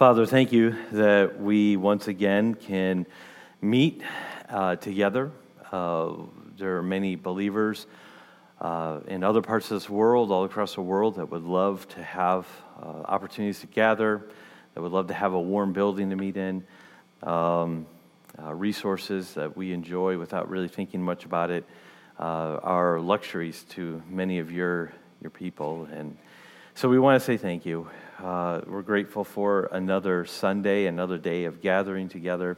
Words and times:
Father, 0.00 0.24
thank 0.24 0.50
you 0.50 0.74
that 0.92 1.38
we 1.38 1.76
once 1.76 2.08
again 2.08 2.54
can 2.54 3.04
meet 3.60 4.02
uh, 4.48 4.76
together. 4.76 5.30
Uh, 5.70 6.14
there 6.56 6.78
are 6.78 6.82
many 6.82 7.16
believers 7.16 7.86
uh, 8.62 9.00
in 9.08 9.22
other 9.22 9.42
parts 9.42 9.70
of 9.70 9.76
this 9.76 9.90
world, 9.90 10.32
all 10.32 10.44
across 10.44 10.74
the 10.74 10.80
world, 10.80 11.16
that 11.16 11.30
would 11.30 11.44
love 11.44 11.86
to 11.88 12.02
have 12.02 12.46
uh, 12.82 12.86
opportunities 12.86 13.60
to 13.60 13.66
gather, 13.66 14.26
that 14.72 14.80
would 14.80 14.90
love 14.90 15.08
to 15.08 15.12
have 15.12 15.34
a 15.34 15.40
warm 15.40 15.74
building 15.74 16.08
to 16.08 16.16
meet 16.16 16.38
in, 16.38 16.64
um, 17.22 17.84
uh, 18.42 18.54
resources 18.54 19.34
that 19.34 19.54
we 19.54 19.70
enjoy 19.74 20.16
without 20.16 20.48
really 20.48 20.68
thinking 20.68 21.02
much 21.02 21.26
about 21.26 21.50
it. 21.50 21.66
Uh, 22.18 22.58
are 22.62 23.00
luxuries 23.00 23.64
to 23.64 24.02
many 24.08 24.38
of 24.38 24.50
your, 24.50 24.94
your 25.20 25.30
people. 25.30 25.86
And 25.92 26.16
so 26.74 26.88
we 26.88 26.98
want 26.98 27.20
to 27.20 27.24
say 27.24 27.36
thank 27.36 27.66
you. 27.66 27.88
Uh, 28.22 28.60
we're 28.66 28.82
grateful 28.82 29.24
for 29.24 29.68
another 29.72 30.24
Sunday, 30.24 30.86
another 30.86 31.18
day 31.18 31.44
of 31.44 31.60
gathering 31.60 32.08
together. 32.08 32.56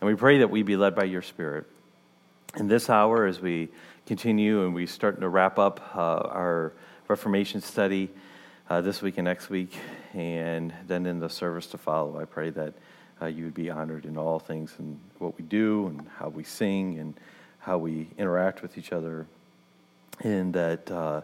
And 0.00 0.08
we 0.08 0.16
pray 0.16 0.38
that 0.38 0.50
we 0.50 0.62
be 0.62 0.76
led 0.76 0.94
by 0.94 1.04
your 1.04 1.22
Spirit. 1.22 1.66
In 2.56 2.68
this 2.68 2.90
hour, 2.90 3.26
as 3.26 3.40
we 3.40 3.68
continue 4.06 4.64
and 4.64 4.74
we 4.74 4.86
start 4.86 5.20
to 5.20 5.28
wrap 5.28 5.58
up 5.58 5.80
uh, 5.94 5.98
our 5.98 6.72
Reformation 7.08 7.60
study 7.60 8.08
uh, 8.70 8.80
this 8.80 9.02
week 9.02 9.18
and 9.18 9.26
next 9.26 9.50
week, 9.50 9.76
and 10.14 10.72
then 10.86 11.06
in 11.06 11.20
the 11.20 11.28
service 11.28 11.66
to 11.68 11.78
follow, 11.78 12.18
I 12.18 12.24
pray 12.24 12.50
that 12.50 12.74
uh, 13.20 13.26
you 13.26 13.44
would 13.44 13.54
be 13.54 13.70
honored 13.70 14.06
in 14.06 14.16
all 14.16 14.38
things 14.38 14.74
and 14.78 14.98
what 15.18 15.36
we 15.36 15.44
do 15.44 15.86
and 15.88 16.06
how 16.16 16.28
we 16.28 16.44
sing 16.44 16.98
and 16.98 17.14
how 17.60 17.78
we 17.78 18.08
interact 18.18 18.62
with 18.62 18.78
each 18.78 18.92
other, 18.92 19.26
and 20.20 20.54
that 20.54 20.90
uh, 20.90 21.20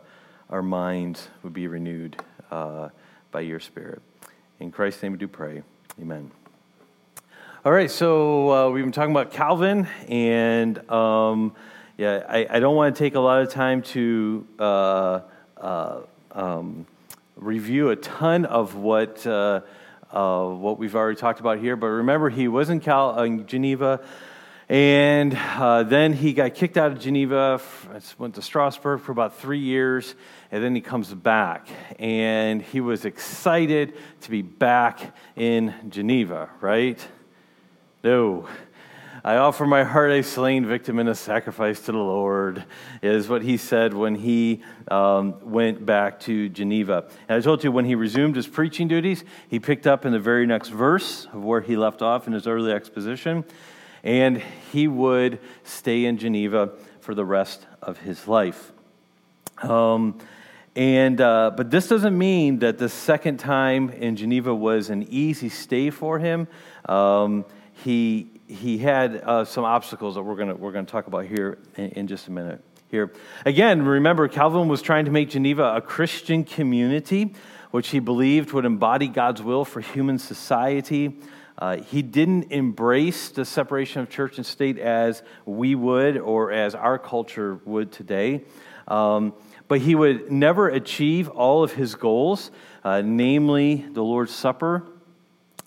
our 0.50 0.62
minds 0.62 1.28
would 1.42 1.54
be 1.54 1.68
renewed 1.68 2.20
uh, 2.50 2.88
by 3.30 3.40
your 3.40 3.60
Spirit. 3.60 4.02
In 4.59 4.70
Christ's 4.73 5.02
name 5.02 5.12
we 5.12 5.18
do 5.18 5.28
pray. 5.28 5.62
Amen. 6.00 6.30
All 7.64 7.73
right, 7.73 7.90
so 7.90 8.50
uh, 8.52 8.70
we've 8.70 8.84
been 8.84 8.92
talking 8.92 9.12
about 9.12 9.30
Calvin, 9.30 9.87
and 10.09 10.90
um, 10.90 11.54
yeah, 11.96 12.24
I, 12.29 12.46
I, 12.51 12.59
don't 12.59 12.74
want 12.74 12.96
to 12.96 12.98
take 12.98 13.15
a 13.15 13.20
lot 13.20 13.42
of 13.42 13.51
time 13.51 13.82
to 13.82 14.46
uh, 14.59 15.20
uh, 15.57 16.01
um, 16.32 16.87
review 17.37 17.90
a 17.90 17.96
ton 17.96 18.45
of 18.45 18.74
what 18.74 19.24
uh, 19.26 19.60
uh, 20.10 20.46
what 20.46 20.79
we've 20.79 20.96
already 20.96 21.16
talked 21.20 21.38
about 21.38 21.59
here. 21.59 21.76
But 21.76 21.88
remember, 21.88 22.29
he 22.30 22.48
was 22.48 22.70
in, 22.70 22.80
Cal- 22.80 23.23
in 23.23 23.46
Geneva 23.46 24.01
and 24.71 25.35
uh, 25.35 25.82
then 25.82 26.13
he 26.13 26.32
got 26.32 26.54
kicked 26.54 26.76
out 26.76 26.93
of 26.93 27.01
Geneva, 27.01 27.60
went 28.18 28.37
to 28.37 28.43
Strasbourg 28.43 29.01
for 29.01 29.10
about 29.10 29.37
three 29.37 29.59
years, 29.59 30.15
and 30.52 30.63
then 30.63 30.76
he 30.76 30.80
comes 30.80 31.13
back. 31.13 31.66
And 31.99 32.63
he 32.63 32.80
was 32.80 33.04
excited 33.04 33.95
to 34.21 34.30
be 34.30 34.43
back 34.43 35.13
in 35.35 35.74
Geneva, 35.88 36.51
right? 36.60 37.04
No. 38.04 38.48
I 39.24 39.38
offer 39.38 39.66
my 39.66 39.82
heart 39.82 40.13
a 40.13 40.23
slain 40.23 40.65
victim 40.65 41.01
and 41.01 41.09
a 41.09 41.16
sacrifice 41.16 41.80
to 41.87 41.93
the 41.93 41.98
Lord, 41.98 42.65
is 43.02 43.29
what 43.29 43.43
he 43.43 43.57
said 43.57 43.93
when 43.93 44.15
he 44.15 44.63
um, 44.88 45.51
went 45.51 45.85
back 45.85 46.21
to 46.21 46.48
Geneva. 46.48 47.09
And 47.29 47.37
I 47.37 47.41
told 47.41 47.65
you 47.65 47.73
when 47.73 47.87
he 47.87 47.96
resumed 47.96 48.37
his 48.37 48.46
preaching 48.46 48.87
duties, 48.87 49.24
he 49.48 49.59
picked 49.59 49.88
up 49.88 50.07
in 50.07 50.13
the 50.13 50.21
very 50.21 50.46
next 50.46 50.68
verse 50.68 51.26
of 51.32 51.43
where 51.43 51.60
he 51.60 51.76
left 51.76 52.02
off 52.02 52.29
in 52.29 52.35
his 52.35 52.46
early 52.46 52.71
exposition 52.71 53.45
and 54.02 54.43
he 54.73 54.88
would 54.88 55.38
stay 55.65 56.04
in 56.04 56.18
Geneva 56.18 56.70
for 57.01 57.15
the 57.15 57.24
rest 57.24 57.66
of 57.82 57.98
his 57.98 58.26
life. 58.29 58.73
Um, 59.62 60.18
and 60.76 61.20
uh, 61.20 61.51
but 61.57 61.70
this 61.70 61.88
doesn't 61.88 62.16
mean 62.16 62.60
that 62.60 62.79
the 62.79 62.88
second 62.88 63.38
time 63.38 63.90
in 63.90 64.16
Geneva 64.16 64.54
was 64.54 64.88
an 64.88 65.06
easy 65.10 65.48
stay 65.48 65.91
for 65.91 66.19
him. 66.19 66.47
Um, 66.88 67.44
he 67.84 68.31
he 68.47 68.78
had 68.78 69.16
uh, 69.16 69.44
some 69.44 69.65
obstacles 69.65 70.14
that 70.14 70.22
we're 70.22 70.37
gonna 70.37 70.54
we're 70.54 70.72
gonna 70.72 70.87
talk 70.87 71.06
about 71.06 71.26
here 71.26 71.59
in, 71.76 71.91
in 71.91 72.06
just 72.06 72.28
a 72.28 72.31
minute. 72.31 72.62
Here 72.88 73.12
again, 73.44 73.82
remember 73.82 74.28
Calvin 74.28 74.69
was 74.69 74.82
trying 74.82 75.04
to 75.04 75.10
make 75.10 75.30
Geneva 75.30 75.75
a 75.76 75.80
Christian 75.80 76.44
community, 76.44 77.34
which 77.70 77.88
he 77.88 77.98
believed 77.98 78.52
would 78.52 78.64
embody 78.64 79.08
God's 79.08 79.42
will 79.42 79.64
for 79.64 79.80
human 79.80 80.19
society. 80.19 81.16
Uh, 81.60 81.76
he 81.76 82.00
didn't 82.00 82.50
embrace 82.50 83.28
the 83.28 83.44
separation 83.44 84.00
of 84.00 84.09
church 84.09 84.38
and 84.38 84.47
state 84.47 84.78
as 84.78 85.22
we 85.44 85.75
would 85.75 86.16
or 86.16 86.50
as 86.50 86.75
our 86.75 86.98
culture 86.98 87.60
would 87.66 87.93
today. 87.93 88.43
Um, 88.88 89.34
but 89.69 89.81
he 89.81 89.94
would 89.94 90.32
never 90.32 90.69
achieve 90.69 91.28
all 91.28 91.62
of 91.62 91.72
his 91.72 91.94
goals, 91.94 92.50
uh, 92.82 93.03
namely 93.03 93.87
the 93.93 94.03
Lord's 94.03 94.34
Supper. 94.34 94.84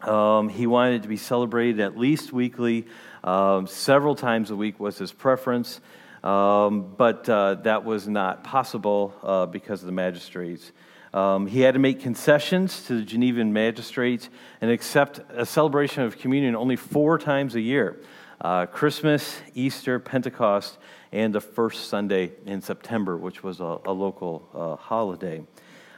Um, 0.02 0.50
he 0.50 0.68
wanted 0.68 0.96
it 0.96 1.03
to 1.03 1.08
be 1.08 1.18
celebrated 1.18 1.80
at 1.80 1.98
least 1.98 2.34
weekly. 2.34 2.86
Um, 3.24 3.68
several 3.68 4.16
times 4.16 4.52
a 4.52 4.56
week 4.56 4.80
was 4.80 4.98
his 4.98 5.14
preference, 5.14 5.80
um, 6.24 6.94
but 6.98 7.30
uh, 7.30 7.56
that 7.64 7.86
was 7.86 8.08
not 8.08 8.44
possible 8.44 9.14
uh, 9.24 9.46
because 9.46 9.82
of 9.82 9.86
the 9.86 9.94
magistrates. 9.94 10.72
Um, 11.13 11.46
he 11.46 11.62
had 11.62 11.75
to 11.75 11.79
make 11.79 12.00
concessions 12.00 12.85
to 12.85 12.97
the 12.97 13.03
Genevan 13.03 13.53
magistrates 13.53 14.29
and 14.62 14.72
accept 14.72 15.22
a 15.29 15.46
celebration 15.46 16.03
of 16.03 16.18
communion 16.18 16.56
only 16.56 16.75
four 16.75 17.19
times 17.19 17.56
a 17.56 17.62
year 17.62 18.00
uh, 18.41 18.66
Christmas, 18.66 19.40
Easter, 19.53 20.00
Pentecost, 20.00 20.78
and 21.12 21.34
the 21.34 21.40
first 21.40 21.88
Sunday 21.88 22.31
in 22.46 22.62
September, 22.62 23.16
which 23.16 23.44
was 23.44 23.59
a, 23.62 23.79
a 23.85 23.94
local 23.94 24.50
uh, 24.53 24.75
holiday. 24.75 25.44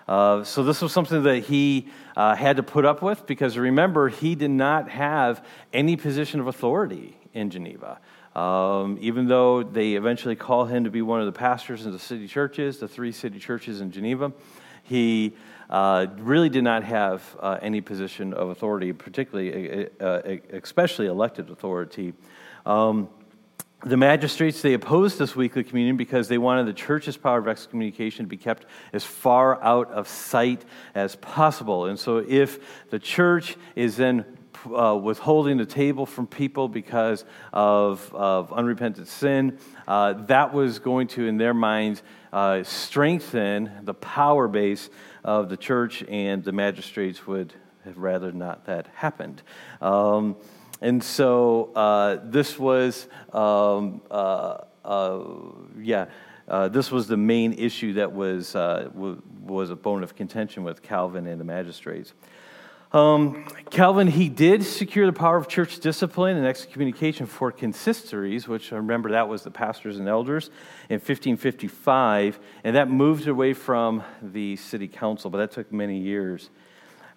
Uh, 0.08 0.44
so, 0.44 0.62
this 0.62 0.82
was 0.82 0.92
something 0.92 1.24
that 1.24 1.46
he 1.46 1.88
uh, 2.16 2.36
had 2.36 2.58
to 2.58 2.64
put 2.64 2.86
up 2.86 3.02
with 3.02 3.26
because 3.26 3.58
remember, 3.58 4.10
he 4.10 4.36
did 4.36 4.52
not 4.52 4.90
have 4.90 5.44
any 5.74 5.96
position 5.96 6.40
of 6.40 6.46
authority 6.46 7.18
in 7.34 7.50
Geneva. 7.50 8.00
Um, 8.36 8.98
even 9.00 9.28
though 9.28 9.64
they 9.64 9.94
eventually 9.94 10.36
call 10.36 10.66
him 10.66 10.84
to 10.84 10.92
be 10.92 11.02
one 11.02 11.22
of 11.22 11.26
the 11.26 11.32
pastors 11.32 11.86
in 11.86 11.94
the 11.94 12.00
city 12.00 12.28
churches, 12.28 12.78
the 12.80 12.88
three 12.88 13.14
city 13.14 13.40
churches 13.40 13.82
in 13.82 13.92
Geneva, 13.92 14.34
he 14.86 15.34
uh, 15.70 16.08
really 16.18 16.50
did 16.50 16.64
not 16.64 16.84
have 16.84 17.24
uh, 17.40 17.58
any 17.62 17.82
position 17.82 18.34
of 18.34 18.50
authority, 18.50 18.94
particularly, 18.94 19.90
uh, 20.00 20.22
especially 20.54 21.08
elected 21.08 21.50
authority. 21.50 22.14
Um, 22.66 23.10
the 23.84 23.98
magistrates 23.98 24.62
they 24.62 24.74
opposed 24.74 25.20
this 25.20 25.36
weekly 25.36 25.64
communion 25.64 25.98
because 25.98 26.28
they 26.28 26.38
wanted 26.38 26.66
the 26.66 26.74
church's 26.74 27.18
power 27.18 27.38
of 27.38 27.48
excommunication 27.48 28.26
to 28.26 28.30
be 28.30 28.38
kept 28.38 28.66
as 28.94 29.04
far 29.04 29.62
out 29.64 29.92
of 29.92 30.08
sight 30.08 30.66
as 30.96 31.16
possible 31.18 31.86
and 31.86 32.00
so 32.00 32.18
if 32.18 32.90
the 32.90 32.98
church 32.98 33.58
is 33.76 33.96
then 33.96 34.26
uh, 34.68 34.96
withholding 34.96 35.58
the 35.58 35.66
table 35.66 36.06
from 36.06 36.28
people 36.28 36.68
because 36.68 37.26
of, 37.54 38.14
of 38.14 38.52
unrepentant 38.54 39.08
sin 39.08 39.58
uh, 39.88 40.14
that 40.14 40.54
was 40.54 40.80
going 40.80 41.08
to 41.08 41.28
in 41.28 41.38
their 41.38 41.54
minds 41.54 42.04
uh, 42.34 42.64
strengthen 42.64 43.72
the 43.84 43.94
power 43.94 44.48
base 44.48 44.90
of 45.24 45.50
the 45.50 45.58
church, 45.58 46.04
and 46.04 46.44
the 46.44 46.52
magistrates 46.52 47.26
would 47.26 47.54
have 47.86 47.98
rather 47.98 48.32
not 48.32 48.66
that 48.66 48.88
happened. 48.94 49.42
Um, 49.82 50.36
and 50.82 51.04
so 51.04 51.72
uh, 51.76 52.20
this 52.24 52.60
was, 52.60 53.08
um, 53.32 54.02
uh, 54.12 54.58
uh 54.84 55.24
yeah, 55.82 56.08
uh, 56.48 56.68
this 56.68 56.92
was 56.92 57.08
the 57.08 57.18
main 57.18 57.54
issue 57.54 57.94
that 57.94 58.12
was, 58.12 58.56
uh, 58.56 58.90
w- 58.94 59.22
was 59.42 59.72
a 59.72 59.76
bone 59.76 60.04
of 60.04 60.16
contention 60.16 60.64
with 60.64 60.84
Calvin 60.84 61.26
and 61.26 61.40
the 61.40 61.46
magistrates. 61.46 62.14
Um, 62.96 63.44
Calvin, 63.72 64.08
he 64.08 64.30
did 64.30 64.64
secure 64.64 65.06
the 65.06 65.12
power 65.12 65.36
of 65.36 65.50
church 65.50 65.82
discipline 65.82 66.38
and 66.38 66.46
excommunication 66.46 67.26
for 67.26 67.52
consistories, 67.52 68.48
which 68.48 68.72
I 68.72 68.78
remember 68.78 69.12
that 69.12 69.28
was 69.28 69.44
the 69.44 69.52
pastors 69.52 69.98
and 69.98 70.08
elders, 70.08 70.50
in 70.88 71.02
1555, 71.02 72.40
and 72.64 72.78
that 72.78 72.90
moved 72.90 73.28
away 73.28 73.52
from 73.52 74.02
the 74.22 74.56
city 74.56 74.88
council, 74.88 75.30
but 75.30 75.40
that 75.40 75.52
took 75.52 75.74
many 75.74 76.00
years. 76.00 76.50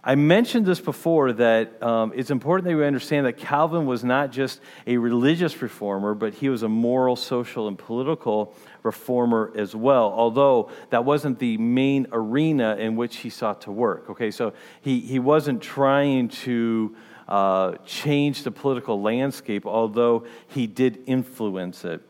I 0.03 0.15
mentioned 0.15 0.65
this 0.65 0.79
before 0.79 1.33
that 1.35 1.83
um, 1.83 2.13
it's 2.15 2.31
important 2.31 2.69
that 2.69 2.77
we 2.77 2.87
understand 2.87 3.27
that 3.27 3.37
Calvin 3.37 3.85
was 3.85 4.05
not 4.05 4.31
just 4.31 4.61
a 4.87 4.97
religious 4.97 5.61
reformer, 5.61 6.15
but 6.15 6.35
he 6.35 6.49
was 6.49 6.63
a 6.63 6.69
moral, 6.69 7.17
social, 7.17 7.67
and 7.67 7.77
political 7.77 8.55
reformer 8.85 9.53
as 9.57 9.75
well, 9.75 10.05
although 10.05 10.71
that 10.91 11.05
wasn't 11.05 11.41
the 11.41 11.59
main 11.59 12.07
arena 12.13 12.77
in 12.77 12.95
which 12.95 13.17
he 13.17 13.29
sought 13.29 13.63
to 13.63 13.73
work. 13.73 14.09
Okay, 14.11 14.31
so 14.31 14.53
he, 14.83 15.01
he 15.01 15.19
wasn't 15.19 15.61
trying 15.61 16.29
to 16.29 16.95
uh, 17.27 17.73
change 17.85 18.45
the 18.45 18.53
political 18.53 19.03
landscape, 19.03 19.67
although 19.67 20.25
he 20.47 20.69
did 20.69 21.03
influence 21.07 21.85
it. 21.85 22.01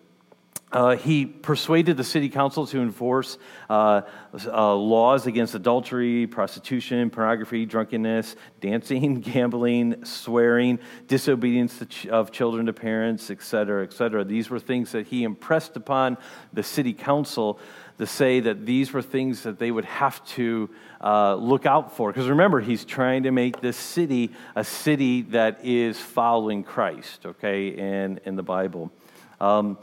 Uh, 0.70 0.96
he 0.96 1.24
persuaded 1.24 1.96
the 1.96 2.04
city 2.04 2.28
council 2.28 2.66
to 2.66 2.80
enforce 2.82 3.38
uh, 3.70 4.02
uh, 4.46 4.74
laws 4.74 5.26
against 5.26 5.54
adultery, 5.54 6.26
prostitution, 6.26 7.08
pornography, 7.08 7.64
drunkenness, 7.64 8.36
dancing, 8.60 9.20
gambling, 9.20 10.04
swearing, 10.04 10.78
disobedience 11.06 11.82
ch- 11.88 12.06
of 12.06 12.30
children 12.30 12.66
to 12.66 12.72
parents, 12.74 13.30
etc., 13.30 13.82
etc. 13.82 14.24
These 14.24 14.50
were 14.50 14.60
things 14.60 14.92
that 14.92 15.06
he 15.06 15.24
impressed 15.24 15.76
upon 15.76 16.18
the 16.52 16.62
city 16.62 16.92
council 16.92 17.58
to 17.96 18.06
say 18.06 18.40
that 18.40 18.66
these 18.66 18.92
were 18.92 19.02
things 19.02 19.42
that 19.44 19.58
they 19.58 19.70
would 19.70 19.86
have 19.86 20.24
to 20.26 20.68
uh, 21.02 21.34
look 21.34 21.64
out 21.64 21.96
for. 21.96 22.12
Because 22.12 22.28
remember, 22.28 22.60
he's 22.60 22.84
trying 22.84 23.22
to 23.22 23.30
make 23.30 23.60
this 23.60 23.76
city 23.76 24.32
a 24.54 24.64
city 24.64 25.22
that 25.22 25.64
is 25.64 25.98
following 25.98 26.62
Christ, 26.62 27.24
okay, 27.24 27.68
in, 27.68 28.20
in 28.24 28.36
the 28.36 28.42
Bible. 28.42 28.92
Um, 29.40 29.78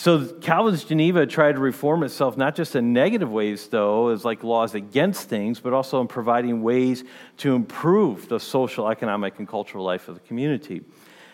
so 0.00 0.24
Calvin's 0.24 0.82
Geneva 0.82 1.26
tried 1.26 1.56
to 1.56 1.58
reform 1.58 2.02
itself 2.04 2.34
not 2.38 2.56
just 2.56 2.74
in 2.74 2.94
negative 2.94 3.30
ways, 3.30 3.68
though, 3.68 4.08
as 4.08 4.24
like 4.24 4.42
laws 4.42 4.74
against 4.74 5.28
things, 5.28 5.60
but 5.60 5.74
also 5.74 6.00
in 6.00 6.08
providing 6.08 6.62
ways 6.62 7.04
to 7.36 7.54
improve 7.54 8.26
the 8.26 8.40
social, 8.40 8.88
economic, 8.88 9.38
and 9.38 9.46
cultural 9.46 9.84
life 9.84 10.08
of 10.08 10.14
the 10.14 10.20
community. 10.22 10.80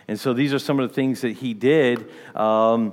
And 0.08 0.18
so 0.18 0.32
these 0.34 0.52
are 0.52 0.58
some 0.58 0.80
of 0.80 0.88
the 0.88 0.92
things 0.92 1.20
that 1.20 1.34
he 1.34 1.54
did. 1.54 2.10
Um, 2.34 2.92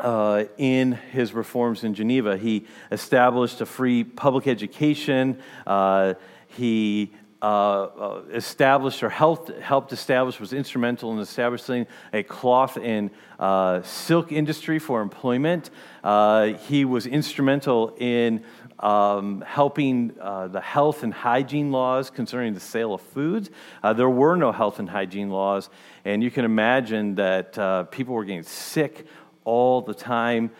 uh, 0.00 0.46
in 0.58 0.92
his 0.92 1.32
reforms 1.32 1.84
in 1.84 1.94
Geneva. 1.94 2.36
He 2.36 2.66
established 2.90 3.60
a 3.60 3.66
free 3.66 4.02
public 4.02 4.46
education. 4.48 5.40
Uh, 5.66 6.14
he 6.48 7.12
uh, 7.40 7.44
uh, 7.46 8.22
established 8.32 9.00
or 9.04 9.08
helped, 9.08 9.48
helped 9.60 9.92
establish, 9.92 10.40
was 10.40 10.52
instrumental 10.52 11.12
in 11.12 11.20
establishing 11.20 11.86
a 12.12 12.24
cloth 12.24 12.76
and 12.76 13.10
uh, 13.38 13.80
silk 13.82 14.32
industry 14.32 14.80
for 14.80 15.00
employment. 15.00 15.70
Uh, 16.02 16.46
he 16.46 16.84
was 16.84 17.06
instrumental 17.06 17.94
in 17.98 18.42
um, 18.80 19.40
helping 19.46 20.12
uh, 20.20 20.48
the 20.48 20.60
health 20.60 21.04
and 21.04 21.14
hygiene 21.14 21.70
laws 21.70 22.10
concerning 22.10 22.54
the 22.54 22.60
sale 22.60 22.92
of 22.92 23.00
foods. 23.00 23.50
Uh, 23.84 23.92
there 23.92 24.10
were 24.10 24.34
no 24.34 24.50
health 24.50 24.80
and 24.80 24.90
hygiene 24.90 25.30
laws, 25.30 25.70
and 26.04 26.24
you 26.24 26.32
can 26.32 26.44
imagine 26.44 27.14
that 27.14 27.52
people 27.92 28.14
were 28.14 28.24
getting 28.24 28.42
sick 28.42 29.06
all 29.44 29.80
the 29.80 29.94
time. 29.94 30.50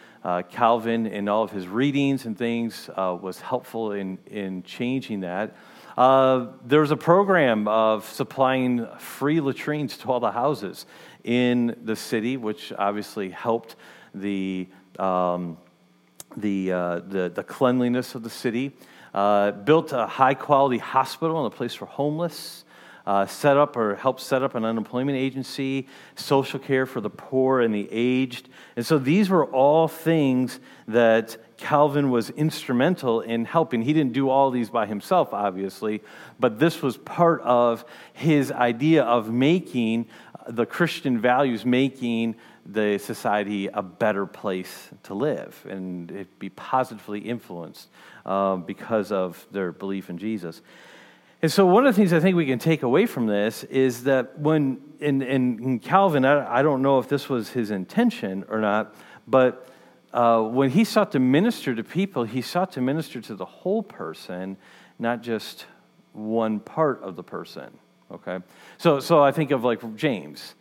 Calvin, 0.50 1.06
in 1.06 1.28
all 1.28 1.42
of 1.42 1.50
his 1.50 1.66
readings 1.66 2.24
and 2.24 2.38
things, 2.38 2.88
was 2.96 3.40
helpful 3.40 3.92
in, 3.92 4.18
in 4.26 4.62
changing 4.62 5.20
that. 5.20 5.56
Uh, 5.98 6.52
there 6.64 6.80
was 6.80 6.92
a 6.92 6.96
program 6.96 7.66
of 7.66 8.08
supplying 8.08 8.86
free 8.98 9.40
latrines 9.40 9.96
to 9.96 10.06
all 10.08 10.20
the 10.20 10.30
houses 10.30 10.86
in 11.24 11.76
the 11.82 11.96
city, 11.96 12.36
which 12.36 12.72
obviously 12.78 13.30
helped 13.30 13.74
the, 14.14 14.68
um, 15.00 15.58
the, 16.36 16.70
uh, 16.70 17.00
the, 17.00 17.32
the, 17.34 17.42
cleanliness 17.42 18.14
of 18.14 18.22
the 18.22 18.30
city. 18.30 18.70
Uh, 19.12 19.50
built 19.50 19.92
a 19.92 20.06
high 20.06 20.34
quality 20.34 20.78
hospital 20.78 21.44
and 21.44 21.52
a 21.52 21.56
place 21.56 21.74
for 21.74 21.86
homeless. 21.86 22.64
Uh, 23.04 23.26
set 23.26 23.56
up 23.56 23.76
or 23.76 23.96
helped 23.96 24.20
set 24.20 24.40
up 24.40 24.54
an 24.54 24.64
unemployment 24.64 25.18
agency, 25.18 25.88
social 26.14 26.60
care 26.60 26.86
for 26.86 27.00
the 27.00 27.10
poor 27.10 27.60
and 27.60 27.74
the 27.74 27.88
aged. 27.90 28.48
And 28.76 28.86
so 28.86 28.98
these 28.98 29.30
were 29.30 29.46
all 29.46 29.88
things 29.88 30.60
that 30.86 31.38
Calvin 31.58 32.10
was 32.10 32.30
instrumental 32.30 33.20
in 33.20 33.44
helping. 33.44 33.82
He 33.82 33.92
didn't 33.92 34.12
do 34.12 34.30
all 34.30 34.50
these 34.50 34.70
by 34.70 34.86
himself, 34.86 35.34
obviously, 35.34 36.02
but 36.38 36.58
this 36.58 36.80
was 36.80 36.96
part 36.96 37.42
of 37.42 37.84
his 38.12 38.50
idea 38.52 39.02
of 39.02 39.30
making 39.30 40.06
the 40.46 40.64
Christian 40.64 41.20
values, 41.20 41.66
making 41.66 42.36
the 42.64 42.98
society 42.98 43.66
a 43.66 43.82
better 43.82 44.24
place 44.24 44.88
to 45.02 45.14
live 45.14 45.66
and 45.68 46.26
be 46.38 46.48
positively 46.50 47.20
influenced 47.20 47.88
uh, 48.24 48.56
because 48.56 49.10
of 49.10 49.44
their 49.50 49.72
belief 49.72 50.10
in 50.10 50.16
Jesus. 50.16 50.62
And 51.42 51.50
so, 51.50 51.66
one 51.66 51.86
of 51.86 51.94
the 51.94 52.00
things 52.00 52.12
I 52.12 52.20
think 52.20 52.36
we 52.36 52.46
can 52.46 52.58
take 52.58 52.82
away 52.82 53.06
from 53.06 53.26
this 53.26 53.64
is 53.64 54.04
that 54.04 54.38
when, 54.38 54.80
in, 55.00 55.22
in 55.22 55.78
Calvin, 55.78 56.24
I, 56.24 56.58
I 56.58 56.62
don't 56.62 56.82
know 56.82 56.98
if 56.98 57.08
this 57.08 57.28
was 57.28 57.50
his 57.50 57.70
intention 57.70 58.44
or 58.48 58.60
not, 58.60 58.94
but 59.26 59.68
uh, 60.12 60.42
when 60.42 60.70
he 60.70 60.84
sought 60.84 61.12
to 61.12 61.18
minister 61.18 61.74
to 61.74 61.84
people, 61.84 62.24
he 62.24 62.42
sought 62.42 62.72
to 62.72 62.80
minister 62.80 63.20
to 63.20 63.34
the 63.34 63.44
whole 63.44 63.82
person, 63.82 64.56
not 64.98 65.22
just 65.22 65.66
one 66.12 66.60
part 66.60 67.02
of 67.02 67.16
the 67.16 67.22
person. 67.22 67.78
Okay? 68.10 68.38
So, 68.78 69.00
so 69.00 69.22
I 69.22 69.32
think 69.32 69.50
of 69.50 69.64
like 69.64 69.96
James. 69.96 70.54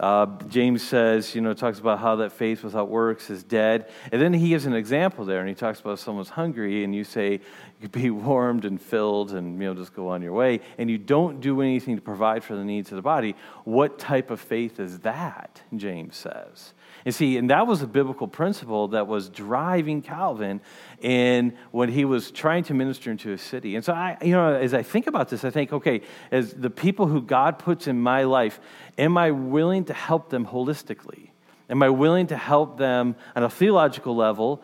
Uh, 0.00 0.26
James 0.48 0.82
says, 0.82 1.34
you 1.34 1.40
know, 1.40 1.52
talks 1.52 1.78
about 1.78 1.98
how 1.98 2.16
that 2.16 2.32
faith 2.32 2.64
without 2.64 2.88
works 2.88 3.28
is 3.28 3.42
dead. 3.42 3.90
And 4.10 4.20
then 4.20 4.32
he 4.32 4.48
gives 4.48 4.64
an 4.64 4.74
example 4.74 5.24
there, 5.24 5.40
and 5.40 5.48
he 5.48 5.54
talks 5.54 5.80
about 5.80 5.98
someone's 5.98 6.30
hungry, 6.30 6.82
and 6.82 6.94
you 6.94 7.04
say, 7.04 7.40
you 7.80 7.88
be 7.88 8.10
warmed 8.10 8.64
and 8.64 8.80
filled, 8.80 9.32
and, 9.32 9.60
you 9.60 9.68
know, 9.68 9.74
just 9.74 9.94
go 9.94 10.08
on 10.08 10.22
your 10.22 10.32
way, 10.32 10.60
and 10.78 10.90
you 10.90 10.98
don't 10.98 11.40
do 11.40 11.60
anything 11.60 11.96
to 11.96 12.02
provide 12.02 12.42
for 12.42 12.56
the 12.56 12.64
needs 12.64 12.90
of 12.90 12.96
the 12.96 13.02
body. 13.02 13.36
What 13.64 13.98
type 13.98 14.30
of 14.30 14.40
faith 14.40 14.80
is 14.80 15.00
that, 15.00 15.60
James 15.76 16.16
says? 16.16 16.72
And 17.04 17.14
see, 17.14 17.36
and 17.36 17.50
that 17.50 17.66
was 17.66 17.82
a 17.82 17.86
biblical 17.86 18.28
principle 18.28 18.88
that 18.88 19.06
was 19.06 19.28
driving 19.28 20.02
Calvin 20.02 20.60
in 21.00 21.56
when 21.70 21.88
he 21.88 22.04
was 22.04 22.30
trying 22.30 22.64
to 22.64 22.74
minister 22.74 23.10
into 23.10 23.32
a 23.32 23.38
city. 23.38 23.74
And 23.74 23.84
so 23.84 23.92
I, 23.92 24.16
you 24.22 24.32
know, 24.32 24.54
as 24.54 24.72
I 24.72 24.82
think 24.82 25.06
about 25.06 25.28
this, 25.28 25.44
I 25.44 25.50
think, 25.50 25.72
okay, 25.72 26.02
as 26.30 26.52
the 26.52 26.70
people 26.70 27.06
who 27.06 27.20
God 27.20 27.58
puts 27.58 27.86
in 27.86 28.00
my 28.00 28.22
life, 28.22 28.60
am 28.98 29.18
I 29.18 29.32
willing 29.32 29.84
to 29.86 29.94
help 29.94 30.30
them 30.30 30.46
holistically? 30.46 31.30
Am 31.68 31.82
I 31.82 31.88
willing 31.88 32.28
to 32.28 32.36
help 32.36 32.78
them 32.78 33.16
on 33.34 33.42
a 33.42 33.50
theological 33.50 34.14
level, 34.14 34.62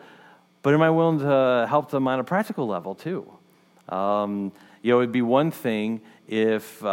but 0.61 0.73
am 0.73 0.81
I 0.81 0.89
willing 0.89 1.19
to 1.19 1.65
help 1.67 1.91
them 1.91 2.07
on 2.07 2.19
a 2.19 2.23
practical 2.23 2.67
level 2.67 2.95
too? 2.95 3.29
Um, 3.89 4.51
you 4.81 4.91
know, 4.91 4.99
it'd 4.99 5.11
be 5.11 5.21
one 5.21 5.51
thing 5.51 6.01
if, 6.27 6.83
uh, 6.85 6.87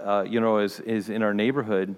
uh, 0.00 0.26
you 0.26 0.40
know, 0.40 0.58
as 0.58 0.80
is 0.80 1.10
in 1.10 1.22
our 1.22 1.34
neighborhood, 1.34 1.96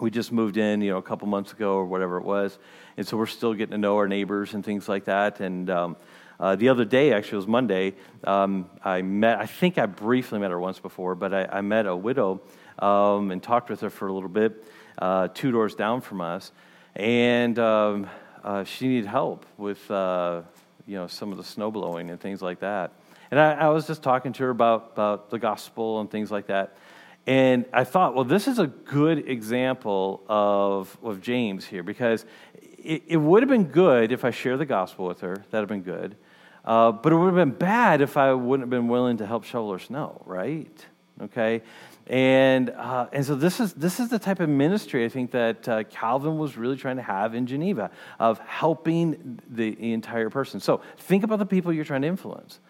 we 0.00 0.10
just 0.10 0.32
moved 0.32 0.56
in, 0.56 0.82
you 0.82 0.90
know, 0.90 0.98
a 0.98 1.02
couple 1.02 1.26
months 1.28 1.52
ago 1.52 1.74
or 1.74 1.84
whatever 1.84 2.18
it 2.18 2.24
was, 2.24 2.58
and 2.96 3.06
so 3.06 3.16
we're 3.16 3.26
still 3.26 3.54
getting 3.54 3.72
to 3.72 3.78
know 3.78 3.96
our 3.96 4.08
neighbors 4.08 4.54
and 4.54 4.64
things 4.64 4.88
like 4.88 5.04
that. 5.06 5.40
And 5.40 5.70
um, 5.70 5.96
uh, 6.38 6.56
the 6.56 6.68
other 6.68 6.84
day, 6.84 7.12
actually, 7.12 7.36
it 7.36 7.36
was 7.36 7.46
Monday. 7.46 7.94
Um, 8.24 8.68
I 8.84 9.02
met, 9.02 9.38
I 9.38 9.46
think 9.46 9.78
I 9.78 9.86
briefly 9.86 10.38
met 10.38 10.50
her 10.50 10.60
once 10.60 10.78
before, 10.78 11.14
but 11.14 11.32
I, 11.32 11.44
I 11.44 11.60
met 11.62 11.86
a 11.86 11.96
widow 11.96 12.40
um, 12.78 13.30
and 13.30 13.42
talked 13.42 13.70
with 13.70 13.80
her 13.80 13.90
for 13.90 14.08
a 14.08 14.12
little 14.12 14.28
bit, 14.28 14.64
uh, 14.98 15.28
two 15.28 15.50
doors 15.50 15.74
down 15.74 16.00
from 16.00 16.20
us, 16.20 16.52
and 16.94 17.58
um, 17.58 18.06
uh, 18.44 18.64
she 18.64 18.88
needed 18.88 19.06
help 19.06 19.46
with, 19.56 19.90
uh, 19.90 20.42
you 20.86 20.96
know, 20.96 21.06
some 21.06 21.32
of 21.32 21.38
the 21.38 21.44
snow 21.44 21.70
blowing 21.70 22.10
and 22.10 22.20
things 22.20 22.42
like 22.42 22.60
that. 22.60 22.92
And 23.30 23.40
I, 23.40 23.54
I 23.54 23.68
was 23.70 23.86
just 23.86 24.02
talking 24.02 24.32
to 24.34 24.42
her 24.44 24.50
about 24.50 24.92
about 24.92 25.30
the 25.30 25.38
gospel 25.38 26.00
and 26.00 26.10
things 26.10 26.30
like 26.30 26.46
that. 26.46 26.76
And 27.26 27.66
I 27.72 27.84
thought, 27.84 28.14
well, 28.14 28.24
this 28.24 28.46
is 28.46 28.58
a 28.58 28.68
good 28.68 29.28
example 29.28 30.22
of, 30.28 30.96
of 31.02 31.20
James 31.20 31.64
here 31.64 31.82
because 31.82 32.24
it, 32.78 33.02
it 33.08 33.16
would 33.16 33.42
have 33.42 33.50
been 33.50 33.64
good 33.64 34.12
if 34.12 34.24
I 34.24 34.30
shared 34.30 34.60
the 34.60 34.66
gospel 34.66 35.06
with 35.06 35.20
her. 35.20 35.34
That 35.50 35.60
would 35.60 35.68
have 35.68 35.68
been 35.68 35.82
good. 35.82 36.16
Uh, 36.64 36.92
but 36.92 37.12
it 37.12 37.16
would 37.16 37.26
have 37.26 37.34
been 37.34 37.58
bad 37.58 38.00
if 38.00 38.16
I 38.16 38.32
wouldn't 38.32 38.64
have 38.64 38.70
been 38.70 38.88
willing 38.88 39.16
to 39.18 39.26
help 39.26 39.44
shovel 39.44 39.72
her 39.72 39.78
snow, 39.78 40.22
right? 40.24 40.86
Okay? 41.20 41.62
And, 42.06 42.70
uh, 42.70 43.08
and 43.12 43.24
so 43.24 43.34
this 43.34 43.58
is, 43.58 43.72
this 43.74 43.98
is 43.98 44.08
the 44.08 44.18
type 44.18 44.38
of 44.38 44.48
ministry 44.48 45.04
I 45.04 45.08
think 45.08 45.32
that 45.32 45.68
uh, 45.68 45.82
Calvin 45.84 46.38
was 46.38 46.56
really 46.56 46.76
trying 46.76 46.96
to 46.96 47.02
have 47.02 47.34
in 47.34 47.46
Geneva 47.46 47.90
of 48.20 48.38
helping 48.40 49.40
the, 49.48 49.74
the 49.74 49.92
entire 49.92 50.30
person. 50.30 50.60
So 50.60 50.80
think 50.98 51.24
about 51.24 51.40
the 51.40 51.46
people 51.46 51.72
you're 51.72 51.84
trying 51.84 52.02
to 52.02 52.08
influence. 52.08 52.60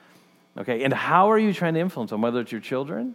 Okay? 0.57 0.85
And 0.85 0.93
how 0.95 1.31
are 1.31 1.39
you 1.39 1.53
trying 1.53 1.75
to 1.75 1.81
influence 1.81 2.11
them? 2.11 2.23
Whether 2.23 2.41
it's 2.41 2.53
your 2.53 2.63
children, 2.63 3.15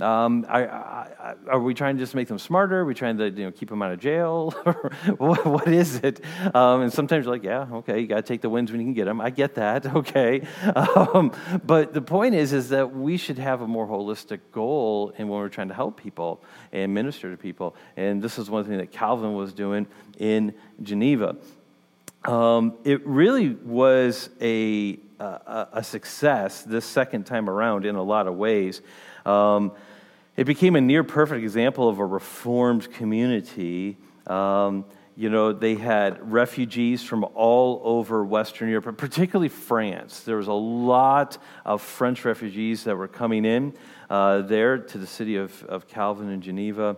um, 0.00 0.44
are 0.48 1.60
we 1.60 1.72
trying 1.72 1.96
to 1.96 2.02
just 2.02 2.16
make 2.16 2.26
them 2.26 2.38
smarter? 2.38 2.80
Are 2.80 2.84
we 2.84 2.94
trying 2.94 3.16
to 3.18 3.30
you 3.30 3.44
know, 3.44 3.52
keep 3.52 3.68
them 3.68 3.80
out 3.80 3.92
of 3.92 4.00
jail? 4.00 4.50
what, 5.18 5.46
what 5.46 5.68
is 5.68 5.96
it? 5.96 6.20
Um, 6.52 6.82
and 6.82 6.92
sometimes 6.92 7.24
you're 7.24 7.34
like, 7.34 7.44
yeah, 7.44 7.66
okay, 7.70 8.00
you 8.00 8.08
got 8.08 8.16
to 8.16 8.22
take 8.22 8.40
the 8.40 8.50
wins 8.50 8.72
when 8.72 8.80
you 8.80 8.86
can 8.86 8.94
get 8.94 9.04
them. 9.04 9.20
I 9.20 9.30
get 9.30 9.54
that, 9.54 9.86
okay. 9.96 10.42
Um, 10.74 11.32
but 11.64 11.92
the 11.94 12.02
point 12.02 12.34
is, 12.34 12.52
is 12.52 12.70
that 12.70 12.92
we 12.92 13.16
should 13.16 13.38
have 13.38 13.60
a 13.60 13.68
more 13.68 13.86
holistic 13.86 14.40
goal 14.50 15.12
in 15.16 15.28
when 15.28 15.38
we're 15.38 15.48
trying 15.48 15.68
to 15.68 15.74
help 15.74 16.00
people 16.00 16.42
and 16.72 16.92
minister 16.92 17.30
to 17.30 17.36
people. 17.36 17.76
And 17.96 18.20
this 18.20 18.36
is 18.36 18.50
one 18.50 18.64
thing 18.64 18.78
that 18.78 18.90
Calvin 18.90 19.34
was 19.34 19.52
doing 19.52 19.86
in 20.18 20.54
Geneva. 20.82 21.36
Um, 22.24 22.78
it 22.84 23.06
really 23.06 23.50
was 23.50 24.30
a, 24.40 24.98
a, 25.20 25.68
a 25.74 25.84
success 25.84 26.62
this 26.62 26.84
second 26.84 27.26
time 27.26 27.48
around 27.48 27.86
in 27.86 27.94
a 27.94 28.02
lot 28.02 28.26
of 28.26 28.34
ways. 28.34 28.82
Um, 29.24 29.72
it 30.36 30.44
became 30.44 30.76
a 30.76 30.80
near 30.80 31.04
perfect 31.04 31.42
example 31.42 31.88
of 31.88 31.98
a 31.98 32.06
reformed 32.06 32.92
community. 32.92 33.96
Um, 34.26 34.84
you 35.16 35.30
know, 35.30 35.52
they 35.52 35.76
had 35.76 36.32
refugees 36.32 37.04
from 37.04 37.24
all 37.34 37.80
over 37.84 38.24
Western 38.24 38.68
Europe, 38.68 38.96
particularly 38.96 39.48
France. 39.48 40.20
There 40.20 40.36
was 40.36 40.48
a 40.48 40.52
lot 40.52 41.38
of 41.64 41.82
French 41.82 42.24
refugees 42.24 42.82
that 42.84 42.96
were 42.96 43.06
coming 43.06 43.44
in 43.44 43.74
uh, 44.10 44.42
there 44.42 44.78
to 44.78 44.98
the 44.98 45.06
city 45.06 45.36
of, 45.36 45.62
of 45.64 45.86
Calvin 45.86 46.30
and 46.30 46.42
Geneva. 46.42 46.96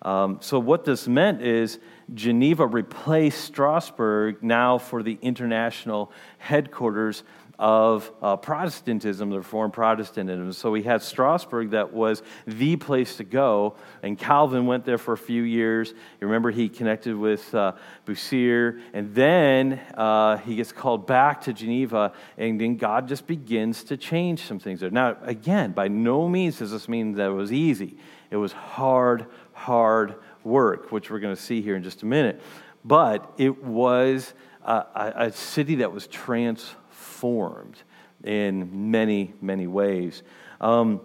Um, 0.00 0.38
so, 0.40 0.58
what 0.58 0.84
this 0.84 1.08
meant 1.08 1.42
is 1.42 1.78
Geneva 2.14 2.66
replaced 2.66 3.44
Strasbourg 3.44 4.42
now 4.42 4.78
for 4.78 5.02
the 5.02 5.18
international 5.20 6.12
headquarters 6.38 7.24
of 7.58 8.12
uh, 8.22 8.36
Protestantism, 8.36 9.30
the 9.30 9.38
Reformed 9.38 9.72
Protestantism. 9.72 10.52
So 10.52 10.70
we 10.70 10.84
had 10.84 11.02
Strasbourg 11.02 11.70
that 11.70 11.92
was 11.92 12.22
the 12.46 12.76
place 12.76 13.16
to 13.16 13.24
go, 13.24 13.74
and 14.02 14.16
Calvin 14.16 14.66
went 14.66 14.84
there 14.84 14.98
for 14.98 15.12
a 15.12 15.18
few 15.18 15.42
years. 15.42 15.90
You 15.90 16.28
remember 16.28 16.52
he 16.52 16.68
connected 16.68 17.16
with 17.16 17.52
uh, 17.54 17.72
Bucer, 18.06 18.80
and 18.92 19.12
then 19.12 19.80
uh, 19.94 20.36
he 20.36 20.54
gets 20.54 20.70
called 20.70 21.06
back 21.06 21.42
to 21.42 21.52
Geneva, 21.52 22.12
and 22.36 22.60
then 22.60 22.76
God 22.76 23.08
just 23.08 23.26
begins 23.26 23.82
to 23.84 23.96
change 23.96 24.42
some 24.42 24.60
things 24.60 24.78
there. 24.78 24.90
Now, 24.90 25.16
again, 25.22 25.72
by 25.72 25.88
no 25.88 26.28
means 26.28 26.58
does 26.58 26.70
this 26.70 26.88
mean 26.88 27.12
that 27.14 27.26
it 27.26 27.34
was 27.34 27.52
easy. 27.52 27.96
It 28.30 28.36
was 28.36 28.52
hard, 28.52 29.26
hard 29.52 30.14
work, 30.44 30.92
which 30.92 31.10
we're 31.10 31.18
going 31.18 31.34
to 31.34 31.42
see 31.42 31.60
here 31.60 31.74
in 31.74 31.82
just 31.82 32.02
a 32.02 32.06
minute. 32.06 32.40
But 32.84 33.32
it 33.36 33.64
was 33.64 34.32
a, 34.64 35.12
a 35.16 35.32
city 35.32 35.76
that 35.76 35.92
was 35.92 36.06
transformed 36.06 36.77
in 38.24 38.90
many, 38.90 39.34
many 39.40 39.66
ways. 39.66 40.22
Um, 40.60 41.00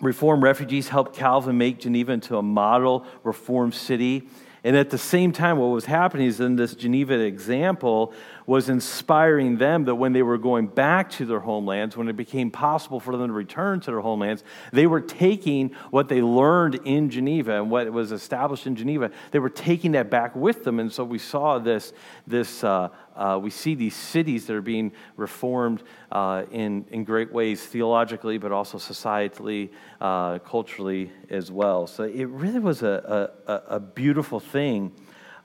Reformed 0.00 0.42
refugees 0.42 0.88
helped 0.88 1.16
Calvin 1.16 1.56
make 1.56 1.80
Geneva 1.80 2.12
into 2.12 2.36
a 2.36 2.42
model 2.42 3.06
Reformed 3.24 3.74
city. 3.74 4.28
And 4.62 4.76
at 4.76 4.90
the 4.90 4.98
same 4.98 5.32
time, 5.32 5.58
what 5.58 5.68
was 5.68 5.86
happening 5.86 6.26
is 6.26 6.40
in 6.40 6.56
this 6.56 6.74
Geneva 6.74 7.18
example 7.18 8.12
was 8.46 8.68
inspiring 8.68 9.58
them 9.58 9.84
that 9.84 9.96
when 9.96 10.12
they 10.12 10.22
were 10.22 10.38
going 10.38 10.68
back 10.68 11.10
to 11.10 11.26
their 11.26 11.40
homelands, 11.40 11.96
when 11.96 12.08
it 12.08 12.16
became 12.16 12.50
possible 12.50 13.00
for 13.00 13.16
them 13.16 13.26
to 13.26 13.32
return 13.32 13.80
to 13.80 13.90
their 13.90 14.00
homelands, 14.00 14.44
they 14.72 14.86
were 14.86 15.00
taking 15.00 15.70
what 15.90 16.08
they 16.08 16.22
learned 16.22 16.76
in 16.84 17.10
Geneva 17.10 17.56
and 17.60 17.70
what 17.70 17.92
was 17.92 18.12
established 18.12 18.66
in 18.66 18.76
Geneva, 18.76 19.10
they 19.32 19.40
were 19.40 19.50
taking 19.50 19.92
that 19.92 20.10
back 20.10 20.34
with 20.36 20.64
them. 20.64 20.78
And 20.78 20.92
so 20.92 21.04
we 21.04 21.18
saw 21.18 21.58
this, 21.58 21.92
this 22.26 22.62
uh, 22.62 22.88
uh, 23.16 23.38
we 23.42 23.50
see 23.50 23.74
these 23.74 23.96
cities 23.96 24.46
that 24.46 24.54
are 24.54 24.62
being 24.62 24.92
reformed 25.16 25.82
uh, 26.12 26.44
in, 26.50 26.84
in 26.90 27.02
great 27.02 27.32
ways 27.32 27.64
theologically, 27.64 28.38
but 28.38 28.52
also 28.52 28.78
societally, 28.78 29.70
uh, 30.00 30.38
culturally 30.40 31.10
as 31.30 31.50
well. 31.50 31.86
So 31.86 32.04
it 32.04 32.26
really 32.26 32.58
was 32.58 32.82
a, 32.82 33.32
a, 33.46 33.76
a 33.76 33.80
beautiful 33.80 34.38
thing. 34.38 34.92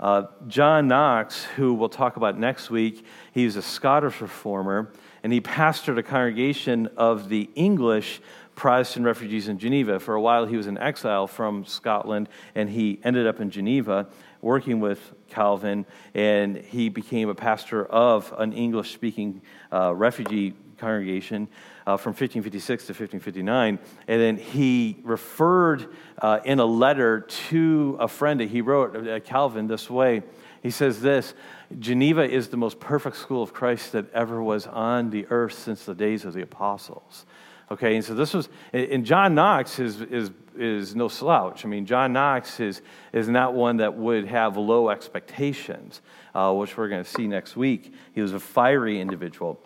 Uh, 0.01 0.24
John 0.48 0.88
Knox, 0.88 1.43
who 1.43 1.75
we'll 1.75 1.88
talk 1.88 2.17
about 2.17 2.39
next 2.39 2.72
week, 2.72 3.05
he's 3.34 3.55
a 3.55 3.62
Scottish 3.62 4.20
reformer, 4.20 4.91
and 5.22 5.31
he 5.31 5.39
pastored 5.39 6.00
a 6.00 6.03
congregation 6.03 6.89
of 6.98 7.29
the 7.29 7.51
English 7.53 8.20
Protestant 8.55 9.05
refugees 9.05 9.48
in 9.48 9.60
Geneva. 9.60 10.00
For 10.00 10.15
a 10.15 10.22
while, 10.22 10.48
he 10.48 10.58
was 10.58 10.65
in 10.65 10.79
exile 10.79 11.27
from 11.27 11.65
Scotland, 11.65 12.29
and 12.55 12.67
he 12.67 13.00
ended 13.03 13.27
up 13.27 13.39
in 13.39 13.51
Geneva 13.51 14.08
working 14.41 14.79
with 14.79 15.13
Calvin, 15.29 15.86
and 16.15 16.58
he 16.58 16.89
became 16.89 17.29
a 17.29 17.36
pastor 17.36 17.86
of 17.86 18.34
an 18.39 18.53
English 18.53 18.93
speaking 18.93 19.43
uh, 19.72 19.93
refugee 19.93 20.55
congregation 20.82 21.48
uh, 21.88 21.96
from 21.96 22.12
1556 22.12 22.88
to 22.88 22.92
1559. 22.92 23.80
And 24.08 24.22
then 24.22 24.38
he 24.38 25.00
referred 25.04 25.88
uh, 26.18 26.40
in 26.44 26.60
a 26.60 26.66
letter 26.66 27.22
to 27.22 27.98
a 28.00 28.08
friend 28.08 28.40
that 28.42 28.50
he 28.50 28.62
wrote, 28.62 29.24
Calvin, 29.24 29.68
this 29.68 29.90
way. 29.90 30.24
He 30.62 30.70
says 30.70 31.02
this 31.02 31.34
Geneva 31.80 32.30
is 32.30 32.50
the 32.50 32.58
most 32.58 32.80
perfect 32.80 33.16
school 33.16 33.42
of 33.42 33.54
Christ 33.54 33.94
that 33.94 34.12
ever 34.14 34.44
was 34.44 34.68
on 34.68 35.10
the 35.10 35.26
earth 35.30 35.54
since 35.54 35.86
the 35.86 35.96
days 35.96 36.26
of 36.26 36.34
the 36.34 36.42
apostles. 36.42 37.26
Okay, 37.72 37.96
and 37.96 38.04
so 38.04 38.14
this 38.14 38.34
was, 38.34 38.50
and 38.74 39.06
John 39.06 39.34
Knox 39.34 39.80
is, 39.80 40.02
is, 40.02 40.30
is 40.58 40.94
no 40.94 41.08
slouch. 41.08 41.64
I 41.64 41.70
mean, 41.70 41.86
John 41.86 42.12
Knox 42.12 42.60
is, 42.60 42.82
is 43.14 43.30
not 43.30 43.54
one 43.54 43.78
that 43.78 43.96
would 43.96 44.26
have 44.26 44.58
low 44.58 44.90
expectations, 44.90 46.02
uh, 46.36 46.54
which 46.54 46.76
we're 46.76 46.90
going 46.90 47.04
to 47.04 47.10
see 47.10 47.28
next 47.28 47.56
week. 47.56 47.94
He 48.14 48.22
was 48.22 48.34
a 48.34 48.42
fiery 48.42 49.00
individual. 49.00 49.58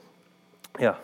Yeah. 0.79 0.97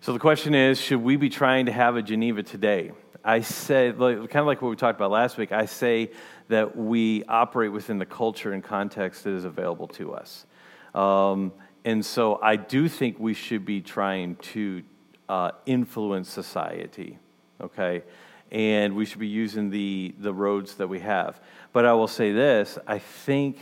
So 0.00 0.12
the 0.12 0.20
question 0.20 0.54
is 0.54 0.80
should 0.80 1.02
we 1.02 1.16
be 1.16 1.28
trying 1.28 1.66
to 1.66 1.72
have 1.72 1.96
a 1.96 2.02
Geneva 2.02 2.42
today? 2.44 2.92
I 3.24 3.40
say, 3.40 3.92
kind 3.92 4.36
of 4.36 4.46
like 4.46 4.62
what 4.62 4.68
we 4.68 4.76
talked 4.76 4.96
about 4.96 5.10
last 5.10 5.36
week, 5.36 5.50
I 5.50 5.66
say 5.66 6.12
that 6.46 6.76
we 6.76 7.24
operate 7.24 7.72
within 7.72 7.98
the 7.98 8.06
culture 8.06 8.52
and 8.52 8.62
context 8.62 9.24
that 9.24 9.32
is 9.32 9.44
available 9.44 9.88
to 9.88 10.14
us. 10.14 10.46
Um, 10.94 11.52
and 11.84 12.06
so 12.06 12.40
I 12.40 12.54
do 12.54 12.88
think 12.88 13.18
we 13.18 13.34
should 13.34 13.64
be 13.64 13.80
trying 13.80 14.36
to 14.36 14.84
uh, 15.28 15.50
influence 15.66 16.30
society, 16.30 17.18
okay? 17.60 18.04
And 18.52 18.94
we 18.94 19.04
should 19.04 19.18
be 19.18 19.26
using 19.26 19.68
the, 19.68 20.14
the 20.20 20.32
roads 20.32 20.76
that 20.76 20.86
we 20.86 21.00
have. 21.00 21.40
But 21.72 21.86
I 21.86 21.92
will 21.92 22.08
say 22.08 22.30
this 22.30 22.78
I 22.86 23.00
think 23.00 23.58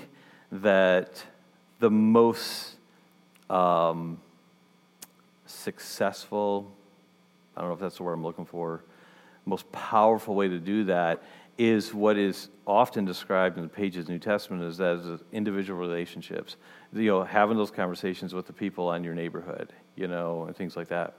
that 0.53 1.25
the 1.81 1.91
most 1.91 2.77
um, 3.49 4.21
successful, 5.47 6.73
I 7.57 7.61
don't 7.61 7.71
know 7.71 7.75
if 7.75 7.81
that's 7.81 7.97
the 7.97 8.03
word 8.03 8.15
I'm 8.15 8.23
looking 8.23 8.45
for, 8.47 8.85
most 9.47 9.71
powerful 9.73 10.35
way 10.35 10.49
to 10.49 10.59
do 10.59 10.85
that 10.85 11.23
is 11.57 11.95
what 11.95 12.19
is 12.19 12.49
often 12.67 13.05
described 13.05 13.57
in 13.57 13.63
the 13.63 13.69
pages 13.69 14.01
of 14.01 14.07
the 14.07 14.13
New 14.13 14.19
Testament 14.19 14.63
as, 14.63 14.81
as 14.81 15.21
individual 15.33 15.81
relationships. 15.81 16.57
You 16.93 17.07
know, 17.07 17.25
having 17.25 17.57
those 17.57 17.71
conversations 17.71 18.35
with 18.35 18.47
the 18.47 18.53
people 18.53 18.93
in 18.93 19.05
your 19.05 19.15
neighborhood, 19.15 19.73
you 19.95 20.09
know, 20.09 20.45
and 20.45 20.57
things 20.57 20.77
like 20.77 20.89
that. 20.89 21.15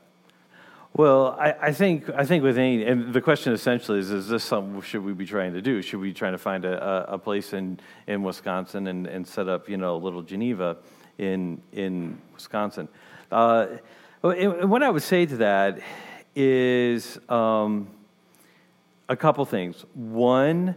Well, 0.93 1.38
I, 1.39 1.53
I, 1.62 1.74
think 1.74 2.10
I 2.10 2.25
think 2.25 2.43
with 2.43 2.57
any, 2.57 2.84
and 2.84 3.13
the 3.13 3.22
question 3.22 3.53
essentially 3.53 4.00
is: 4.00 4.10
Is 4.10 4.27
this 4.27 4.43
something 4.43 4.81
should 4.81 5.03
we 5.03 5.13
be 5.13 5.25
trying 5.25 5.53
to 5.53 5.62
do? 5.62 5.81
Should 5.81 6.00
we 6.00 6.10
be 6.10 6.13
trying 6.13 6.31
to 6.31 6.38
find 6.38 6.65
a, 6.65 7.13
a 7.13 7.17
place 7.17 7.53
in, 7.53 7.79
in 8.07 8.24
Wisconsin 8.24 8.88
and, 8.88 9.05
and 9.05 9.27
set 9.27 9.48
up, 9.48 9.69
you 9.69 9.77
know, 9.77 9.96
a 9.96 9.98
little 9.98 10.22
Geneva 10.22 10.77
in 11.17 11.62
in 11.72 12.19
Wisconsin? 12.34 12.88
Uh, 13.31 13.67
what 14.31 14.84
I 14.84 14.89
would 14.89 15.03
say 15.03 15.25
to 15.25 15.38
that 15.38 15.79
is 16.36 17.19
um, 17.29 17.88
a 19.10 19.15
couple 19.15 19.43
things. 19.46 19.86
One, 19.93 20.75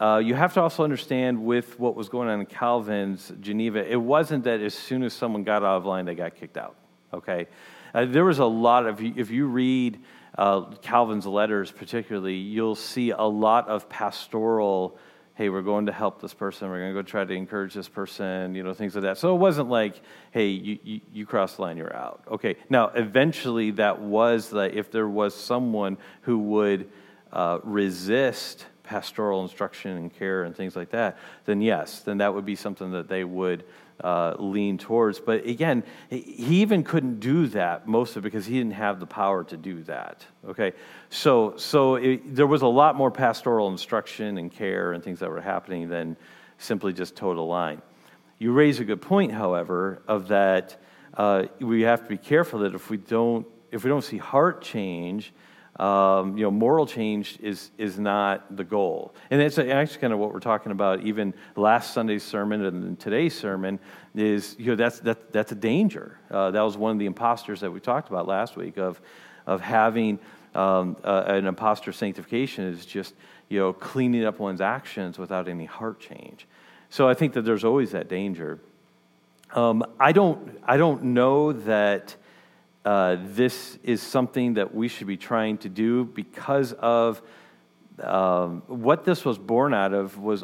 uh, 0.00 0.20
you 0.24 0.34
have 0.34 0.54
to 0.54 0.60
also 0.60 0.84
understand 0.84 1.44
with 1.44 1.78
what 1.78 1.94
was 1.94 2.08
going 2.08 2.28
on 2.28 2.40
in 2.40 2.46
Calvin's 2.46 3.32
Geneva, 3.40 3.90
it 3.90 4.00
wasn't 4.00 4.44
that 4.44 4.60
as 4.60 4.74
soon 4.74 5.02
as 5.02 5.12
someone 5.12 5.44
got 5.44 5.62
out 5.62 5.76
of 5.76 5.86
line, 5.86 6.04
they 6.04 6.14
got 6.14 6.34
kicked 6.36 6.56
out. 6.56 6.76
Okay, 7.12 7.46
uh, 7.94 8.04
there 8.04 8.24
was 8.24 8.38
a 8.38 8.44
lot 8.44 8.86
of 8.86 9.00
if 9.00 9.30
you 9.30 9.46
read 9.46 10.00
uh, 10.36 10.62
Calvin's 10.82 11.26
letters, 11.26 11.70
particularly, 11.70 12.34
you'll 12.34 12.74
see 12.74 13.10
a 13.10 13.22
lot 13.22 13.68
of 13.68 13.88
pastoral 13.88 14.98
hey, 15.34 15.48
we're 15.48 15.62
going 15.62 15.86
to 15.86 15.92
help 15.92 16.20
this 16.20 16.32
person, 16.32 16.70
we're 16.70 16.78
going 16.78 16.94
to 16.94 17.02
go 17.02 17.02
try 17.02 17.24
to 17.24 17.34
encourage 17.34 17.74
this 17.74 17.88
person, 17.88 18.54
you 18.54 18.62
know, 18.62 18.72
things 18.72 18.94
like 18.94 19.02
that. 19.02 19.18
So 19.18 19.34
it 19.34 19.38
wasn't 19.38 19.68
like, 19.68 20.00
hey, 20.30 20.48
you, 20.48 20.78
you, 20.84 21.00
you 21.12 21.26
cross 21.26 21.56
the 21.56 21.62
line, 21.62 21.76
you're 21.76 21.94
out. 21.94 22.22
Okay, 22.30 22.56
now 22.70 22.88
eventually 22.88 23.72
that 23.72 24.00
was 24.00 24.50
that 24.50 24.74
if 24.74 24.90
there 24.92 25.08
was 25.08 25.34
someone 25.34 25.98
who 26.22 26.38
would 26.38 26.88
uh, 27.32 27.58
resist 27.64 28.66
pastoral 28.84 29.42
instruction 29.42 29.96
and 29.96 30.14
care 30.14 30.44
and 30.44 30.54
things 30.54 30.76
like 30.76 30.90
that, 30.90 31.18
then 31.46 31.60
yes, 31.60 32.00
then 32.00 32.18
that 32.18 32.32
would 32.32 32.44
be 32.44 32.54
something 32.54 32.92
that 32.92 33.08
they 33.08 33.24
would 33.24 33.64
uh, 34.02 34.34
lean 34.38 34.78
towards. 34.78 35.20
But 35.20 35.46
again, 35.46 35.84
he 36.10 36.62
even 36.62 36.82
couldn't 36.82 37.20
do 37.20 37.46
that 37.48 37.86
mostly 37.86 38.22
because 38.22 38.46
he 38.46 38.58
didn't 38.58 38.72
have 38.72 39.00
the 39.00 39.06
power 39.06 39.44
to 39.44 39.56
do 39.56 39.82
that. 39.84 40.26
Okay, 40.48 40.72
so 41.10 41.56
so 41.56 41.96
it, 41.96 42.34
there 42.34 42.46
was 42.46 42.62
a 42.62 42.66
lot 42.66 42.96
more 42.96 43.10
pastoral 43.10 43.68
instruction 43.68 44.38
and 44.38 44.50
care 44.50 44.92
and 44.92 45.02
things 45.02 45.20
that 45.20 45.30
were 45.30 45.40
happening 45.40 45.88
than 45.88 46.16
simply 46.58 46.92
just 46.92 47.16
total 47.16 47.46
line. 47.46 47.82
You 48.38 48.52
raise 48.52 48.80
a 48.80 48.84
good 48.84 49.00
point, 49.00 49.32
however, 49.32 50.02
of 50.08 50.28
that 50.28 50.76
uh, 51.16 51.44
we 51.60 51.82
have 51.82 52.02
to 52.02 52.08
be 52.08 52.18
careful 52.18 52.60
that 52.60 52.74
if 52.74 52.90
we 52.90 52.96
don't 52.96 53.46
if 53.70 53.84
we 53.84 53.88
don't 53.90 54.04
see 54.04 54.18
heart 54.18 54.62
change 54.62 55.32
um, 55.76 56.36
you 56.36 56.44
know, 56.44 56.50
moral 56.50 56.86
change 56.86 57.38
is, 57.42 57.70
is 57.78 57.98
not 57.98 58.56
the 58.56 58.62
goal. 58.62 59.14
And 59.30 59.42
it's 59.42 59.58
actually 59.58 60.00
kind 60.00 60.12
of 60.12 60.18
what 60.18 60.32
we're 60.32 60.40
talking 60.40 60.70
about 60.70 61.00
even 61.02 61.34
last 61.56 61.92
Sunday's 61.92 62.22
sermon 62.22 62.64
and 62.64 62.98
today's 62.98 63.36
sermon 63.36 63.80
is, 64.14 64.54
you 64.58 64.66
know, 64.66 64.76
that's, 64.76 65.00
that, 65.00 65.32
that's 65.32 65.50
a 65.50 65.56
danger. 65.56 66.18
Uh, 66.30 66.52
that 66.52 66.60
was 66.62 66.76
one 66.76 66.92
of 66.92 66.98
the 66.98 67.06
imposters 67.06 67.60
that 67.60 67.70
we 67.72 67.80
talked 67.80 68.08
about 68.08 68.28
last 68.28 68.56
week 68.56 68.76
of, 68.78 69.00
of 69.46 69.60
having 69.60 70.20
um, 70.54 70.96
uh, 71.02 71.24
an 71.26 71.46
impostor 71.46 71.90
sanctification 71.90 72.64
is 72.64 72.86
just, 72.86 73.14
you 73.48 73.58
know, 73.58 73.72
cleaning 73.72 74.24
up 74.24 74.38
one's 74.38 74.60
actions 74.60 75.18
without 75.18 75.48
any 75.48 75.64
heart 75.64 75.98
change. 75.98 76.46
So 76.88 77.08
I 77.08 77.14
think 77.14 77.32
that 77.32 77.42
there's 77.42 77.64
always 77.64 77.90
that 77.90 78.08
danger. 78.08 78.60
Um, 79.52 79.84
I, 79.98 80.12
don't, 80.12 80.60
I 80.64 80.76
don't 80.76 81.02
know 81.02 81.52
that 81.52 82.14
uh, 82.84 83.16
this 83.20 83.78
is 83.82 84.02
something 84.02 84.54
that 84.54 84.74
we 84.74 84.88
should 84.88 85.06
be 85.06 85.16
trying 85.16 85.58
to 85.58 85.68
do 85.68 86.04
because 86.04 86.72
of 86.74 87.22
um, 88.02 88.62
what 88.66 89.04
this 89.04 89.24
was 89.24 89.38
born 89.38 89.72
out 89.72 89.94
of 89.94 90.18
was 90.18 90.42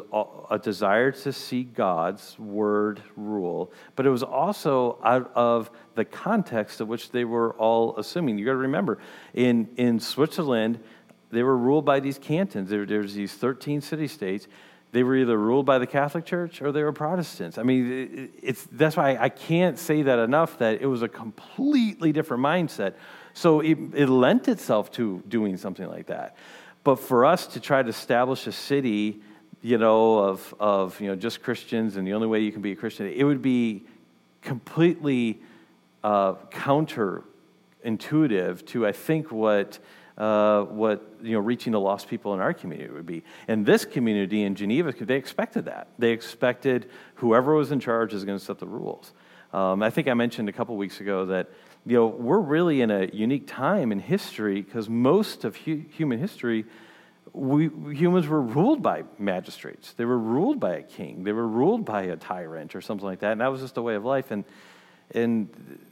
a 0.49 0.57
desire 0.57 1.11
to 1.11 1.33
see 1.33 1.63
God's 1.63 2.39
word 2.39 3.01
rule, 3.17 3.71
but 3.95 4.05
it 4.05 4.09
was 4.09 4.23
also 4.23 4.99
out 5.03 5.31
of 5.35 5.69
the 5.95 6.05
context 6.05 6.79
of 6.79 6.87
which 6.87 7.11
they 7.11 7.25
were 7.25 7.53
all 7.53 7.97
assuming. 7.97 8.37
You 8.37 8.45
got 8.45 8.51
to 8.51 8.57
remember, 8.57 8.99
in, 9.33 9.69
in 9.75 9.99
Switzerland, 9.99 10.79
they 11.29 11.43
were 11.43 11.57
ruled 11.57 11.83
by 11.83 11.99
these 11.99 12.17
cantons. 12.17 12.69
There, 12.69 12.85
there's 12.85 13.13
these 13.13 13.33
13 13.33 13.81
city 13.81 14.07
states. 14.07 14.47
They 14.91 15.03
were 15.03 15.15
either 15.15 15.37
ruled 15.37 15.65
by 15.65 15.79
the 15.79 15.87
Catholic 15.87 16.25
Church 16.25 16.61
or 16.61 16.73
they 16.73 16.83
were 16.83 16.91
Protestants. 16.91 17.57
I 17.57 17.63
mean, 17.63 18.29
it's, 18.41 18.67
that's 18.71 18.97
why 18.97 19.15
I 19.17 19.29
can't 19.29 19.79
say 19.79 20.01
that 20.01 20.19
enough 20.19 20.57
that 20.59 20.81
it 20.81 20.85
was 20.85 21.01
a 21.01 21.07
completely 21.07 22.11
different 22.11 22.43
mindset. 22.43 22.95
So 23.33 23.61
it, 23.61 23.77
it 23.93 24.09
lent 24.09 24.49
itself 24.49 24.91
to 24.93 25.23
doing 25.27 25.55
something 25.55 25.87
like 25.87 26.07
that. 26.07 26.35
But 26.83 26.97
for 26.97 27.25
us 27.25 27.45
to 27.47 27.61
try 27.61 27.81
to 27.81 27.89
establish 27.89 28.45
a 28.47 28.51
city, 28.51 29.21
you 29.61 29.77
know, 29.77 30.17
of, 30.17 30.53
of 30.59 30.99
you 30.99 31.07
know, 31.07 31.15
just 31.15 31.41
Christians 31.41 31.95
and 31.95 32.05
the 32.05 32.11
only 32.13 32.27
way 32.27 32.41
you 32.41 32.51
can 32.51 32.61
be 32.61 32.73
a 32.73 32.75
Christian, 32.75 33.07
it 33.07 33.23
would 33.23 33.41
be 33.41 33.85
completely 34.41 35.39
uh, 36.03 36.33
counterintuitive 36.49 38.65
to, 38.65 38.85
I 38.85 38.91
think, 38.91 39.31
what 39.31 39.79
uh, 40.21 40.65
what 40.65 41.03
you 41.23 41.33
know 41.33 41.39
reaching 41.39 41.71
the 41.71 41.79
lost 41.79 42.07
people 42.07 42.35
in 42.35 42.39
our 42.39 42.53
community 42.53 42.93
would 42.93 43.07
be. 43.07 43.23
And 43.47 43.65
this 43.65 43.85
community 43.85 44.43
in 44.43 44.53
Geneva, 44.53 44.93
they 44.93 45.15
expected 45.15 45.65
that. 45.65 45.87
They 45.97 46.11
expected 46.11 46.91
whoever 47.15 47.55
was 47.55 47.71
in 47.71 47.79
charge 47.79 48.13
is 48.13 48.23
going 48.23 48.37
to 48.37 48.45
set 48.45 48.59
the 48.59 48.67
rules. 48.67 49.13
Um, 49.51 49.81
I 49.81 49.89
think 49.89 50.07
I 50.07 50.13
mentioned 50.13 50.47
a 50.47 50.51
couple 50.51 50.77
weeks 50.77 51.01
ago 51.01 51.25
that 51.25 51.49
you 51.87 51.97
know 51.97 52.05
we're 52.05 52.39
really 52.39 52.81
in 52.81 52.91
a 52.91 53.07
unique 53.11 53.47
time 53.47 53.91
in 53.91 53.97
history 53.97 54.61
because 54.61 54.87
most 54.87 55.43
of 55.43 55.55
hu- 55.55 55.85
human 55.89 56.19
history. 56.19 56.65
We, 57.33 57.69
humans 57.95 58.27
were 58.27 58.41
ruled 58.41 58.81
by 58.81 59.05
magistrates. 59.17 59.93
They 59.93 60.03
were 60.03 60.17
ruled 60.17 60.59
by 60.59 60.75
a 60.75 60.83
king. 60.83 61.23
They 61.23 61.31
were 61.31 61.47
ruled 61.47 61.85
by 61.85 62.01
a 62.01 62.17
tyrant 62.17 62.75
or 62.75 62.81
something 62.81 63.05
like 63.05 63.19
that. 63.19 63.31
And 63.31 63.39
that 63.39 63.47
was 63.47 63.61
just 63.61 63.77
a 63.77 63.81
way 63.81 63.95
of 63.95 64.03
life. 64.03 64.31
And, 64.31 64.43
and 65.11 65.47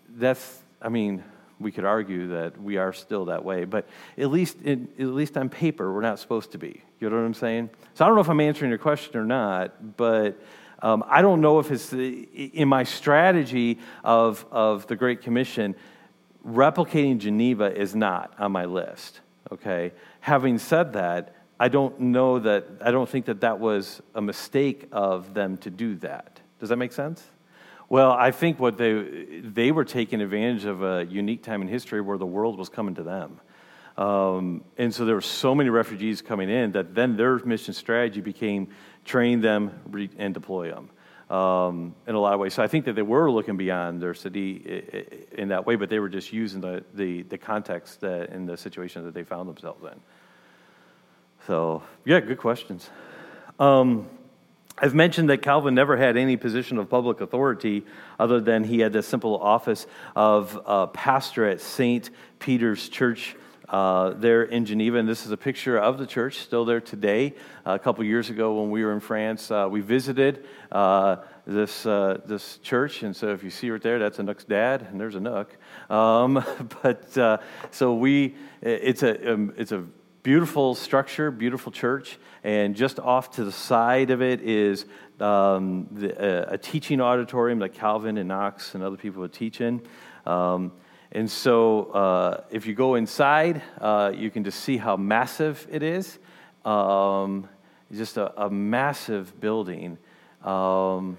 that's, 0.10 0.62
I 0.82 0.90
mean, 0.90 1.24
we 1.60 1.72
could 1.72 1.86
argue 1.86 2.30
that 2.30 2.62
we 2.62 2.78
are 2.78 2.94
still 2.94 3.25
that 3.25 3.44
way, 3.44 3.66
but 3.66 3.88
at 4.18 4.32
least, 4.32 4.62
in, 4.62 4.88
at 4.98 5.08
least 5.08 5.38
on 5.38 5.50
paper, 5.50 5.94
we're 5.94 6.01
not 6.01 6.20
supposed 6.20 6.51
to 6.54 6.58
be. 6.58 6.82
You 7.00 7.10
know 7.10 7.18
what 7.18 7.25
I'm 7.25 7.34
saying? 7.34 7.70
So 7.94 8.06
I 8.06 8.08
don't 8.08 8.16
know 8.16 8.22
if 8.22 8.30
I'm 8.30 8.39
answering 8.39 8.70
your 8.70 8.78
question 8.78 9.18
or 9.20 9.25
not, 9.25 9.98
but 9.98 10.42
um, 10.82 11.04
I 11.08 11.22
don't 11.22 11.42
know 11.42 11.60
if 11.60 11.72
it's 11.72 11.92
in 11.92 12.68
my 12.68 12.84
strategy 12.84 13.80
of, 14.04 14.46
of 14.51 14.88
the 14.88 14.96
Great 14.96 15.22
Commission, 15.22 15.75
replicating 16.48 17.18
Geneva 17.18 17.75
is 17.75 17.96
not 17.96 18.34
on 18.39 18.51
my 18.51 18.66
list. 18.66 19.20
Okay? 19.51 19.92
Having 20.22 20.60
said 20.60 20.94
that, 20.94 21.36
I 21.60 21.68
don't 21.68 22.00
know 22.00 22.39
that, 22.39 22.66
I 22.82 22.92
don't 22.92 23.10
think 23.10 23.25
that 23.25 23.42
that 23.42 23.60
was 23.60 24.01
a 24.16 24.22
mistake 24.22 24.88
of 24.94 25.34
them 25.34 25.58
to 25.58 25.70
do 25.70 25.96
that. 25.98 26.39
Does 26.60 26.70
that 26.70 26.78
make 26.78 26.94
sense? 26.94 27.24
Well, 27.89 28.12
I 28.12 28.29
think 28.29 28.60
what 28.60 28.77
they 28.77 29.41
they 29.43 29.72
were 29.72 29.84
taking 29.84 30.22
advantage 30.22 30.65
of 30.65 30.84
a 30.84 31.05
unique 31.10 31.41
time 31.41 31.63
in 31.63 31.67
history 31.67 32.01
where 32.01 32.19
the 32.19 32.25
world 32.25 32.58
was 32.58 32.69
coming 32.69 32.96
to 32.96 33.03
them. 33.03 33.39
Um, 33.98 34.63
and 34.77 34.93
so 34.93 35.05
there 35.05 35.15
were 35.15 35.22
so 35.22 35.53
many 35.55 35.69
refugees 35.69 36.22
coming 36.22 36.50
in 36.50 36.72
that 36.74 36.96
then 36.96 37.17
their 37.17 37.39
mission 37.39 37.74
strategy 37.74 38.22
became 38.22 38.69
train 39.03 39.41
them 39.41 39.72
re- 39.89 40.10
and 40.17 40.34
deploy 40.34 40.72
them 40.72 40.89
um, 41.36 41.96
in 42.08 42.15
a 42.15 42.19
lot 42.19 42.34
of 42.34 42.39
ways. 42.39 42.53
So 42.53 42.63
I 42.63 42.67
think 42.67 42.86
that 42.86 42.93
they 42.93 43.01
were 43.01 43.29
looking 43.29 43.58
beyond 43.58 44.01
their 44.01 44.13
city 44.13 45.25
in 45.34 45.50
that 45.50 45.65
way, 45.65 45.75
but 45.75 45.89
they 45.89 46.00
were 46.00 46.10
just 46.10 46.31
using 46.31 46.62
the, 46.62 46.86
the, 46.93 47.24
the 47.24 47.38
context 47.38 48.01
that, 48.01 48.29
in 48.29 48.46
the 48.46 48.55
situation 48.55 49.03
that 49.03 49.13
they 49.13 49.24
found 49.24 49.50
themselves 49.50 49.84
in. 49.84 50.00
So, 51.48 51.84
yeah, 52.05 52.19
good 52.19 52.38
questions. 52.38 52.89
Um, 53.60 54.08
I've 54.82 54.96
mentioned 54.96 55.30
that 55.30 55.42
Calvin 55.42 55.76
never 55.76 55.98
had 55.98 56.16
any 56.16 56.38
position 56.38 56.78
of 56.78 56.90
public 56.90 57.20
authority 57.20 57.86
other 58.18 58.40
than 58.40 58.64
he 58.64 58.80
had 58.80 58.94
the 58.94 59.04
simple 59.04 59.38
office 59.38 59.86
of 60.16 60.58
uh, 60.66 60.88
pastor 60.88 61.46
at 61.46 61.60
St. 61.60 62.10
Peter's 62.40 62.88
Church 62.88 63.36
uh, 63.68 64.12
there 64.12 64.44
in 64.44 64.66
Geneva. 64.66 64.98
And 64.98 65.08
this 65.08 65.26
is 65.26 65.34
a 65.34 65.38
picture 65.38 65.78
of 65.78 65.98
the 65.98 66.08
church, 66.08 66.38
still 66.38 66.64
there 66.64 66.80
today. 66.80 67.34
Uh, 67.66 67.72
a 67.72 67.80
couple 67.80 68.06
years 68.06 68.30
ago, 68.30 68.62
when 68.62 68.72
we 68.72 68.86
were 68.86 68.94
in 68.94 69.02
France, 69.02 69.52
uh, 69.52 69.68
we 69.70 69.82
visited 69.82 70.46
uh, 70.72 71.18
this, 71.46 71.86
uh, 71.86 72.22
this 72.26 72.60
church. 72.60 73.04
And 73.04 73.14
so 73.14 73.34
if 73.34 73.44
you 73.44 73.50
see 73.50 73.70
right 73.70 73.82
there, 73.82 74.00
that's 74.00 74.18
Anouk's 74.18 74.46
dad, 74.46 74.88
and 74.90 75.00
there's 75.00 75.16
Anouk. 75.16 75.48
Um, 75.94 76.42
but 76.82 77.44
so 77.72 77.96
we, 77.96 78.38
it's 78.62 79.04
a, 79.04 79.34
um, 79.34 79.54
it's 79.58 79.74
a 79.74 79.84
beautiful 80.24 80.76
structure, 80.76 81.32
beautiful 81.32 81.72
church, 81.72 82.18
and 82.44 82.76
just 82.76 83.00
off 83.00 83.32
to 83.32 83.44
the 83.44 83.52
side 83.52 84.12
of 84.12 84.22
it 84.22 84.42
is 84.42 84.86
um, 85.20 85.88
the, 85.92 86.48
uh, 86.50 86.54
a 86.54 86.58
teaching 86.58 87.02
auditorium 87.02 87.60
that 87.60 87.74
Calvin 87.74 88.18
and 88.18 88.28
Knox 88.28 88.76
and 88.76 88.84
other 88.84 88.98
people 88.98 89.22
would 89.22 89.34
teach 89.34 89.62
in. 89.62 89.82
Um, 90.26 90.74
and 91.12 91.30
so, 91.30 91.86
uh, 91.92 92.44
if 92.52 92.68
you 92.68 92.76
go 92.76 92.96
inside, 92.96 93.62
uh, 93.82 94.12
you 94.16 94.30
can 94.30 94.44
just 94.44 94.60
see 94.60 94.78
how 94.78 94.96
massive 94.96 95.66
it 95.72 95.82
is. 95.82 96.20
Um, 96.66 97.48
just 97.92 98.18
a, 98.18 98.44
a, 98.44 98.50
massive 98.50 99.40
building. 99.40 99.98
Um, 100.44 101.17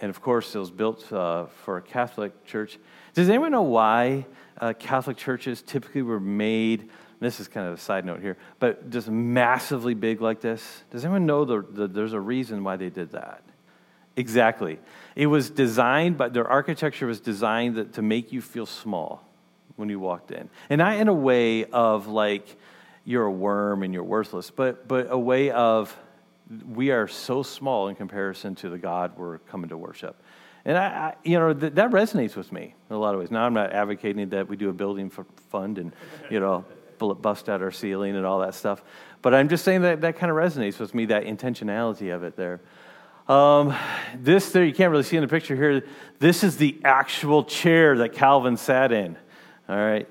and 0.00 0.10
of 0.10 0.20
course, 0.20 0.54
it 0.54 0.58
was 0.58 0.70
built 0.70 1.10
uh, 1.12 1.46
for 1.64 1.78
a 1.78 1.82
Catholic 1.82 2.44
church. 2.44 2.78
Does 3.14 3.30
anyone 3.30 3.52
know 3.52 3.62
why 3.62 4.26
uh, 4.60 4.74
Catholic 4.78 5.16
churches 5.16 5.62
typically 5.62 6.02
were 6.02 6.20
made? 6.20 6.90
This 7.24 7.40
is 7.40 7.48
kind 7.48 7.68
of 7.68 7.74
a 7.74 7.78
side 7.78 8.04
note 8.04 8.20
here, 8.20 8.36
but 8.58 8.90
just 8.90 9.08
massively 9.08 9.94
big 9.94 10.20
like 10.20 10.40
this. 10.40 10.82
Does 10.90 11.04
anyone 11.04 11.26
know 11.26 11.44
the, 11.44 11.62
the, 11.62 11.88
there's 11.88 12.12
a 12.12 12.20
reason 12.20 12.64
why 12.64 12.76
they 12.76 12.90
did 12.90 13.12
that? 13.12 13.42
Exactly. 14.16 14.78
It 15.16 15.26
was 15.26 15.50
designed, 15.50 16.18
but 16.18 16.32
their 16.32 16.46
architecture 16.46 17.06
was 17.06 17.20
designed 17.20 17.94
to 17.94 18.02
make 18.02 18.32
you 18.32 18.40
feel 18.42 18.66
small 18.66 19.26
when 19.76 19.88
you 19.88 19.98
walked 19.98 20.30
in. 20.30 20.50
And 20.68 20.78
not 20.78 20.96
in 20.96 21.08
a 21.08 21.14
way 21.14 21.64
of 21.64 22.08
like 22.08 22.56
you're 23.04 23.24
a 23.24 23.32
worm 23.32 23.82
and 23.82 23.92
you're 23.94 24.04
worthless, 24.04 24.50
but, 24.50 24.86
but 24.86 25.08
a 25.10 25.18
way 25.18 25.50
of 25.50 25.96
we 26.68 26.90
are 26.90 27.08
so 27.08 27.42
small 27.42 27.88
in 27.88 27.94
comparison 27.94 28.54
to 28.56 28.68
the 28.68 28.78
God 28.78 29.16
we're 29.16 29.38
coming 29.38 29.70
to 29.70 29.78
worship. 29.78 30.16
And 30.64 30.76
I, 30.76 30.84
I 30.84 31.14
you 31.24 31.38
know, 31.38 31.54
th- 31.54 31.74
that 31.74 31.90
resonates 31.90 32.36
with 32.36 32.52
me 32.52 32.74
in 32.90 32.96
a 32.96 32.98
lot 32.98 33.14
of 33.14 33.20
ways. 33.20 33.30
Now, 33.30 33.44
I'm 33.44 33.54
not 33.54 33.72
advocating 33.72 34.28
that 34.30 34.48
we 34.48 34.56
do 34.56 34.68
a 34.68 34.72
building 34.72 35.10
fund 35.50 35.78
and, 35.78 35.92
you 36.30 36.40
know, 36.40 36.64
bust 37.22 37.48
out 37.48 37.62
our 37.62 37.70
ceiling 37.70 38.16
and 38.16 38.24
all 38.24 38.40
that 38.40 38.54
stuff. 38.54 38.82
But 39.22 39.34
I'm 39.34 39.48
just 39.48 39.64
saying 39.64 39.82
that 39.82 40.00
that 40.00 40.16
kind 40.16 40.30
of 40.30 40.36
resonates 40.36 40.78
with 40.78 40.94
me, 40.94 41.06
that 41.06 41.24
intentionality 41.24 42.14
of 42.14 42.22
it 42.22 42.36
there. 42.36 42.60
Um, 43.28 43.74
this 44.16 44.50
there, 44.50 44.64
you 44.64 44.74
can't 44.74 44.90
really 44.90 45.04
see 45.04 45.16
in 45.16 45.22
the 45.22 45.28
picture 45.28 45.54
here. 45.54 45.84
This 46.18 46.42
is 46.42 46.56
the 46.56 46.80
actual 46.84 47.44
chair 47.44 47.98
that 47.98 48.12
Calvin 48.12 48.56
sat 48.56 48.92
in. 48.92 49.16
All 49.68 49.76
right. 49.76 50.08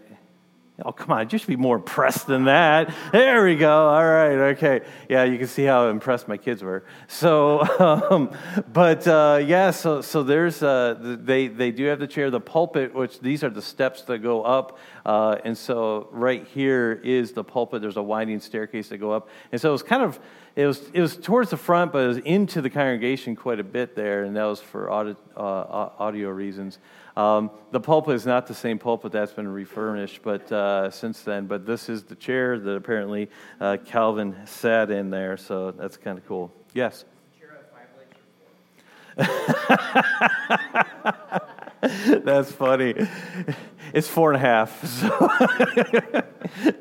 Oh, 0.84 0.92
come 0.92 1.12
on, 1.12 1.30
you 1.30 1.38
should 1.38 1.48
be 1.48 1.56
more 1.56 1.76
impressed 1.76 2.28
than 2.28 2.46
that. 2.46 2.94
There 3.12 3.44
we 3.44 3.56
go. 3.56 3.88
All 3.88 4.04
right, 4.04 4.54
okay. 4.54 4.82
Yeah, 5.10 5.24
you 5.26 5.38
can 5.38 5.48
see 5.48 5.64
how 5.64 5.90
impressed 5.90 6.28
my 6.28 6.38
kids 6.38 6.64
were. 6.64 6.84
So, 7.08 7.62
um, 8.10 8.36
but 8.74 9.08
uh, 9.08 9.42
yeah, 9.46 9.72
so, 9.72 10.02
so 10.02 10.24
there's, 10.24 10.64
uh, 10.64 10.96
they, 11.00 11.48
they 11.48 11.72
do 11.72 11.86
have 11.86 12.00
the 12.00 12.08
chair, 12.08 12.32
the 12.32 12.40
pulpit, 12.40 12.94
which 12.94 13.20
these 13.20 13.44
are 13.44 13.50
the 13.50 13.62
steps 13.62 14.02
that 14.04 14.20
go 14.20 14.44
up. 14.44 14.80
Uh, 15.06 15.38
and 15.44 15.58
so 15.58 16.08
right 16.12 16.48
here 16.48 17.00
is 17.04 17.34
the 17.34 17.44
pulpit. 17.44 17.82
There's 17.82 17.98
a 17.98 18.04
winding 18.04 18.40
staircase 18.40 18.90
that 18.90 18.98
go 18.98 19.12
up. 19.12 19.30
And 19.52 19.62
so 19.62 19.70
it 19.70 19.74
was 19.74 19.84
kind 19.84 20.04
of, 20.04 20.20
it 20.56 20.66
was, 20.66 20.90
it 20.94 21.02
was 21.02 21.16
towards 21.16 21.50
the 21.50 21.58
front, 21.58 21.92
but 21.92 22.04
it 22.04 22.08
was 22.08 22.18
into 22.18 22.62
the 22.62 22.70
congregation 22.70 23.36
quite 23.36 23.60
a 23.60 23.64
bit 23.64 23.96
there, 23.96 24.24
and 24.24 24.36
that 24.36 24.44
was 24.44 24.60
for 24.60 24.90
audio, 24.90 25.16
uh, 25.38 25.90
audio 25.98 26.30
reasons. 26.30 26.80
Um, 27.22 27.52
the 27.70 27.80
pulpit 27.80 28.16
is 28.16 28.26
not 28.26 28.48
the 28.48 28.56
same 28.56 28.80
pulpit 28.80 29.12
that's 29.12 29.32
been 29.32 29.48
refurnished, 29.48 30.24
but 30.24 30.52
uh, 30.52 30.90
since 30.90 31.22
then. 31.22 31.46
But 31.46 31.68
this 31.68 31.88
is 31.88 32.04
the 32.04 32.16
chair 32.16 32.58
that 32.58 32.72
apparently 32.72 33.30
uh, 33.60 33.78
Calvin 33.86 34.36
sat 34.46 34.90
in 34.90 35.12
there, 35.12 35.38
so 35.38 35.70
that's 35.70 35.98
kind 35.98 36.18
of 36.18 36.28
cool. 36.28 36.52
Yes. 36.74 37.06
that's 42.24 42.52
funny. 42.52 42.96
It's 43.94 44.08
four 44.08 44.34
and 44.34 44.38
a 44.38 44.46
half. 44.46 44.84
So 44.88 45.30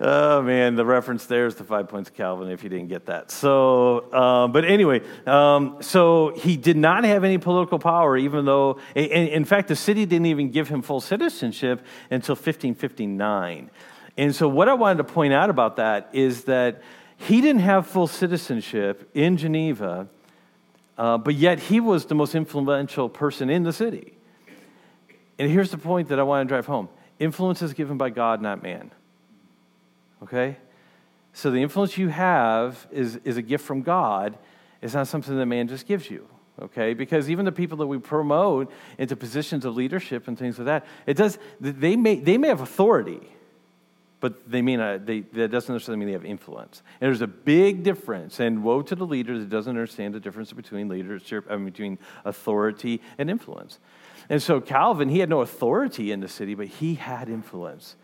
oh 0.00 0.42
man, 0.42 0.74
the 0.74 0.84
reference 0.84 1.26
there 1.26 1.46
is 1.46 1.54
the 1.54 1.64
five 1.64 1.88
points 1.88 2.08
of 2.08 2.16
Calvin. 2.16 2.50
If 2.50 2.64
you 2.64 2.70
didn't 2.70 2.88
get 2.88 3.06
that, 3.06 3.30
so 3.30 4.12
um, 4.12 4.52
but 4.52 4.64
anyway, 4.64 5.02
um, 5.26 5.76
so 5.80 6.32
he 6.36 6.56
did 6.56 6.76
not 6.76 7.04
have 7.04 7.22
any 7.22 7.38
political 7.38 7.78
power, 7.78 8.16
even 8.16 8.44
though, 8.44 8.78
in, 8.94 9.28
in 9.28 9.44
fact, 9.44 9.68
the 9.68 9.76
city 9.76 10.06
didn't 10.06 10.26
even 10.26 10.50
give 10.50 10.68
him 10.68 10.82
full 10.82 11.00
citizenship 11.00 11.84
until 12.10 12.34
1559. 12.34 13.70
And 14.16 14.34
so, 14.34 14.48
what 14.48 14.68
I 14.68 14.74
wanted 14.74 14.98
to 14.98 15.04
point 15.04 15.32
out 15.32 15.50
about 15.50 15.76
that 15.76 16.10
is 16.12 16.44
that 16.44 16.82
he 17.16 17.40
didn't 17.40 17.60
have 17.62 17.86
full 17.86 18.06
citizenship 18.06 19.10
in 19.14 19.36
Geneva, 19.36 20.08
uh, 20.96 21.18
but 21.18 21.34
yet 21.34 21.60
he 21.60 21.80
was 21.80 22.06
the 22.06 22.14
most 22.14 22.34
influential 22.34 23.08
person 23.08 23.50
in 23.50 23.62
the 23.62 23.72
city. 23.72 24.14
And 25.38 25.50
here's 25.50 25.70
the 25.70 25.78
point 25.78 26.08
that 26.08 26.18
I 26.18 26.22
want 26.22 26.46
to 26.46 26.52
drive 26.52 26.66
home 26.66 26.88
influence 27.18 27.60
is 27.62 27.74
given 27.74 27.98
by 27.98 28.10
God, 28.10 28.40
not 28.40 28.62
man. 28.62 28.90
Okay? 30.22 30.56
So 31.32 31.50
the 31.50 31.62
influence 31.62 31.96
you 31.96 32.08
have 32.08 32.86
is, 32.90 33.16
is 33.24 33.36
a 33.36 33.42
gift 33.42 33.64
from 33.64 33.82
God. 33.82 34.36
It's 34.82 34.94
not 34.94 35.08
something 35.08 35.36
that 35.36 35.46
man 35.46 35.68
just 35.68 35.86
gives 35.86 36.10
you. 36.10 36.26
Okay? 36.60 36.94
Because 36.94 37.30
even 37.30 37.44
the 37.44 37.52
people 37.52 37.78
that 37.78 37.86
we 37.86 37.98
promote 37.98 38.70
into 38.98 39.16
positions 39.16 39.64
of 39.64 39.76
leadership 39.76 40.28
and 40.28 40.38
things 40.38 40.58
like 40.58 40.66
that, 40.66 40.86
it 41.06 41.16
does, 41.16 41.38
they 41.60 41.96
may, 41.96 42.16
they 42.16 42.36
may 42.36 42.48
have 42.48 42.60
authority, 42.60 43.20
but 44.20 44.50
they 44.50 44.60
mean 44.60 44.78
they, 45.06 45.20
that 45.20 45.50
doesn't 45.50 45.74
necessarily 45.74 45.98
mean 45.98 46.08
they 46.08 46.12
have 46.12 46.26
influence. 46.26 46.82
And 47.00 47.08
there's 47.08 47.22
a 47.22 47.26
big 47.26 47.82
difference. 47.82 48.38
And 48.38 48.62
woe 48.62 48.82
to 48.82 48.94
the 48.94 49.06
leader 49.06 49.38
that 49.38 49.48
doesn't 49.48 49.70
understand 49.70 50.14
the 50.14 50.20
difference 50.20 50.52
between 50.52 50.88
leadership, 50.88 51.46
I 51.48 51.56
mean, 51.56 51.66
between 51.66 51.98
authority 52.24 53.00
and 53.16 53.30
influence. 53.30 53.78
And 54.28 54.42
so 54.42 54.60
Calvin, 54.60 55.08
he 55.08 55.20
had 55.20 55.30
no 55.30 55.40
authority 55.40 56.12
in 56.12 56.20
the 56.20 56.28
city, 56.28 56.54
but 56.54 56.66
he 56.66 56.94
had 56.94 57.30
influence. 57.30 57.96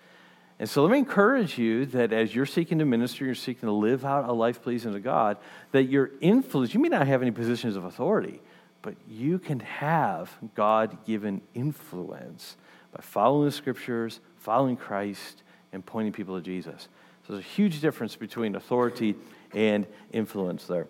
And 0.58 0.68
so 0.68 0.82
let 0.82 0.90
me 0.90 0.98
encourage 0.98 1.58
you 1.58 1.84
that 1.86 2.12
as 2.12 2.34
you're 2.34 2.46
seeking 2.46 2.78
to 2.78 2.86
minister, 2.86 3.24
you're 3.24 3.34
seeking 3.34 3.66
to 3.66 3.74
live 3.74 4.04
out 4.04 4.28
a 4.28 4.32
life 4.32 4.62
pleasing 4.62 4.92
to 4.94 5.00
God, 5.00 5.36
that 5.72 5.84
your 5.84 6.10
influence, 6.20 6.72
you 6.72 6.80
may 6.80 6.88
not 6.88 7.06
have 7.06 7.20
any 7.20 7.30
positions 7.30 7.76
of 7.76 7.84
authority, 7.84 8.40
but 8.80 8.94
you 9.06 9.38
can 9.38 9.60
have 9.60 10.34
God 10.54 11.04
given 11.04 11.42
influence 11.54 12.56
by 12.92 13.00
following 13.02 13.46
the 13.46 13.52
scriptures, 13.52 14.20
following 14.38 14.76
Christ, 14.76 15.42
and 15.72 15.84
pointing 15.84 16.12
people 16.12 16.36
to 16.36 16.42
Jesus. 16.42 16.88
So 17.26 17.34
there's 17.34 17.44
a 17.44 17.48
huge 17.48 17.80
difference 17.80 18.16
between 18.16 18.54
authority 18.54 19.16
and 19.52 19.86
influence 20.12 20.66
there. 20.66 20.86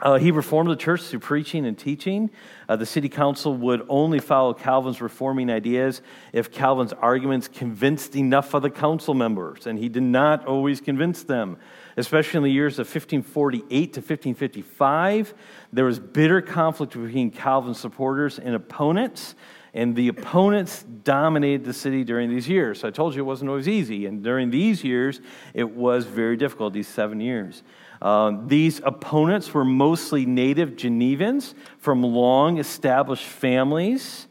Uh, 0.00 0.16
he 0.16 0.30
reformed 0.30 0.70
the 0.70 0.76
church 0.76 1.02
through 1.02 1.18
preaching 1.18 1.66
and 1.66 1.76
teaching. 1.76 2.30
Uh, 2.68 2.76
the 2.76 2.86
city 2.86 3.08
council 3.08 3.56
would 3.56 3.84
only 3.88 4.20
follow 4.20 4.54
Calvin's 4.54 5.00
reforming 5.00 5.50
ideas 5.50 6.02
if 6.32 6.52
Calvin's 6.52 6.92
arguments 6.92 7.48
convinced 7.48 8.14
enough 8.14 8.54
of 8.54 8.62
the 8.62 8.70
council 8.70 9.12
members, 9.12 9.66
and 9.66 9.76
he 9.76 9.88
did 9.88 10.04
not 10.04 10.46
always 10.46 10.80
convince 10.80 11.24
them. 11.24 11.56
Especially 11.96 12.38
in 12.38 12.44
the 12.44 12.52
years 12.52 12.74
of 12.74 12.86
1548 12.86 13.68
to 13.94 14.00
1555, 14.00 15.34
there 15.72 15.84
was 15.84 15.98
bitter 15.98 16.40
conflict 16.40 16.92
between 16.92 17.32
Calvin's 17.32 17.80
supporters 17.80 18.38
and 18.38 18.54
opponents. 18.54 19.34
And 19.74 19.94
the 19.94 20.08
opponents 20.08 20.82
dominated 20.82 21.64
the 21.64 21.74
city 21.74 22.02
during 22.02 22.30
these 22.30 22.48
years. 22.48 22.80
So 22.80 22.88
I 22.88 22.90
told 22.90 23.14
you 23.14 23.22
it 23.22 23.26
wasn't 23.26 23.50
always 23.50 23.68
easy. 23.68 24.06
And 24.06 24.24
during 24.24 24.50
these 24.50 24.82
years, 24.82 25.20
it 25.54 25.70
was 25.70 26.06
very 26.06 26.36
difficult, 26.36 26.72
these 26.72 26.88
seven 26.88 27.20
years. 27.20 27.62
Um, 28.00 28.46
these 28.48 28.80
opponents 28.84 29.52
were 29.52 29.64
mostly 29.64 30.24
native 30.24 30.70
Genevans 30.70 31.54
from 31.78 32.02
long 32.02 32.58
established 32.58 33.24
families. 33.24 34.26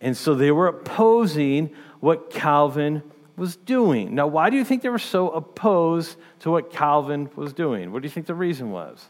And 0.00 0.16
so 0.16 0.34
they 0.34 0.50
were 0.50 0.66
opposing 0.66 1.70
what 2.00 2.30
Calvin 2.30 3.02
was 3.36 3.56
doing. 3.56 4.14
Now, 4.14 4.26
why 4.26 4.50
do 4.50 4.56
you 4.56 4.64
think 4.64 4.82
they 4.82 4.88
were 4.88 4.98
so 4.98 5.30
opposed 5.30 6.16
to 6.40 6.50
what 6.50 6.72
Calvin 6.72 7.30
was 7.36 7.52
doing? 7.52 7.92
What 7.92 8.02
do 8.02 8.06
you 8.06 8.10
think 8.10 8.26
the 8.26 8.34
reason 8.34 8.70
was? 8.70 9.06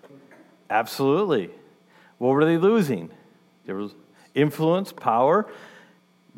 Absolutely. 0.69 1.51
What 2.19 2.31
were 2.31 2.45
they 2.45 2.57
losing? 2.57 3.11
There 3.67 3.77
was 3.77 3.95
influence, 4.35 4.93
power, 4.93 5.47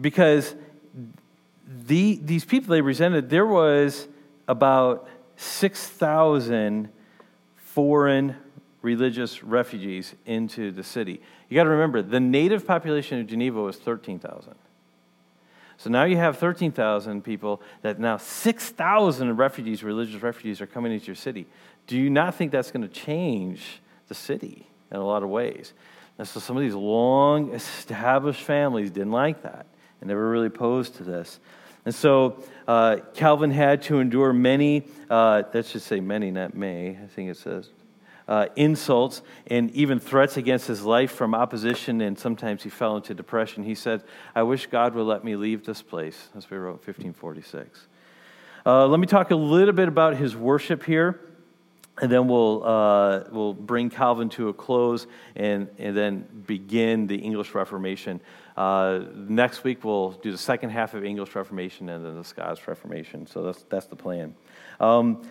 because 0.00 0.54
the, 1.66 2.18
these 2.22 2.44
people 2.44 2.70
they 2.70 2.80
resented, 2.80 3.30
there 3.30 3.46
was 3.46 4.08
about 4.48 5.08
6,000 5.36 6.88
foreign 7.74 8.36
religious 8.82 9.42
refugees 9.42 10.14
into 10.26 10.70
the 10.70 10.84
city. 10.84 11.20
You 11.48 11.56
got 11.56 11.64
to 11.64 11.70
remember, 11.70 12.02
the 12.02 12.20
native 12.20 12.66
population 12.66 13.18
of 13.20 13.26
Geneva 13.26 13.60
was 13.60 13.76
13,000. 13.76 14.54
So 15.76 15.90
now 15.90 16.04
you 16.04 16.16
have 16.16 16.38
13,000 16.38 17.22
people 17.24 17.60
that 17.82 17.98
now 17.98 18.16
6,000 18.16 19.36
refugees, 19.36 19.82
religious 19.82 20.22
refugees, 20.22 20.60
are 20.60 20.66
coming 20.66 20.92
into 20.92 21.06
your 21.06 21.16
city. 21.16 21.46
Do 21.88 21.96
you 21.96 22.10
not 22.10 22.36
think 22.36 22.52
that's 22.52 22.70
going 22.70 22.86
to 22.86 22.94
change 22.94 23.80
the 24.06 24.14
city 24.14 24.68
in 24.92 24.98
a 24.98 25.04
lot 25.04 25.24
of 25.24 25.28
ways? 25.28 25.72
And 26.16 26.28
so 26.28 26.38
some 26.38 26.56
of 26.56 26.62
these 26.62 26.74
long 26.74 27.52
established 27.52 28.42
families 28.42 28.90
didn't 28.90 29.10
like 29.10 29.42
that 29.42 29.66
and 30.00 30.08
they 30.08 30.14
were 30.14 30.30
really 30.30 30.46
opposed 30.46 30.96
to 30.96 31.02
this. 31.02 31.40
And 31.84 31.94
so 31.94 32.42
uh, 32.66 32.98
Calvin 33.14 33.50
had 33.50 33.82
to 33.82 33.98
endure 33.98 34.32
many, 34.32 34.84
uh, 35.10 35.42
that 35.52 35.66
should 35.66 35.82
say 35.82 36.00
many, 36.00 36.30
not 36.30 36.54
may, 36.54 36.98
I 37.02 37.06
think 37.08 37.30
it 37.30 37.36
says, 37.36 37.68
uh, 38.26 38.46
insults 38.56 39.20
and 39.48 39.70
even 39.72 40.00
threats 40.00 40.38
against 40.38 40.66
his 40.66 40.82
life 40.82 41.12
from 41.12 41.34
opposition, 41.34 42.00
and 42.00 42.18
sometimes 42.18 42.62
he 42.62 42.70
fell 42.70 42.96
into 42.96 43.12
depression. 43.12 43.64
He 43.64 43.74
said, 43.74 44.02
I 44.34 44.42
wish 44.44 44.66
God 44.66 44.94
would 44.94 45.04
let 45.04 45.24
me 45.24 45.36
leave 45.36 45.66
this 45.66 45.82
place. 45.82 46.30
That's 46.32 46.46
what 46.46 46.56
he 46.56 46.58
wrote 46.58 46.86
in 46.86 46.94
1546. 46.94 47.86
Uh, 48.64 48.86
let 48.86 48.98
me 48.98 49.06
talk 49.06 49.30
a 49.30 49.36
little 49.36 49.74
bit 49.74 49.88
about 49.88 50.16
his 50.16 50.34
worship 50.34 50.84
here 50.84 51.20
and 52.00 52.10
then 52.10 52.26
we'll, 52.26 52.64
uh, 52.64 53.24
we'll 53.30 53.54
bring 53.54 53.88
Calvin 53.88 54.28
to 54.30 54.48
a 54.48 54.52
close 54.52 55.06
and, 55.36 55.68
and 55.78 55.96
then 55.96 56.26
begin 56.46 57.06
the 57.06 57.16
English 57.16 57.54
Reformation. 57.54 58.20
Uh, 58.56 59.00
next 59.14 59.64
week, 59.64 59.84
we'll 59.84 60.10
do 60.10 60.32
the 60.32 60.38
second 60.38 60.70
half 60.70 60.94
of 60.94 61.04
English 61.04 61.34
Reformation 61.34 61.88
and 61.88 62.04
then 62.04 62.16
the 62.16 62.24
Scottish 62.24 62.66
Reformation. 62.66 63.26
So 63.26 63.42
that's, 63.42 63.62
that's 63.68 63.86
the 63.86 63.96
plan. 63.96 64.34
Um, 64.80 65.22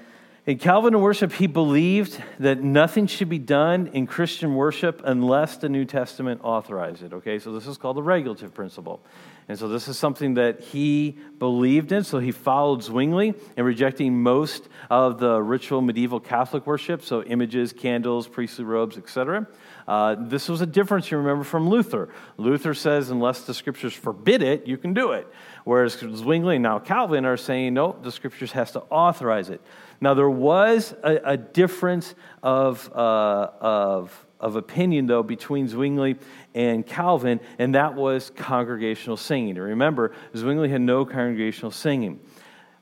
in 0.46 0.58
Calvin 0.58 1.00
worship, 1.00 1.32
he 1.32 1.48
believed 1.48 2.22
that 2.40 2.62
nothing 2.62 3.08
should 3.08 3.30
be 3.30 3.40
done 3.40 3.88
in 3.88 4.06
Christian 4.06 4.56
worship 4.56 5.02
unless 5.06 5.56
the 5.56 5.70
New 5.70 5.86
Testament 5.86 6.42
authorized 6.44 7.02
it. 7.02 7.14
Okay, 7.14 7.40
so 7.40 7.54
this 7.54 7.66
is 7.66 7.78
called 7.78 7.96
the 7.96 8.04
regulative 8.04 8.54
principle. 8.54 9.02
And 9.48 9.58
so 9.58 9.68
this 9.68 9.88
is 9.88 9.98
something 9.98 10.36
that 10.36 10.60
he 10.62 11.18
believed 11.40 11.92
in. 11.92 12.04
So 12.04 12.20
he 12.20 12.32
followed 12.32 12.84
Zwingli 12.84 13.36
in 13.58 13.66
rejecting 13.66 14.22
most 14.22 14.68
of 14.90 15.20
the 15.20 15.42
ritual 15.42 15.82
medieval 15.82 16.20
Catholic 16.20 16.66
worship, 16.66 17.04
so 17.04 17.24
images, 17.24 17.72
candles, 17.74 18.28
priestly 18.28 18.66
robes, 18.66 18.98
etc. 18.98 19.48
Uh, 19.88 20.16
this 20.18 20.48
was 20.48 20.62
a 20.62 20.66
difference 20.66 21.12
you 21.12 21.18
remember 21.18 21.44
from 21.44 21.70
Luther. 21.70 22.10
Luther 22.38 22.74
says, 22.74 23.10
unless 23.10 23.42
the 23.42 23.54
scriptures 23.54 23.94
forbid 23.94 24.42
it, 24.42 24.66
you 24.66 24.78
can 24.78 24.94
do 24.94 25.12
it. 25.12 25.28
Whereas 25.64 25.94
Zwingli 25.94 26.56
and 26.56 26.64
now 26.64 26.80
Calvin 26.80 27.26
are 27.26 27.38
saying, 27.38 27.74
no, 27.74 27.96
the 28.02 28.12
scriptures 28.12 28.52
has 28.52 28.72
to 28.72 28.82
authorize 28.90 29.50
it. 29.50 29.62
Now 30.02 30.14
there 30.14 30.30
was 30.30 30.94
a, 31.04 31.20
a 31.24 31.38
difference 31.38 32.16
of, 32.42 32.92
uh, 32.94 33.50
of 33.62 34.26
of 34.44 34.58
opinion, 34.58 35.08
though, 35.08 35.24
between 35.24 35.70
Zwingli 35.70 36.18
and 36.54 36.86
Calvin, 36.86 37.40
and 37.58 37.76
that 37.76 37.96
was 37.96 38.30
congregational 38.36 39.16
singing. 39.16 39.56
Remember, 39.56 40.12
Zwingli 40.36 40.68
had 40.68 40.82
no 40.82 41.06
congregational 41.06 41.72
singing. 41.72 42.20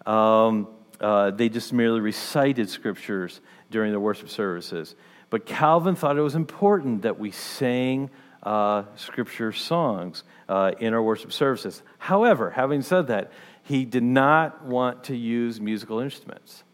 Um, 0.08 0.68
uh, 1.00 1.30
they 1.30 1.50
just 1.50 1.72
merely 1.72 2.00
recited 2.00 2.68
scriptures 2.68 3.42
during 3.70 3.92
their 3.92 4.00
worship 4.00 4.30
services. 4.30 4.96
But 5.30 5.46
Calvin 5.46 5.96
thought 5.96 6.18
it 6.18 6.22
was 6.22 6.34
important 6.34 7.04
that 7.04 7.20
we 7.20 7.30
sang 7.30 8.10
uh, 8.42 8.86
scripture 8.96 9.52
songs 9.52 10.24
uh, 10.52 10.74
in 10.80 10.94
our 10.94 11.02
worship 11.02 11.32
services. 11.32 11.82
However, 11.98 12.50
having 12.50 12.82
said 12.82 13.08
that, 13.08 13.32
he 13.64 13.86
did 13.86 14.04
not 14.04 14.66
want 14.66 15.06
to 15.06 15.16
use 15.16 15.62
musical 15.62 16.02
instruments. 16.02 16.66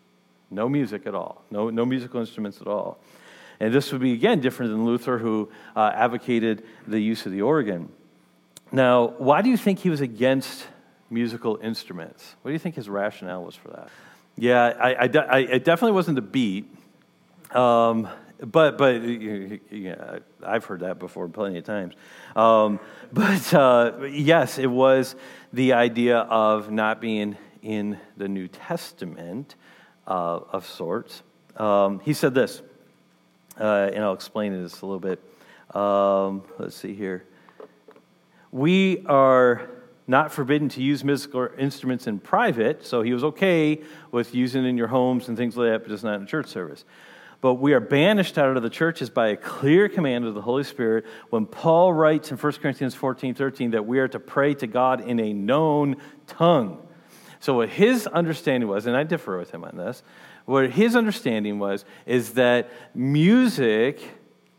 No 0.49 0.67
music 0.67 1.05
at 1.05 1.13
all. 1.13 1.43
No, 1.51 1.69
no 1.69 1.85
musical 1.85 2.19
instruments 2.19 2.59
at 2.59 2.65
all. 2.65 2.97
And 3.59 3.71
this 3.71 3.91
would 3.91 4.01
be, 4.01 4.13
again, 4.13 4.39
different 4.39 4.71
than 4.71 4.83
Luther, 4.83 5.19
who 5.19 5.51
uh, 5.75 5.91
advocated 5.93 6.63
the 6.87 6.99
use 6.99 7.27
of 7.27 7.31
the 7.31 7.43
organ. 7.43 7.89
Now, 8.71 9.13
why 9.19 9.43
do 9.43 9.49
you 9.51 9.57
think 9.57 9.77
he 9.77 9.91
was 9.91 10.01
against 10.01 10.65
musical 11.11 11.59
instruments? 11.61 12.35
What 12.41 12.49
do 12.49 12.53
you 12.53 12.59
think 12.59 12.73
his 12.73 12.89
rationale 12.89 13.43
was 13.43 13.53
for 13.53 13.67
that? 13.69 13.89
Yeah, 14.37 14.63
I, 14.65 14.93
I, 14.93 15.05
I 15.05 15.37
it 15.39 15.63
definitely 15.63 15.91
wasn't 15.91 16.15
the 16.15 16.21
beat. 16.23 16.65
Um, 17.51 18.07
but 18.39 18.77
but 18.77 19.01
yeah, 19.01 20.19
I've 20.45 20.65
heard 20.65 20.81
that 20.81 20.99
before 20.99 21.27
plenty 21.27 21.57
of 21.57 21.63
times. 21.63 21.93
Um, 22.35 22.79
but 23.11 23.53
uh, 23.53 24.03
yes, 24.09 24.57
it 24.57 24.69
was 24.69 25.15
the 25.53 25.73
idea 25.73 26.19
of 26.19 26.71
not 26.71 27.01
being 27.01 27.37
in 27.61 27.97
the 28.15 28.27
New 28.27 28.47
Testament 28.47 29.55
uh, 30.05 30.39
of 30.51 30.65
sorts. 30.67 31.23
Um, 31.57 31.99
he 32.01 32.13
said 32.13 32.33
this 32.33 32.61
uh, 33.59 33.89
and 33.93 34.03
I'll 34.03 34.13
explain 34.13 34.61
this 34.61 34.81
a 34.81 34.85
little 34.85 34.99
bit. 34.99 35.19
Um, 35.75 36.43
let's 36.59 36.75
see 36.75 36.93
here. 36.93 37.25
We 38.51 39.05
are 39.07 39.69
not 40.07 40.31
forbidden 40.31 40.69
to 40.69 40.81
use 40.81 41.03
musical 41.03 41.49
instruments 41.57 42.07
in 42.07 42.19
private, 42.19 42.85
so 42.85 43.01
he 43.01 43.13
was 43.13 43.23
okay 43.23 43.81
with 44.11 44.33
using 44.33 44.65
in 44.65 44.77
your 44.77 44.87
homes 44.87 45.27
and 45.27 45.37
things 45.37 45.57
like 45.57 45.69
that, 45.69 45.79
but 45.79 45.89
just 45.89 46.03
not 46.03 46.19
in 46.19 46.27
church 46.27 46.47
service. 46.47 46.85
But 47.39 47.55
we 47.55 47.73
are 47.73 47.79
banished 47.79 48.37
out 48.37 48.57
of 48.57 48.63
the 48.63 48.69
churches 48.69 49.09
by 49.09 49.27
a 49.27 49.35
clear 49.35 49.89
command 49.89 50.25
of 50.25 50.33
the 50.33 50.41
Holy 50.41 50.63
Spirit 50.63 51.05
when 51.29 51.45
Paul 51.45 51.93
writes 51.93 52.31
in 52.31 52.37
1 52.37 52.53
Corinthians 52.53 52.95
14 52.95 53.35
13 53.35 53.71
that 53.71 53.85
we 53.85 53.99
are 53.99 54.07
to 54.07 54.19
pray 54.19 54.53
to 54.55 54.67
God 54.67 55.01
in 55.01 55.19
a 55.19 55.33
known 55.33 55.97
tongue. 56.25 56.85
So, 57.39 57.55
what 57.55 57.69
his 57.69 58.07
understanding 58.07 58.67
was, 58.67 58.87
and 58.87 58.95
I 58.95 59.03
differ 59.03 59.37
with 59.37 59.51
him 59.51 59.63
on 59.63 59.77
this, 59.77 60.01
what 60.45 60.71
his 60.71 60.95
understanding 60.95 61.59
was 61.59 61.85
is 62.05 62.33
that 62.33 62.69
music 62.95 64.01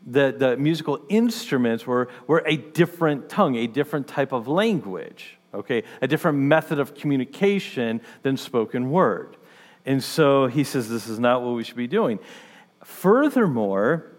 the, 0.07 0.33
the 0.35 0.55
musical 0.55 1.01
instruments 1.09 1.85
were, 1.85 2.07
were 2.25 2.41
a 2.45 2.55
different 2.55 3.27
tongue 3.27 3.57
a 3.57 3.67
different 3.67 4.07
type 4.07 4.31
of 4.31 4.47
language 4.47 5.37
okay? 5.53 5.83
A 6.01 6.07
different 6.07 6.37
method 6.37 6.79
of 6.79 6.93
communication 6.93 8.01
than 8.21 8.37
spoken 8.37 8.91
word. 8.91 9.37
And 9.85 10.03
so 10.03 10.47
he 10.47 10.63
says 10.63 10.89
this 10.89 11.07
is 11.07 11.19
not 11.19 11.41
what 11.41 11.55
we 11.55 11.63
should 11.63 11.77
be 11.77 11.87
doing 11.87 12.19
furthermore 12.89 14.11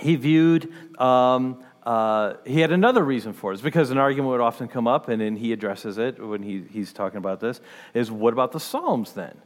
he 0.00 0.16
viewed 0.16 0.72
um, 1.00 1.62
uh, 1.86 2.34
he 2.44 2.58
had 2.60 2.72
another 2.72 3.04
reason 3.04 3.32
for 3.32 3.52
it. 3.52 3.62
Because 3.62 3.90
an 3.90 3.98
argument 3.98 4.32
would 4.32 4.40
often 4.40 4.66
come 4.66 4.88
up, 4.88 5.08
and 5.08 5.20
then 5.20 5.36
he 5.36 5.52
addresses 5.52 5.98
it 5.98 6.18
when 6.18 6.42
he, 6.42 6.64
he's 6.70 6.92
talking 6.92 7.18
about 7.18 7.38
this, 7.38 7.60
is 7.94 8.10
what 8.10 8.32
about 8.32 8.50
the 8.50 8.58
Psalms 8.58 9.12
then? 9.12 9.38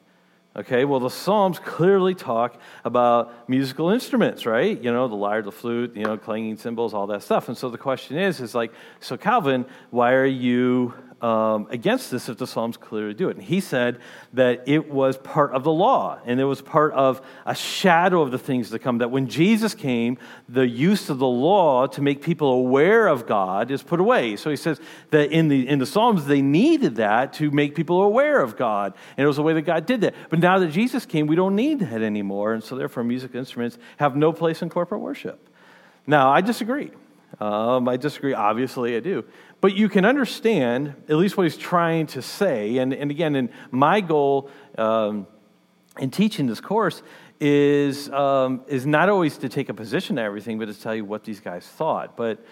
Okay, 0.57 0.85
well, 0.85 0.99
the 0.99 1.11
Psalms 1.11 1.59
clearly 1.59 2.15
talk 2.15 2.59
about 2.83 3.49
musical 3.49 3.91
instruments, 3.91 4.47
right? 4.47 4.83
You 4.83 4.91
know, 4.91 5.07
the 5.07 5.15
lyre, 5.15 5.43
the 5.43 5.53
flute, 5.53 5.95
you 5.95 6.03
know, 6.03 6.17
clanging 6.17 6.57
cymbals, 6.57 6.95
all 6.95 7.07
that 7.09 7.23
stuff. 7.23 7.49
And 7.49 7.57
so 7.57 7.69
the 7.69 7.79
question 7.79 8.17
is, 8.17 8.41
is 8.41 8.55
like, 8.55 8.73
so 9.01 9.17
Calvin, 9.17 9.67
why 9.91 10.15
are 10.15 10.27
you 10.27 10.95
um, 11.23 11.67
against 11.71 12.11
this 12.11 12.29
if 12.29 12.39
the 12.39 12.47
Psalms 12.47 12.77
clearly 12.77 13.15
do 13.15 13.29
it. 13.29 13.37
And 13.37 13.45
he 13.45 13.61
said 13.61 13.99
that 14.33 14.65
it 14.67 14.91
was 14.91 15.19
part 15.19 15.53
of 15.53 15.65
the 15.65 15.73
law 15.73 16.19
and 16.25 16.41
it 16.41 16.45
was 16.45 16.63
part 16.63 16.93
of 16.95 17.21
a 17.45 17.55
shadow 17.55 18.23
of 18.23 18.31
the 18.31 18.39
things 18.39 18.71
to 18.71 18.79
come. 18.79 18.99
That 18.99 19.11
when 19.11 19.29
Jesus 19.29 19.75
came, 19.75 20.19
the 20.49 20.67
use 20.67 21.11
of 21.11 21.19
the 21.19 21.27
law 21.27 21.87
to 21.89 22.01
make 22.01 22.23
people 22.23 22.51
aware 22.51 23.07
of 23.07 23.27
God 23.27 23.71
is 23.71 23.83
put 23.83 24.01
away. 24.01 24.37
So 24.37 24.51
he 24.51 24.57
says 24.57 24.81
that 25.11 25.31
in 25.31 25.49
the, 25.49 25.69
in 25.69 25.79
the 25.79 25.87
Psalms, 25.87 26.27
they 26.27 26.43
needed 26.43 26.97
that 26.97 27.35
to 27.35 27.51
make 27.51 27.75
people 27.75 28.03
aware 28.03 28.41
of 28.41 28.57
God. 28.57 28.95
And 29.17 29.25
it 29.25 29.27
was 29.27 29.37
the 29.37 29.43
way 29.43 29.53
that 29.53 29.63
God 29.63 29.87
did 29.87 30.01
that. 30.01 30.15
But 30.31 30.39
now 30.39 30.59
that 30.59 30.69
Jesus 30.69 31.05
came, 31.05 31.27
we 31.27 31.37
don't 31.37 31.57
need 31.57 31.81
that 31.81 32.03
anymore. 32.03 32.55
And 32.55 32.65
so 32.65 32.77
therefore, 32.77 33.05
music 33.05 33.35
instruments 33.35 33.79
have 33.99 34.17
no 34.17 34.33
place 34.33 34.63
in 34.63 34.71
corporate 34.71 35.01
worship. 35.01 35.49
Now, 36.07 36.31
I 36.31 36.41
disagree. 36.41 36.91
Um, 37.39 37.89
I 37.89 37.97
disagree. 37.97 38.35
Obviously, 38.35 38.97
I 38.97 39.01
do. 39.01 39.25
But 39.61 39.77
you 39.77 39.89
can 39.89 40.05
understand 40.05 40.95
at 41.09 41.17
least 41.17 41.37
what 41.37 41.45
he's 41.45 41.57
trying 41.57 42.07
to 42.09 42.23
say. 42.23 42.79
And, 42.79 42.95
and 42.95 43.11
again, 43.11 43.37
and 43.37 43.51
my 43.71 44.01
goal 44.01 44.51
um, 44.79 45.27
in 45.99 46.11
teaching 46.11 46.47
this 46.47 46.61
course 46.61 47.03
is, 47.41 48.09
um, 48.11 48.63
is 48.69 48.87
not 48.87 49.09
always 49.09 49.37
to 49.39 49.49
take 49.49 49.69
a 49.69 49.75
position 49.75 50.17
to 50.17 50.23
everything, 50.23 50.59
but 50.59 50.67
to 50.67 50.75
tell 50.75 50.95
you 50.95 51.05
what 51.05 51.25
these 51.25 51.41
guys 51.41 51.67
thought. 51.67 52.17
But 52.17 52.45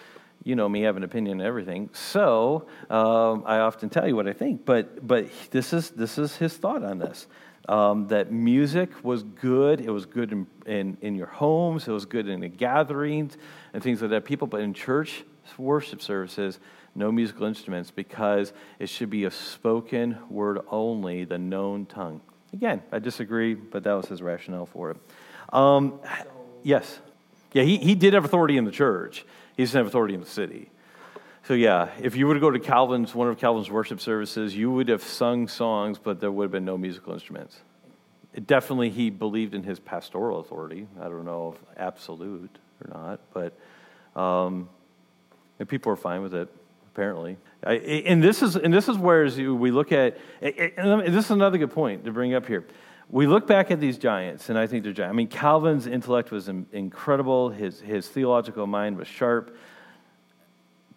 you 0.44 0.54
know 0.54 0.68
me, 0.68 0.82
I 0.82 0.86
have 0.86 0.96
an 0.96 1.04
opinion 1.04 1.40
on 1.40 1.46
everything. 1.46 1.90
So 1.92 2.66
um, 2.90 3.42
I 3.46 3.58
often 3.58 3.88
tell 3.88 4.06
you 4.06 4.14
what 4.14 4.28
I 4.28 4.32
think. 4.32 4.64
But, 4.64 5.06
but 5.06 5.26
this, 5.50 5.72
is, 5.72 5.90
this 5.90 6.18
is 6.18 6.36
his 6.36 6.56
thought 6.56 6.82
on 6.82 6.98
this. 6.98 7.26
Um, 7.68 8.06
that 8.08 8.32
music 8.32 9.04
was 9.04 9.24
good. 9.24 9.82
It 9.82 9.90
was 9.90 10.06
good 10.06 10.32
in, 10.32 10.46
in, 10.64 10.96
in, 11.02 11.14
your 11.16 11.26
homes. 11.26 11.86
It 11.86 11.92
was 11.92 12.06
good 12.06 12.26
in 12.26 12.40
the 12.40 12.48
gatherings 12.48 13.36
and 13.74 13.82
things 13.82 14.00
like 14.00 14.10
that. 14.10 14.24
People, 14.24 14.46
but 14.46 14.62
in 14.62 14.72
church 14.72 15.22
worship 15.58 16.00
services, 16.00 16.60
no 16.98 17.12
musical 17.12 17.46
instruments 17.46 17.90
because 17.90 18.52
it 18.78 18.88
should 18.88 19.08
be 19.08 19.24
a 19.24 19.30
spoken 19.30 20.18
word 20.28 20.58
only, 20.70 21.24
the 21.24 21.38
known 21.38 21.86
tongue. 21.86 22.20
Again, 22.52 22.82
I 22.90 22.98
disagree, 22.98 23.54
but 23.54 23.84
that 23.84 23.92
was 23.92 24.06
his 24.06 24.20
rationale 24.20 24.66
for 24.66 24.90
it. 24.90 24.96
Um, 25.52 26.00
yes. 26.62 26.98
Yeah, 27.52 27.62
he, 27.62 27.78
he 27.78 27.94
did 27.94 28.14
have 28.14 28.24
authority 28.24 28.56
in 28.56 28.64
the 28.64 28.70
church, 28.70 29.24
he 29.56 29.62
doesn't 29.62 29.78
have 29.78 29.86
authority 29.86 30.14
in 30.14 30.20
the 30.20 30.26
city. 30.26 30.70
So, 31.44 31.54
yeah, 31.54 31.88
if 32.02 32.14
you 32.14 32.26
were 32.26 32.34
to 32.34 32.40
go 32.40 32.50
to 32.50 32.58
Calvin's, 32.58 33.14
one 33.14 33.28
of 33.28 33.38
Calvin's 33.38 33.70
worship 33.70 34.02
services, 34.02 34.54
you 34.54 34.70
would 34.70 34.88
have 34.88 35.02
sung 35.02 35.48
songs, 35.48 35.98
but 35.98 36.20
there 36.20 36.30
would 36.30 36.44
have 36.44 36.50
been 36.50 36.66
no 36.66 36.76
musical 36.76 37.14
instruments. 37.14 37.58
It 38.34 38.46
definitely, 38.46 38.90
he 38.90 39.08
believed 39.08 39.54
in 39.54 39.62
his 39.62 39.80
pastoral 39.80 40.40
authority. 40.40 40.86
I 41.00 41.04
don't 41.04 41.24
know 41.24 41.54
if 41.56 41.78
absolute 41.78 42.58
or 42.84 42.90
not, 42.92 43.20
but 43.32 44.20
um, 44.20 44.68
people 45.68 45.90
are 45.90 45.96
fine 45.96 46.20
with 46.20 46.34
it 46.34 46.48
apparently. 46.98 47.36
And 47.62 48.22
this 48.22 48.42
is, 48.42 48.56
and 48.56 48.74
this 48.74 48.88
is 48.88 48.98
where 48.98 49.22
as 49.22 49.38
you, 49.38 49.54
we 49.54 49.70
look 49.70 49.92
at, 49.92 50.18
and 50.42 51.14
this 51.14 51.26
is 51.26 51.30
another 51.30 51.56
good 51.56 51.70
point 51.70 52.04
to 52.06 52.10
bring 52.10 52.34
up 52.34 52.44
here. 52.44 52.66
We 53.08 53.28
look 53.28 53.46
back 53.46 53.70
at 53.70 53.78
these 53.78 53.98
giants, 53.98 54.48
and 54.48 54.58
I 54.58 54.66
think 54.66 54.82
they're 54.82 54.92
giants. 54.92 55.12
I 55.12 55.16
mean, 55.16 55.28
Calvin's 55.28 55.86
intellect 55.86 56.32
was 56.32 56.48
incredible, 56.48 57.50
his, 57.50 57.80
his 57.80 58.08
theological 58.08 58.66
mind 58.66 58.98
was 58.98 59.06
sharp. 59.06 59.56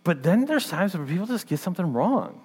But 0.04 0.24
then 0.24 0.46
there's 0.46 0.68
times 0.68 0.98
where 0.98 1.06
people 1.06 1.28
just 1.28 1.46
get 1.46 1.60
something 1.60 1.94
wrong. 1.94 2.42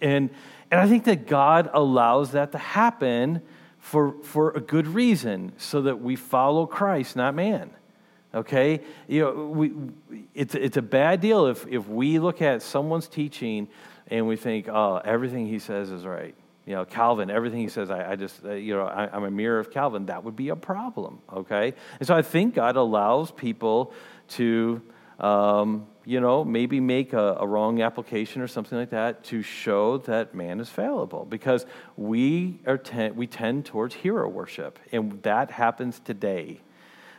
And, 0.00 0.30
and 0.70 0.80
I 0.80 0.88
think 0.88 1.04
that 1.04 1.26
God 1.26 1.68
allows 1.74 2.32
that 2.32 2.52
to 2.52 2.58
happen 2.58 3.42
for, 3.78 4.14
for 4.22 4.52
a 4.52 4.60
good 4.60 4.86
reason, 4.88 5.52
so 5.58 5.82
that 5.82 6.00
we 6.00 6.16
follow 6.16 6.64
Christ, 6.64 7.16
not 7.16 7.34
man. 7.34 7.70
Okay? 8.34 8.80
You 9.06 9.22
know, 9.22 9.46
we, 9.46 9.72
it's, 10.34 10.54
it's 10.54 10.76
a 10.76 10.82
bad 10.82 11.20
deal 11.20 11.46
if, 11.46 11.66
if 11.66 11.88
we 11.88 12.18
look 12.18 12.42
at 12.42 12.62
someone's 12.62 13.08
teaching 13.08 13.68
and 14.08 14.26
we 14.26 14.36
think, 14.36 14.68
oh, 14.68 15.00
everything 15.04 15.46
he 15.46 15.58
says 15.58 15.90
is 15.90 16.04
right. 16.04 16.34
You 16.66 16.74
know, 16.74 16.84
Calvin, 16.84 17.30
everything 17.30 17.60
he 17.60 17.68
says, 17.68 17.90
I, 17.90 18.12
I 18.12 18.16
just, 18.16 18.44
uh, 18.44 18.52
you 18.52 18.74
know, 18.74 18.86
I, 18.86 19.16
am 19.16 19.24
a 19.24 19.30
mirror 19.30 19.58
of 19.58 19.70
Calvin. 19.70 20.06
That 20.06 20.24
would 20.24 20.36
be 20.36 20.50
a 20.50 20.56
problem, 20.56 21.20
okay? 21.32 21.72
And 21.98 22.06
so 22.06 22.14
I 22.14 22.20
think 22.20 22.54
God 22.54 22.76
allows 22.76 23.30
people 23.30 23.94
to, 24.28 24.82
um, 25.18 25.86
you 26.04 26.20
know, 26.20 26.44
maybe 26.44 26.78
make 26.78 27.14
a, 27.14 27.38
a, 27.40 27.46
wrong 27.46 27.80
application 27.80 28.42
or 28.42 28.48
something 28.48 28.78
like 28.78 28.90
that 28.90 29.24
to 29.24 29.40
show 29.40 29.96
that 29.98 30.34
man 30.34 30.60
is 30.60 30.68
fallible 30.68 31.24
because 31.24 31.64
we, 31.96 32.60
are 32.66 32.76
ten, 32.76 33.16
we 33.16 33.26
tend 33.26 33.64
towards 33.64 33.94
hero 33.94 34.28
worship, 34.28 34.78
and 34.92 35.22
that 35.22 35.50
happens 35.50 36.00
today 36.00 36.60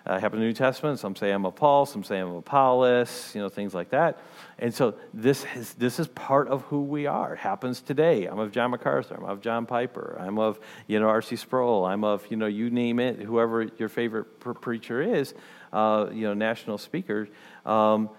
uh, 0.09 0.19
happen 0.19 0.39
in 0.39 0.41
the 0.41 0.47
New 0.47 0.53
Testament. 0.53 0.97
Some 0.97 1.15
say 1.15 1.29
I'm 1.29 1.45
a 1.45 1.51
Paul, 1.51 1.85
some 1.85 2.03
say 2.03 2.17
I'm 2.17 2.35
Apollos, 2.35 3.31
you 3.35 3.41
know, 3.41 3.47
things 3.47 3.75
like 3.75 3.91
that. 3.91 4.17
And 4.57 4.73
so 4.73 4.95
this 5.13 5.45
is, 5.55 5.75
this 5.75 5.99
is 5.99 6.07
part 6.07 6.47
of 6.47 6.63
who 6.63 6.81
we 6.81 7.05
are. 7.05 7.35
It 7.35 7.39
happens 7.39 7.79
today. 7.79 8.25
I'm 8.25 8.39
of 8.39 8.51
John 8.51 8.71
MacArthur. 8.71 9.15
I'm 9.15 9.23
of 9.23 9.39
John 9.39 9.67
Piper. 9.67 10.17
I'm 10.19 10.39
of, 10.39 10.59
you 10.87 10.99
know, 10.99 11.07
R.C. 11.07 11.35
Sproul. 11.35 11.85
I'm 11.85 12.03
of, 12.03 12.25
you 12.31 12.37
know, 12.37 12.47
you 12.47 12.71
name 12.71 12.99
it, 12.99 13.19
whoever 13.19 13.69
your 13.77 13.87
favorite 13.87 14.39
preacher 14.39 14.99
is, 14.99 15.35
uh, 15.71 16.07
you 16.11 16.23
know, 16.23 16.33
national 16.33 16.79
speaker. 16.79 17.29
Um, 17.63 18.09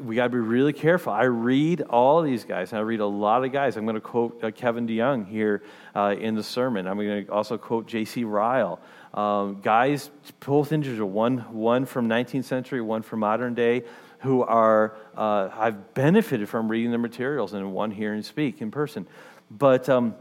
we 0.00 0.16
got 0.16 0.24
to 0.24 0.30
be 0.30 0.38
really 0.38 0.74
careful. 0.74 1.12
I 1.12 1.24
read 1.24 1.80
all 1.82 2.20
these 2.20 2.44
guys, 2.44 2.72
and 2.72 2.78
I 2.78 2.82
read 2.82 3.00
a 3.00 3.06
lot 3.06 3.42
of 3.42 3.52
guys. 3.52 3.78
I'm 3.78 3.84
going 3.84 3.94
to 3.94 4.00
quote 4.02 4.44
uh, 4.44 4.50
Kevin 4.50 4.86
DeYoung 4.86 5.26
here 5.26 5.62
uh, 5.94 6.14
in 6.18 6.34
the 6.34 6.42
sermon. 6.42 6.86
I'm 6.86 6.96
going 6.96 7.24
to 7.24 7.32
also 7.32 7.56
quote 7.56 7.86
J.C. 7.86 8.24
Ryle. 8.24 8.80
Um, 9.14 9.60
guys, 9.62 10.10
both 10.44 10.72
individuals, 10.72 11.12
one, 11.12 11.38
one 11.52 11.86
from 11.86 12.08
19th 12.08 12.44
century, 12.44 12.80
one 12.80 13.02
from 13.02 13.20
modern 13.20 13.54
day, 13.54 13.84
who 14.20 14.42
are, 14.42 14.96
uh, 15.16 15.48
I've 15.52 15.94
benefited 15.94 16.48
from 16.48 16.68
reading 16.68 16.90
their 16.90 16.98
materials, 16.98 17.52
and 17.52 17.72
one 17.72 17.90
hearing 17.90 18.22
speak 18.22 18.60
in 18.60 18.70
person. 18.70 19.06
But 19.50 19.88
um, 19.88 20.14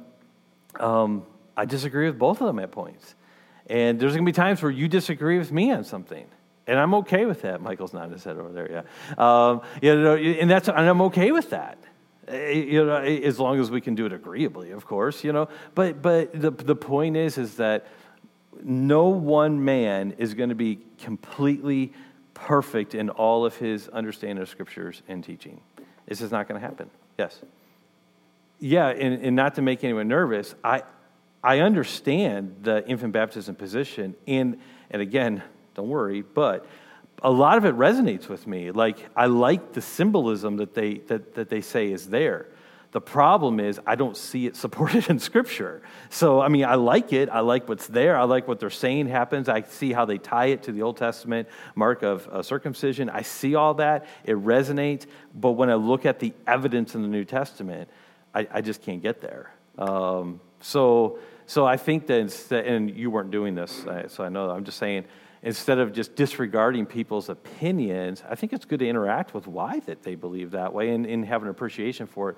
um, 0.80 1.26
I 1.56 1.66
disagree 1.66 2.08
with 2.08 2.20
both 2.20 2.40
of 2.42 2.48
them 2.48 2.60
at 2.60 2.72
points. 2.72 3.16
And 3.68 4.00
there's 4.00 4.14
going 4.14 4.26
to 4.26 4.32
be 4.32 4.36
times 4.36 4.62
where 4.62 4.72
you 4.72 4.88
disagree 4.88 5.38
with 5.38 5.52
me 5.52 5.72
on 5.72 5.84
something. 5.84 6.26
And 6.68 6.80
I'm 6.80 6.94
okay 6.96 7.26
with 7.26 7.42
that. 7.42 7.62
Michael's 7.62 7.94
nodding 7.94 8.14
his 8.14 8.24
head 8.24 8.38
over 8.38 8.52
there, 8.52 8.70
yeah. 8.72 8.82
Um, 9.18 9.62
you 9.82 9.96
know, 9.96 10.16
and, 10.16 10.50
that's, 10.50 10.68
and 10.70 10.78
I'm 10.78 11.02
okay 11.04 11.32
with 11.32 11.50
that 11.50 11.78
eh, 12.28 12.52
you 12.52 12.86
know, 12.86 12.98
as 12.98 13.40
long 13.40 13.60
as 13.60 13.72
we 13.72 13.82
can 13.82 13.96
do 13.96 14.06
it 14.06 14.14
agreeably, 14.14 14.72
of 14.72 14.86
course, 14.86 15.24
you 15.24 15.32
know. 15.32 15.48
But 15.76 16.02
but 16.02 16.34
the 16.34 16.52
the 16.52 16.76
point 16.76 17.16
is 17.16 17.38
is 17.38 17.56
that 17.56 17.88
no 18.64 19.08
one 19.08 19.64
man 19.64 20.14
is 20.18 20.34
going 20.34 20.50
to 20.50 20.56
be 20.56 20.80
completely 21.00 21.94
perfect 22.34 22.96
in 22.96 23.10
all 23.10 23.46
of 23.46 23.56
his 23.56 23.88
understanding 23.90 24.42
of 24.42 24.50
scriptures 24.50 25.02
and 25.08 25.24
teaching. 25.24 25.60
This 26.08 26.22
is 26.22 26.32
not 26.32 26.48
going 26.48 26.60
to 26.60 26.66
happen. 26.66 26.90
Yes. 27.18 27.40
Yeah, 28.60 28.88
and, 28.88 29.22
and 29.24 29.36
not 29.36 29.56
to 29.56 29.62
make 29.62 29.84
anyone 29.84 30.08
nervous, 30.08 30.56
I, 30.64 30.84
I 31.44 31.60
understand 31.60 32.58
the 32.64 32.88
infant 32.88 33.14
baptism 33.14 33.56
position. 33.56 34.16
And, 34.28 34.60
and 34.90 35.02
again, 35.02 35.44
don't 35.76 35.90
worry, 35.90 36.22
but 36.22 36.66
a 37.22 37.32
lot 37.32 37.58
of 37.58 37.66
it 37.66 37.76
resonates 37.76 38.28
with 38.28 38.48
me. 38.48 38.72
Like, 38.72 39.10
I 39.16 39.26
like 39.26 39.74
the 39.74 39.82
symbolism 39.82 40.58
that 40.58 40.74
they, 40.74 40.96
that, 41.08 41.36
that 41.36 41.50
they 41.50 41.62
say 41.62 41.92
is 41.92 42.08
there. 42.08 42.48
The 42.98 43.02
problem 43.02 43.60
is, 43.60 43.80
I 43.86 43.94
don't 43.94 44.18
see 44.18 44.48
it 44.48 44.56
supported 44.56 45.08
in 45.12 45.20
Scripture. 45.20 45.84
So, 46.10 46.42
I 46.42 46.48
mean, 46.48 46.66
I 46.66 46.74
like 46.74 47.14
it. 47.14 47.30
I 47.30 47.42
like 47.42 47.70
what's 47.70 47.86
there. 47.86 48.18
I 48.18 48.24
like 48.24 48.48
what 48.48 48.60
they're 48.60 48.72
saying 48.72 49.06
happens. 49.06 49.48
I 49.48 49.62
see 49.62 49.94
how 49.94 50.06
they 50.06 50.18
tie 50.18 50.48
it 50.48 50.64
to 50.64 50.72
the 50.72 50.82
Old 50.82 50.98
Testament 50.98 51.48
mark 51.76 52.02
of 52.02 52.28
uh, 52.28 52.42
circumcision. 52.42 53.08
I 53.12 53.22
see 53.22 53.54
all 53.54 53.76
that. 53.76 54.08
It 54.24 54.36
resonates. 54.38 55.06
But 55.36 55.52
when 55.52 55.70
I 55.70 55.76
look 55.76 56.08
at 56.08 56.18
the 56.18 56.34
evidence 56.48 56.96
in 56.96 57.04
the 57.04 57.08
New 57.08 57.24
Testament, 57.24 57.88
I, 58.34 58.48
I 58.52 58.62
just 58.62 58.82
can't 58.82 59.04
get 59.04 59.22
there. 59.22 59.52
Um, 59.78 60.42
so, 60.60 61.20
so 61.46 61.68
I 61.68 61.78
think 61.78 62.08
that, 62.08 62.20
instead, 62.20 62.66
and 62.66 62.90
you 62.90 63.12
weren't 63.12 63.30
doing 63.30 63.54
this, 63.54 63.86
so 64.08 64.24
I 64.24 64.30
know. 64.30 64.50
I'm 64.50 64.64
just 64.64 64.80
saying, 64.80 65.06
instead 65.44 65.78
of 65.78 65.94
just 65.94 66.16
disregarding 66.16 66.88
people's 66.88 67.30
opinions, 67.30 68.24
I 68.28 68.34
think 68.34 68.54
it's 68.54 68.66
good 68.66 68.80
to 68.80 68.88
interact 68.88 69.36
with 69.36 69.46
why 69.46 69.82
that 69.82 70.02
they 70.02 70.16
believe 70.16 70.50
that 70.52 70.74
way 70.74 70.90
and, 70.90 71.06
and 71.06 71.24
have 71.26 71.44
an 71.44 71.50
appreciation 71.50 72.08
for 72.08 72.32
it 72.32 72.38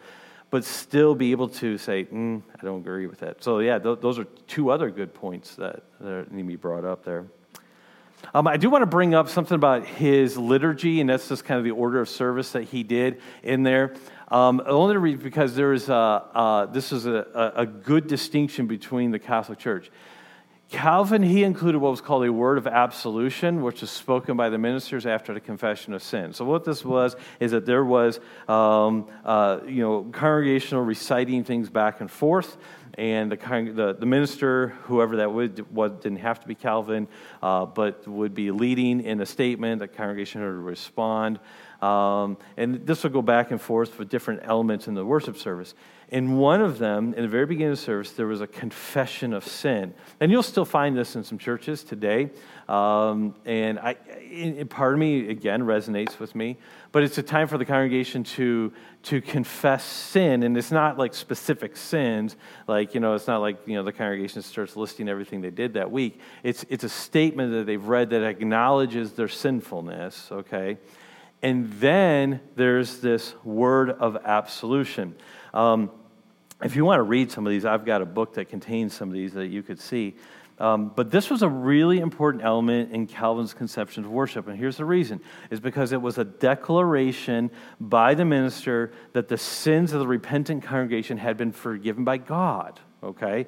but 0.50 0.64
still 0.64 1.16
be 1.16 1.32
able 1.32 1.50
to 1.50 1.78
say, 1.78 2.06
mm, 2.06 2.42
I 2.60 2.66
don't 2.66 2.80
agree 2.80 3.08
with 3.08 3.20
that. 3.20 3.44
So, 3.44 3.60
yeah, 3.60 3.78
th- 3.80 4.00
those 4.02 4.18
are 4.18 4.26
two 4.48 4.72
other 4.72 4.90
good 4.90 5.14
points 5.14 5.56
that, 5.56 5.84
that 6.00 6.32
need 6.32 6.42
to 6.42 6.48
be 6.48 6.56
brought 6.56 6.86
up 6.86 7.04
there. 7.04 7.26
Um, 8.34 8.48
I 8.48 8.58
do 8.58 8.70
want 8.70 8.82
to 8.82 8.88
bring 8.88 9.14
up 9.14 9.30
something 9.30 9.56
about 9.56 9.86
his 9.86 10.38
liturgy, 10.38 11.00
and 11.02 11.10
that's 11.10 11.30
just 11.30 11.46
kind 11.46 11.58
of 11.58 11.64
the 11.64 11.72
order 11.72 12.02
of 12.02 12.10
service 12.10 12.52
that 12.52 12.64
he 12.64 12.84
did 12.84 13.22
in 13.44 13.64
there. 13.64 13.96
Um, 14.28 14.62
only 14.66 15.16
because 15.16 15.56
there 15.56 15.74
is 15.74 15.90
a, 15.90 15.94
uh, 15.94 16.66
this 16.68 16.92
is 16.92 17.06
a, 17.06 17.54
a 17.56 17.66
good 17.66 18.08
distinction 18.08 18.68
between 18.68 19.12
the 19.12 19.20
Catholic 19.20 19.58
Church. 19.58 19.90
Calvin, 20.70 21.24
he 21.24 21.44
included 21.44 21.80
what 21.80 21.90
was 21.90 22.02
called 22.02 22.26
a 22.26 22.32
word 22.32 22.60
of 22.60 22.68
absolution, 22.68 23.64
which 23.64 23.82
was 23.82 23.90
spoken 23.90 24.38
by 24.38 24.50
the 24.50 24.60
ministers 24.60 25.08
after 25.08 25.34
the 25.34 25.40
confession 25.40 25.94
of 25.96 26.04
sin. 26.04 26.32
So, 26.32 26.46
what 26.46 26.64
this 26.64 26.86
was 26.86 27.16
is 27.40 27.52
that 27.52 27.66
there 27.66 27.84
was, 27.84 28.20
um, 28.48 29.08
uh, 29.26 29.62
you 29.66 29.82
know, 29.82 30.04
congregational 30.12 30.84
reciting 30.84 31.44
things 31.44 31.72
back 31.72 32.02
and 32.02 32.12
forth, 32.12 32.56
and 32.98 33.32
the, 33.32 33.38
the, 33.74 33.96
the 34.00 34.06
minister, 34.06 34.70
whoever 34.84 35.18
that 35.18 35.32
would, 35.32 35.74
was, 35.74 35.92
didn't 36.02 36.20
have 36.20 36.40
to 36.42 36.48
be 36.48 36.56
Calvin, 36.56 37.08
uh, 37.42 37.66
but 37.66 38.08
would 38.08 38.34
be 38.34 38.52
leading 38.52 39.02
in 39.02 39.22
a 39.22 39.26
statement. 39.26 39.80
The 39.80 39.88
congregation 39.88 40.42
would 40.42 40.48
respond. 40.48 41.40
Um, 41.82 42.38
and 42.58 42.86
this 42.86 43.04
will 43.04 43.12
go 43.12 43.22
back 43.22 43.52
and 43.52 43.62
forth 43.62 43.98
with 43.98 44.10
different 44.10 44.42
elements 44.44 44.88
in 44.88 44.96
the 44.96 45.06
worship 45.06 45.38
service. 45.38 45.74
In 46.10 46.38
one 46.38 46.60
of 46.62 46.80
them, 46.80 47.14
in 47.14 47.22
the 47.22 47.28
very 47.28 47.46
beginning 47.46 47.72
of 47.72 47.78
the 47.78 47.84
service, 47.84 48.12
there 48.14 48.26
was 48.26 48.42
a 48.42 48.48
confession 48.48 49.32
of 49.32 49.46
sin. 49.46 49.94
And 50.20 50.32
you'll 50.32 50.44
still 50.44 50.66
find 50.66 50.98
this 50.98 51.16
in 51.16 51.24
some 51.24 51.38
churches 51.38 51.84
today. 51.84 52.32
Um, 52.68 53.36
and 53.46 53.80
I, 53.80 53.94
part 54.70 54.94
of 54.94 55.00
me, 55.00 55.30
again, 55.30 55.62
resonates 55.62 56.20
with 56.20 56.34
me. 56.36 56.58
But 56.92 57.04
it's 57.04 57.18
a 57.20 57.24
time 57.24 57.48
for 57.48 57.58
the 57.58 57.66
congregation 57.66 58.24
to, 58.24 58.74
to 59.04 59.22
confess 59.22 59.84
sin. 59.84 60.42
And 60.42 60.58
it's 60.58 60.72
not 60.72 60.98
like 60.98 61.14
specific 61.14 61.78
sins. 61.78 62.36
Like, 62.68 62.96
you 62.96 63.00
know, 63.00 63.14
it's 63.14 63.28
not 63.28 63.42
like, 63.42 63.68
you 63.68 63.76
know, 63.76 63.84
the 63.84 63.92
congregation 63.92 64.42
starts 64.42 64.76
listing 64.76 65.08
everything 65.08 65.42
they 65.42 65.52
did 65.52 65.76
that 65.76 65.92
week. 65.92 66.20
It's, 66.42 66.66
it's 66.68 66.84
a 66.84 66.90
statement 66.90 67.52
that 67.52 67.66
they've 67.68 67.84
read 67.84 68.10
that 68.10 68.24
acknowledges 68.24 69.14
their 69.14 69.28
sinfulness, 69.28 70.30
okay? 70.32 70.78
And 71.44 71.72
then 71.74 72.42
there's 72.56 73.00
this 73.00 73.36
word 73.44 73.92
of 73.92 74.18
absolution. 74.26 75.16
Um, 75.54 75.92
if 76.62 76.76
you 76.76 76.84
want 76.84 77.00
to 77.00 77.04
read 77.04 77.32
some 77.32 77.46
of 77.46 77.52
these, 77.52 77.66
I've 77.66 77.86
got 77.86 78.02
a 78.02 78.06
book 78.06 78.34
that 78.34 78.50
contains 78.50 78.94
some 78.94 79.10
of 79.10 79.14
these 79.14 79.34
that 79.34 79.48
you 79.48 79.64
could 79.64 79.80
see. 79.80 80.16
Um, 80.60 80.92
but 80.94 81.10
this 81.10 81.30
was 81.30 81.42
a 81.42 81.48
really 81.48 82.00
important 82.00 82.44
element 82.44 82.92
in 82.92 83.08
Calvin's 83.08 83.54
conception 83.54 84.04
of 84.04 84.12
worship. 84.12 84.48
And 84.48 84.58
here's 84.58 84.78
the 84.78 84.86
reason 84.86 85.22
is 85.50 85.60
because 85.60 85.94
it 85.94 86.02
was 86.02 86.18
a 86.18 86.26
declaration 86.26 87.50
by 87.80 88.14
the 88.14 88.26
minister 88.26 88.92
that 89.14 89.30
the 89.30 89.38
sins 89.38 89.94
of 89.94 90.00
the 90.00 90.08
repentant 90.08 90.64
congregation 90.64 91.18
had 91.18 91.38
been 91.38 91.54
forgiven 91.54 92.04
by 92.04 92.18
God. 92.18 92.80
Okay? 93.02 93.48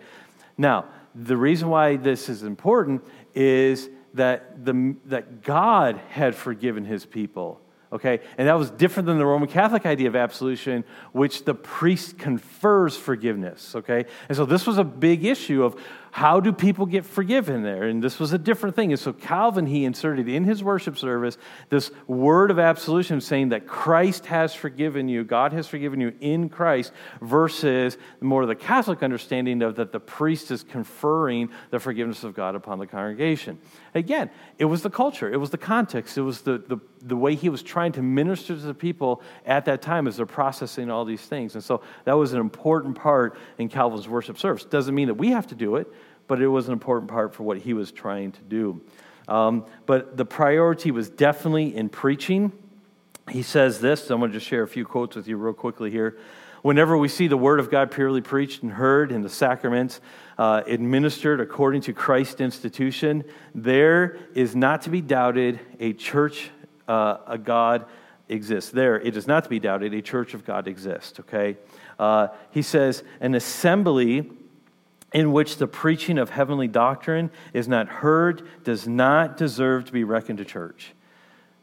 Now, 0.57 0.85
the 1.13 1.35
reason 1.35 1.67
why 1.67 1.97
this 1.97 2.29
is 2.29 2.43
important 2.43 3.03
is 3.35 3.89
that, 4.13 4.63
the, 4.65 4.95
that 5.05 5.41
God 5.43 5.99
had 6.09 6.33
forgiven 6.33 6.85
his 6.85 7.05
people 7.05 7.61
okay? 7.93 8.21
And 8.37 8.47
that 8.47 8.57
was 8.57 8.71
different 8.71 9.07
than 9.07 9.17
the 9.17 9.25
Roman 9.25 9.49
Catholic 9.49 9.85
idea 9.85 10.07
of 10.07 10.15
absolution, 10.15 10.83
which 11.11 11.43
the 11.43 11.53
priest 11.53 12.17
confers 12.17 12.95
forgiveness, 12.95 13.75
okay? 13.75 14.05
And 14.29 14.35
so 14.35 14.45
this 14.45 14.65
was 14.65 14.77
a 14.77 14.83
big 14.83 15.25
issue 15.25 15.63
of 15.63 15.75
how 16.11 16.41
do 16.41 16.51
people 16.51 16.85
get 16.85 17.05
forgiven 17.05 17.63
there? 17.63 17.83
And 17.83 18.03
this 18.03 18.19
was 18.19 18.33
a 18.33 18.37
different 18.37 18.75
thing. 18.75 18.91
And 18.91 18.99
so 18.99 19.13
Calvin, 19.13 19.65
he 19.65 19.85
inserted 19.85 20.27
in 20.27 20.43
his 20.43 20.61
worship 20.61 20.97
service 20.97 21.37
this 21.69 21.89
word 22.05 22.51
of 22.51 22.59
absolution 22.59 23.21
saying 23.21 23.49
that 23.49 23.65
Christ 23.65 24.25
has 24.25 24.53
forgiven 24.53 25.07
you, 25.07 25.23
God 25.23 25.53
has 25.53 25.67
forgiven 25.67 26.01
you 26.01 26.13
in 26.19 26.49
Christ, 26.49 26.91
versus 27.21 27.97
more 28.19 28.41
of 28.41 28.49
the 28.49 28.55
Catholic 28.55 29.03
understanding 29.03 29.61
of 29.61 29.75
that 29.75 29.93
the 29.93 30.01
priest 30.01 30.51
is 30.51 30.63
conferring 30.63 31.49
the 31.69 31.79
forgiveness 31.79 32.25
of 32.25 32.33
God 32.33 32.55
upon 32.55 32.77
the 32.77 32.87
congregation. 32.87 33.57
Again, 33.95 34.29
it 34.59 34.65
was 34.65 34.81
the 34.81 34.89
culture, 34.89 35.31
it 35.31 35.37
was 35.37 35.49
the 35.49 35.57
context, 35.57 36.17
it 36.17 36.21
was 36.21 36.41
the, 36.41 36.57
the, 36.57 36.77
the 37.01 37.15
way 37.15 37.35
he 37.35 37.47
was 37.47 37.63
trying 37.63 37.93
to 37.93 38.01
minister 38.01 38.53
to 38.53 38.61
the 38.61 38.73
people 38.73 39.21
at 39.45 39.63
that 39.65 39.81
time 39.81 40.07
as 40.07 40.17
they're 40.17 40.25
processing 40.25 40.91
all 40.91 41.05
these 41.05 41.21
things. 41.21 41.55
And 41.55 41.63
so 41.63 41.81
that 42.03 42.17
was 42.17 42.33
an 42.33 42.41
important 42.41 42.97
part 42.97 43.37
in 43.57 43.69
Calvin's 43.69 44.09
worship 44.09 44.37
service. 44.37 44.65
Doesn't 44.65 44.93
mean 44.93 45.07
that 45.07 45.15
we 45.15 45.29
have 45.29 45.47
to 45.47 45.55
do 45.55 45.77
it 45.77 45.87
but 46.27 46.41
it 46.41 46.47
was 46.47 46.67
an 46.67 46.73
important 46.73 47.09
part 47.09 47.33
for 47.33 47.43
what 47.43 47.57
he 47.57 47.73
was 47.73 47.91
trying 47.91 48.31
to 48.31 48.41
do. 48.41 48.81
Um, 49.27 49.65
but 49.85 50.17
the 50.17 50.25
priority 50.25 50.91
was 50.91 51.09
definitely 51.09 51.75
in 51.75 51.89
preaching. 51.89 52.51
He 53.29 53.43
says 53.43 53.79
this, 53.79 54.09
I'm 54.09 54.19
going 54.19 54.31
to 54.31 54.37
just 54.37 54.47
share 54.47 54.63
a 54.63 54.67
few 54.67 54.85
quotes 54.85 55.15
with 55.15 55.27
you 55.27 55.37
real 55.37 55.53
quickly 55.53 55.91
here. 55.91 56.17
Whenever 56.63 56.95
we 56.97 57.07
see 57.07 57.27
the 57.27 57.37
Word 57.37 57.59
of 57.59 57.71
God 57.71 57.91
purely 57.91 58.21
preached 58.21 58.61
and 58.61 58.71
heard 58.71 59.11
in 59.11 59.21
the 59.21 59.29
sacraments, 59.29 59.99
uh, 60.37 60.61
administered 60.67 61.39
according 61.39 61.81
to 61.81 61.93
Christ's 61.93 62.41
institution, 62.41 63.23
there 63.55 64.17
is 64.35 64.55
not 64.55 64.83
to 64.83 64.89
be 64.89 65.01
doubted 65.01 65.59
a 65.79 65.93
church, 65.93 66.51
uh, 66.87 67.17
a 67.25 67.37
God 67.37 67.85
exists. 68.29 68.69
There, 68.69 68.99
it 68.99 69.17
is 69.17 69.27
not 69.27 69.43
to 69.43 69.49
be 69.49 69.59
doubted 69.59 69.93
a 69.93 70.01
church 70.01 70.33
of 70.33 70.45
God 70.45 70.67
exists, 70.67 71.19
okay? 71.21 71.57
Uh, 71.97 72.27
he 72.51 72.61
says, 72.61 73.03
an 73.19 73.33
assembly 73.33 74.31
in 75.13 75.31
which 75.31 75.57
the 75.57 75.67
preaching 75.67 76.17
of 76.17 76.29
heavenly 76.29 76.67
doctrine 76.67 77.31
is 77.53 77.67
not 77.67 77.87
heard 77.87 78.47
does 78.63 78.87
not 78.87 79.37
deserve 79.37 79.85
to 79.85 79.91
be 79.91 80.03
reckoned 80.03 80.39
a 80.39 80.45
church. 80.45 80.93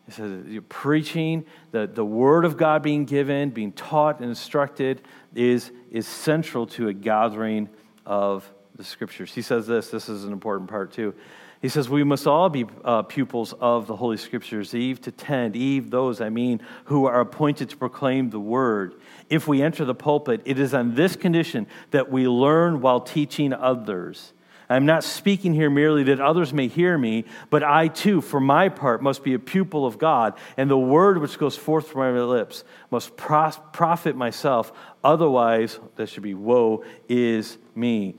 He 0.07 0.13
says, 0.13 0.45
preaching, 0.69 1.45
the, 1.71 1.87
the 1.87 2.05
word 2.05 2.45
of 2.45 2.57
God 2.57 2.83
being 2.83 3.05
given, 3.05 3.51
being 3.51 3.73
taught 3.73 4.21
and 4.21 4.29
instructed 4.29 5.03
is, 5.35 5.71
is 5.91 6.07
central 6.07 6.67
to 6.69 6.89
a 6.89 6.95
gathering 6.95 7.69
of 8.07 8.51
the 8.75 8.85
scriptures. 8.85 9.35
He 9.35 9.43
says 9.43 9.67
this, 9.67 9.91
this 9.91 10.09
is 10.09 10.25
an 10.25 10.33
important 10.33 10.71
part 10.71 10.93
too. 10.93 11.15
He 11.61 11.69
says, 11.69 11.89
We 11.89 12.05
must 12.05 12.27
all 12.27 12.49
be 12.49 12.67
uh, 12.85 13.03
pupils 13.03 13.53
of 13.61 13.87
the 13.87 13.97
Holy 13.97 14.17
Scriptures, 14.17 14.75
Eve 14.75 15.01
to 15.03 15.11
tend, 15.11 15.57
Eve, 15.57 15.91
those, 15.91 16.21
I 16.21 16.29
mean, 16.29 16.61
who 16.85 17.07
are 17.07 17.21
appointed 17.21 17.71
to 17.71 17.77
proclaim 17.77 18.31
the 18.31 18.41
word. 18.41 18.95
If 19.29 19.47
we 19.47 19.63
enter 19.63 19.85
the 19.85 19.95
pulpit, 19.95 20.43
it 20.45 20.59
is 20.59 20.75
on 20.75 20.95
this 20.95 21.17
condition 21.17 21.67
that 21.91 22.11
we 22.11 22.29
learn 22.29 22.81
while 22.81 23.01
teaching 23.01 23.53
others. 23.53 24.33
I'm 24.71 24.85
not 24.85 25.03
speaking 25.03 25.55
here 25.55 25.71
merely 25.71 26.03
that 26.05 26.21
others 26.21 26.53
may 26.53 26.69
hear 26.69 26.99
me, 26.99 27.25
but 27.49 27.63
I 27.63 27.89
too, 27.89 28.21
for 28.21 28.39
my 28.39 28.69
part, 28.69 29.03
must 29.03 29.25
be 29.25 29.33
a 29.33 29.39
pupil 29.39 29.87
of 29.87 29.99
God, 29.99 30.35
and 30.59 30.71
the 30.71 30.79
word 30.79 31.19
which 31.19 31.39
goes 31.39 31.57
forth 31.57 31.89
from 31.89 32.01
my 32.03 32.21
lips 32.21 32.65
must 32.91 33.17
profit 33.17 34.15
myself. 34.15 34.73
Otherwise, 35.03 35.79
that 35.97 36.11
should 36.11 36.23
be 36.23 36.35
woe 36.35 36.85
is 37.09 37.57
me. 37.75 38.17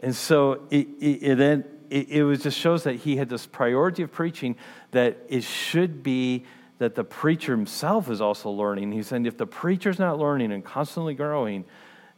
And 0.00 0.16
so 0.16 0.62
it, 0.70 0.88
it, 0.98 1.22
it 1.22 1.38
then 1.38 1.64
it, 1.90 2.08
it 2.08 2.24
was 2.24 2.42
just 2.42 2.58
shows 2.58 2.84
that 2.84 2.96
he 2.96 3.16
had 3.16 3.28
this 3.28 3.46
priority 3.46 4.02
of 4.02 4.10
preaching 4.10 4.56
that 4.92 5.18
it 5.28 5.44
should 5.44 6.02
be 6.02 6.44
that 6.82 6.96
the 6.96 7.04
preacher 7.04 7.52
himself 7.52 8.10
is 8.10 8.20
also 8.20 8.50
learning. 8.50 8.90
He's 8.90 9.06
saying 9.06 9.24
if 9.26 9.36
the 9.36 9.46
preacher's 9.46 10.00
not 10.00 10.18
learning 10.18 10.50
and 10.50 10.64
constantly 10.64 11.14
growing, 11.14 11.64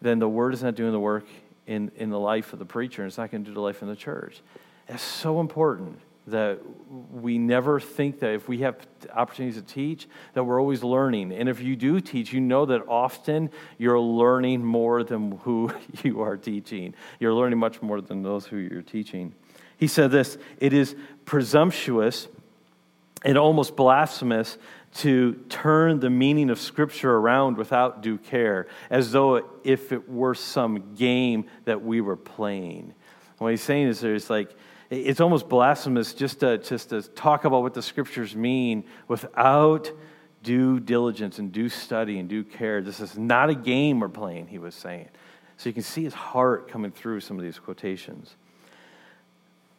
then 0.01 0.19
the 0.21 0.29
word 0.29 0.55
is 0.55 0.63
not 0.63 0.75
doing 0.75 0.93
the 0.93 0.99
work 0.99 1.27
in, 1.67 1.93
in 1.97 2.09
the 2.09 2.19
life 2.19 2.55
of 2.55 2.59
the 2.59 2.65
preacher, 2.65 3.03
and 3.03 3.11
it's 3.11 3.19
not 3.19 3.31
going 3.31 3.45
to 3.45 3.51
do 3.51 3.55
the 3.55 3.61
life 3.61 3.83
in 3.83 3.89
the 3.89 3.95
church. 3.95 4.41
It's 4.89 5.03
so 5.03 5.41
important 5.41 5.99
that 6.29 6.61
we 7.13 7.37
never 7.37 7.79
think 7.79 8.21
that 8.21 8.31
if 8.31 8.49
we 8.49 8.61
have 8.61 8.79
opportunities 9.13 9.61
to 9.61 9.67
teach 9.67 10.09
that 10.33 10.43
we're 10.43 10.59
always 10.59 10.83
learning 10.83 11.31
and 11.31 11.51
if 11.51 11.61
you 11.61 11.77
do 11.77 12.01
teach 12.01 12.33
you 12.33 12.41
know 12.41 12.65
that 12.65 12.81
often 12.89 13.51
you're 13.77 14.01
learning 14.01 14.65
more 14.65 15.05
than 15.05 15.33
who 15.43 15.71
you 16.03 16.23
are 16.23 16.39
teaching 16.39 16.95
you're 17.21 17.35
learning 17.35 17.59
much 17.59 17.83
more 17.83 18.01
than 18.01 18.23
those 18.23 18.47
who 18.47 18.57
you're 18.57 18.81
teaching 18.81 19.35
he 19.77 19.87
said 19.87 20.11
this 20.11 20.39
it 20.57 20.73
is 20.73 20.97
presumptuous 21.27 22.27
and 23.25 23.39
almost 23.39 23.75
blasphemous 23.75 24.59
to 24.97 25.35
turn 25.49 25.99
the 25.99 26.11
meaning 26.11 26.51
of 26.51 26.61
Scripture 26.61 27.17
around 27.17 27.57
without 27.57 28.01
due 28.01 28.19
care, 28.19 28.69
as 28.91 29.11
though 29.11 29.45
if 29.65 29.91
it 29.91 30.09
were 30.09 30.35
some 30.35 30.95
game 30.95 31.47
that 31.65 31.83
we 31.83 32.01
were 32.01 32.17
playing. 32.17 32.95
What 33.39 33.51
he's 33.51 33.63
saying 33.63 33.89
is 33.89 34.01
there's 34.01 34.31
like, 34.31 34.55
it's 34.91 35.21
almost 35.21 35.49
blasphemous 35.49 36.15
just 36.15 36.41
to, 36.41 36.59
just 36.59 36.91
to 36.91 37.03
talk 37.03 37.45
about 37.45 37.63
what 37.63 37.75
the 37.75 37.83
Scriptures 37.83 38.37
mean 38.37 38.85
without 39.09 39.91
due 40.43 40.79
diligence 40.79 41.39
and 41.39 41.51
due 41.51 41.69
study 41.69 42.19
and 42.19 42.29
due 42.29 42.45
care. 42.45 42.81
This 42.81 43.01
is 43.01 43.19
not 43.19 43.51
a 43.51 43.55
game 43.55 43.99
we're 43.99 44.09
playing, 44.09 44.47
he 44.47 44.59
was 44.59 44.75
saying. 44.75 45.09
So 45.57 45.69
you 45.69 45.73
can 45.73 45.83
see 45.83 46.05
his 46.05 46.15
heart 46.15 46.69
coming 46.69 46.93
through 46.93 47.21
some 47.21 47.39
of 47.39 47.43
these 47.43 47.59
quotations. 47.59 48.37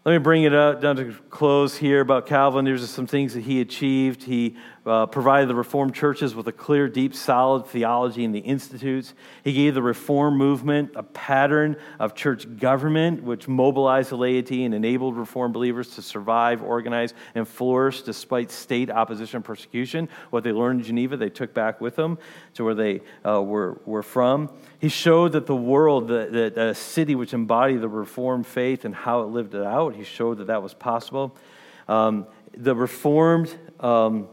Let 0.06 0.12
me 0.12 0.18
bring 0.20 0.44
it 0.44 0.54
up 0.54 0.82
down 0.82 0.98
to 0.98 1.16
close 1.32 1.76
here 1.76 2.00
about 2.00 2.28
Calvin. 2.28 2.64
There's 2.64 2.88
some 2.92 3.08
things 3.08 3.34
that 3.34 3.42
he 3.42 3.60
achieved. 3.60 4.22
He 4.22 4.56
uh, 4.86 5.08
provided 5.08 5.50
the 5.50 5.56
Reformed 5.56 5.96
churches 5.96 6.36
with 6.36 6.48
a 6.48 6.52
clear, 6.52 6.88
deep, 6.88 7.16
solid 7.16 7.66
theology 7.66 8.24
in 8.24 8.32
the 8.32 8.40
institutes. 8.40 9.14
He 9.44 9.54
gave 9.54 9.74
the 9.74 9.82
Reform 9.82 10.38
movement 10.38 10.92
a 10.96 11.02
pattern 11.02 11.78
of 12.00 12.14
church 12.14 12.58
government, 12.58 13.24
which 13.24 13.48
mobilized 13.48 14.12
the 14.12 14.18
laity 14.18 14.64
and 14.64 14.76
enabled 14.76 15.18
Reformed 15.18 15.54
believers 15.54 15.96
to 15.96 16.04
survive, 16.04 16.62
organize, 16.62 17.14
and 17.34 17.48
flourish 17.48 18.04
despite 18.04 18.52
state 18.52 18.92
opposition 18.92 19.38
and 19.38 19.46
persecution. 19.46 20.08
What 20.30 20.44
they 20.44 20.52
learned 20.52 20.82
in 20.82 20.86
Geneva, 20.86 21.18
they 21.18 21.30
took 21.30 21.54
back 21.54 21.82
with 21.82 21.96
them 21.96 22.20
to 22.54 22.64
where 22.64 22.76
they 22.76 23.02
uh, 23.26 23.42
were, 23.42 23.80
were 23.86 24.04
from. 24.04 24.52
He 24.80 24.90
showed 24.90 25.32
that 25.32 25.48
the 25.48 25.56
world, 25.56 26.10
that 26.10 26.58
a 26.58 26.76
city 26.76 27.16
which 27.16 27.34
embodied 27.34 27.82
the 27.82 27.90
Reformed 27.90 28.46
faith 28.46 28.86
and 28.86 28.94
how 28.94 29.22
it 29.22 29.28
lived 29.28 29.56
it 29.56 29.64
out, 29.64 29.96
he 29.96 30.04
showed 30.04 30.38
that 30.38 30.48
that 30.48 30.62
was 30.62 30.76
possible. 30.76 31.36
Um, 31.88 32.28
the 32.56 32.76
Reformed 32.76 33.54
um, 33.80 34.28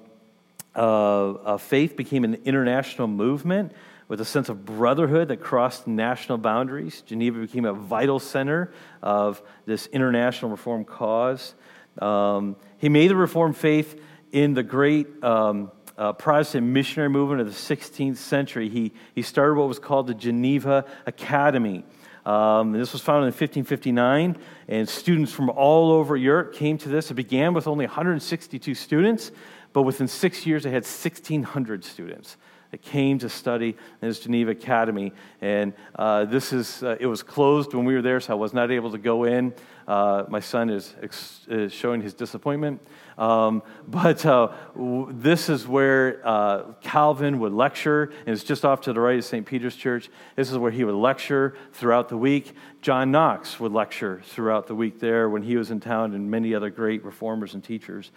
uh, 0.81 1.57
faith 1.59 1.97
became 1.97 2.25
an 2.25 2.35
international 2.45 3.09
movement 3.09 3.73
with 4.09 4.21
a 4.21 4.25
sense 4.25 4.49
of 4.49 4.65
brotherhood 4.65 5.29
that 5.29 5.39
crossed 5.39 5.87
national 5.87 6.39
boundaries. 6.39 7.03
Geneva 7.03 7.41
became 7.41 7.64
a 7.64 7.73
vital 7.73 8.18
center 8.18 8.73
of 9.03 9.41
this 9.64 9.87
international 9.87 10.51
reform 10.51 10.85
cause. 10.85 11.55
Um, 11.99 12.57
he 12.79 12.89
made 12.89 13.09
the 13.09 13.16
Reformed 13.16 13.57
faith 13.57 14.01
in 14.33 14.55
the 14.55 14.62
great 14.62 15.23
um, 15.23 15.70
uh, 15.97 16.12
Protestant 16.12 16.66
missionary 16.66 17.11
movement 17.11 17.41
of 17.41 17.47
the 17.47 17.53
16th 17.53 18.16
century. 18.16 18.68
He, 18.68 18.93
he 19.14 19.23
started 19.23 19.55
what 19.55 19.68
was 19.68 19.79
called 19.79 20.07
the 20.07 20.14
Geneva 20.14 20.85
Academy. 21.07 21.85
Um, 22.25 22.73
this 22.73 22.93
was 22.93 23.03
founded 23.03 23.35
in 23.35 23.39
1559, 23.39 24.39
and 24.68 24.89
students 24.89 25.33
from 25.33 25.51
all 25.51 25.91
over 25.91 26.16
Europe 26.16 26.55
came 26.55 26.79
to 26.79 26.89
this. 26.89 27.11
It 27.11 27.14
began 27.14 27.53
with 27.53 27.66
only 27.66 27.85
162 27.85 28.75
students, 28.75 29.33
but 29.73 29.83
within 29.83 30.09
six 30.09 30.47
years, 30.47 30.64
they 30.64 30.70
had 30.70 30.85
1,600 30.85 31.85
students 31.85 32.37
that 32.73 32.81
came 32.81 33.18
to 33.18 33.29
study 33.29 33.77
in 34.01 34.09
this 34.09 34.20
Geneva 34.20 34.53
Academy. 34.53 35.12
And 35.43 35.75
uh, 35.95 36.25
this 36.25 36.55
is, 36.55 36.83
uh, 36.83 36.97
it 36.99 37.07
was 37.07 37.23
closed 37.23 37.75
when 37.75 37.85
we 37.85 37.95
were 37.95 38.01
there, 38.01 38.18
so 38.18 38.33
I 38.33 38.37
was 38.37 38.55
not 38.55 38.70
able 38.70 38.91
to 38.93 38.99
go 38.99 39.25
in. 39.25 39.53
Uh, 39.87 40.25
my 40.29 40.41
son 40.41 40.70
is, 40.70 40.95
ex- 41.03 41.45
is, 41.49 41.70
showing 41.70 42.01
his 42.01 42.14
disappointment. 42.14 42.81
Um, 43.18 43.62
but 43.87 44.25
uh, 44.25 44.53
w- 44.75 45.09
this 45.11 45.51
is 45.51 45.68
where 45.68 46.27
uh, 46.27 46.73
Calvin 46.81 47.41
would 47.41 47.53
lecture, 47.53 48.05
and 48.20 48.29
it's 48.29 48.45
just 48.45 48.64
off 48.64 48.81
to 48.83 48.95
the 48.95 49.01
right 49.01 49.18
of 49.18 49.25
St. 49.25 49.45
Peter's 49.45 49.77
Church. 49.77 50.09
This 50.35 50.51
is 50.51 50.57
where 50.57 50.70
he 50.70 50.83
would 50.83 50.95
lecture 50.95 51.55
throughout 51.75 52.09
the 52.09 52.16
week. 52.16 52.55
John 52.81 53.11
Knox 53.11 53.61
would 53.61 53.73
lecture 53.73 54.23
throughout 54.25 54.66
the 54.66 54.75
week 54.75 54.99
there 54.99 55.29
when 55.29 55.43
he 55.43 55.57
was 55.57 55.70
in 55.70 55.81
town, 55.81 56.14
and 56.14 56.31
many 56.31 56.55
other 56.55 56.70
great 56.70 57.05
reformers 57.05 57.53
and 57.53 57.62
teachers. 57.62 58.12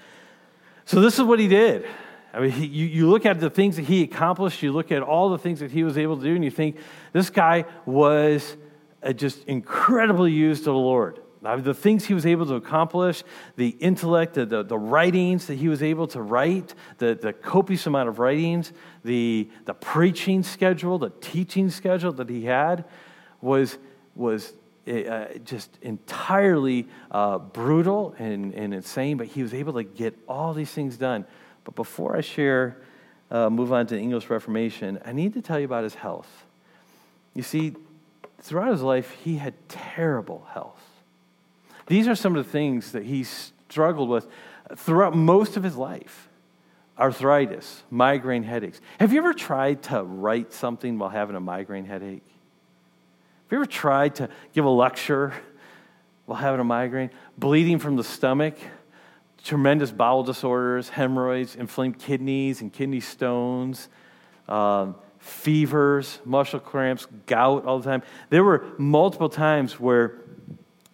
So, 0.86 1.02
this 1.02 1.18
is 1.18 1.26
what 1.26 1.40
he 1.40 1.48
did. 1.48 1.86
I 2.34 2.40
mean, 2.40 2.52
he, 2.52 2.66
you, 2.66 2.86
you 2.86 3.10
look 3.10 3.26
at 3.26 3.40
the 3.40 3.50
things 3.50 3.78
that 3.78 3.86
he 3.86 4.04
accomplished, 4.04 4.62
you 4.62 4.72
look 4.72 4.92
at 4.92 5.02
all 5.02 5.30
the 5.30 5.38
things 5.38 5.62
that 5.62 5.72
he 5.72 5.84
was 5.84 5.98
able 5.98 6.18
to 6.18 6.24
do, 6.24 6.36
and 6.36 6.44
you 6.44 6.52
think 6.52 6.78
this 7.14 7.30
guy 7.30 7.66
was 7.86 8.58
uh, 9.02 9.14
just 9.14 9.44
incredibly 9.46 10.32
used 10.32 10.66
to 10.66 10.72
the 10.72 10.74
Lord. 10.74 11.22
The 11.42 11.76
things 11.76 12.06
he 12.06 12.16
was 12.16 12.26
able 12.26 12.48
to 12.48 12.56
accomplish, 12.56 13.24
the 13.56 13.70
intellect, 13.70 14.34
the, 14.34 14.48
the, 14.48 14.64
the, 14.64 14.80
writings 14.80 15.46
that 15.46 15.56
he 15.56 15.68
was 15.68 15.84
able 15.84 16.08
to 16.08 16.22
write, 16.22 16.74
the, 16.98 17.14
the 17.14 17.34
copious 17.34 17.86
amount 17.86 18.10
of 18.10 18.18
writings, 18.18 18.74
the, 19.04 19.48
the 19.66 19.76
preaching 19.76 20.42
schedule, 20.42 20.98
the 20.98 21.12
teaching 21.22 21.70
schedule 21.70 22.12
that 22.14 22.30
he 22.30 22.46
had 22.46 22.86
was, 23.42 23.78
was 24.16 24.54
uh, 24.88 25.38
just 25.44 25.78
entirely 25.82 26.88
uh, 27.12 27.40
brutal 27.40 28.16
and, 28.20 28.54
and 28.54 28.74
insane, 28.74 29.18
but 29.18 29.28
he 29.28 29.42
was 29.42 29.54
able 29.54 29.74
to 29.74 29.84
get 29.84 30.18
all 30.28 30.54
these 30.54 30.72
things 30.72 30.98
done. 30.98 31.26
But 31.64 31.76
before 31.76 32.16
I 32.16 32.22
share, 32.22 32.78
uh, 33.32 33.50
move 33.50 33.74
on 33.74 33.88
to 33.88 33.96
the 33.96 34.02
English 34.02 34.30
Reformation, 34.30 35.00
I 35.04 35.12
need 35.12 35.34
to 35.34 35.42
tell 35.42 35.60
you 35.60 35.66
about 35.66 35.84
his 35.84 35.96
health. 35.96 36.30
You 37.34 37.42
see, 37.44 37.76
throughout 38.42 38.72
his 38.72 38.82
life, 38.82 39.12
he 39.24 39.38
had 39.38 39.54
terrible 39.68 40.48
health. 40.54 40.82
These 41.88 42.08
are 42.08 42.16
some 42.16 42.36
of 42.36 42.46
the 42.46 42.52
things 42.52 42.92
that 42.92 43.04
he 43.04 43.24
struggled 43.24 44.10
with 44.10 44.28
throughout 44.76 45.16
most 45.16 45.58
of 45.58 45.64
his 45.64 45.76
life 45.76 46.30
arthritis, 46.98 47.84
migraine 47.92 48.44
headaches. 48.44 48.80
Have 49.00 49.12
you 49.12 49.20
ever 49.20 49.34
tried 49.34 49.84
to 49.84 50.04
write 50.04 50.54
something 50.54 50.98
while 50.98 51.10
having 51.10 51.36
a 51.36 51.42
migraine 51.42 51.86
headache? 51.86 52.24
Have 53.46 53.52
you 53.52 53.58
ever 53.60 53.68
tried 53.68 54.16
to 54.16 54.30
give 54.54 54.66
a 54.66 54.70
lecture 54.70 55.32
while 56.26 56.40
having 56.40 56.60
a 56.60 56.64
migraine? 56.64 57.12
Bleeding 57.38 57.78
from 57.78 57.96
the 57.96 58.04
stomach, 58.04 58.58
tremendous 59.44 59.92
bowel 59.92 60.24
disorders, 60.24 60.90
hemorrhoids, 60.90 61.56
inflamed 61.56 62.00
kidneys 62.00 62.62
and 62.62 62.74
kidney 62.74 63.02
stones, 63.02 63.88
um, 64.48 64.96
fevers, 65.20 66.20
muscle 66.26 66.60
cramps, 66.60 67.06
gout 67.28 67.66
all 67.66 67.78
the 67.78 67.86
time. 67.86 68.02
There 68.32 68.44
were 68.44 68.66
multiple 68.80 69.30
times 69.30 69.80
where 69.80 70.22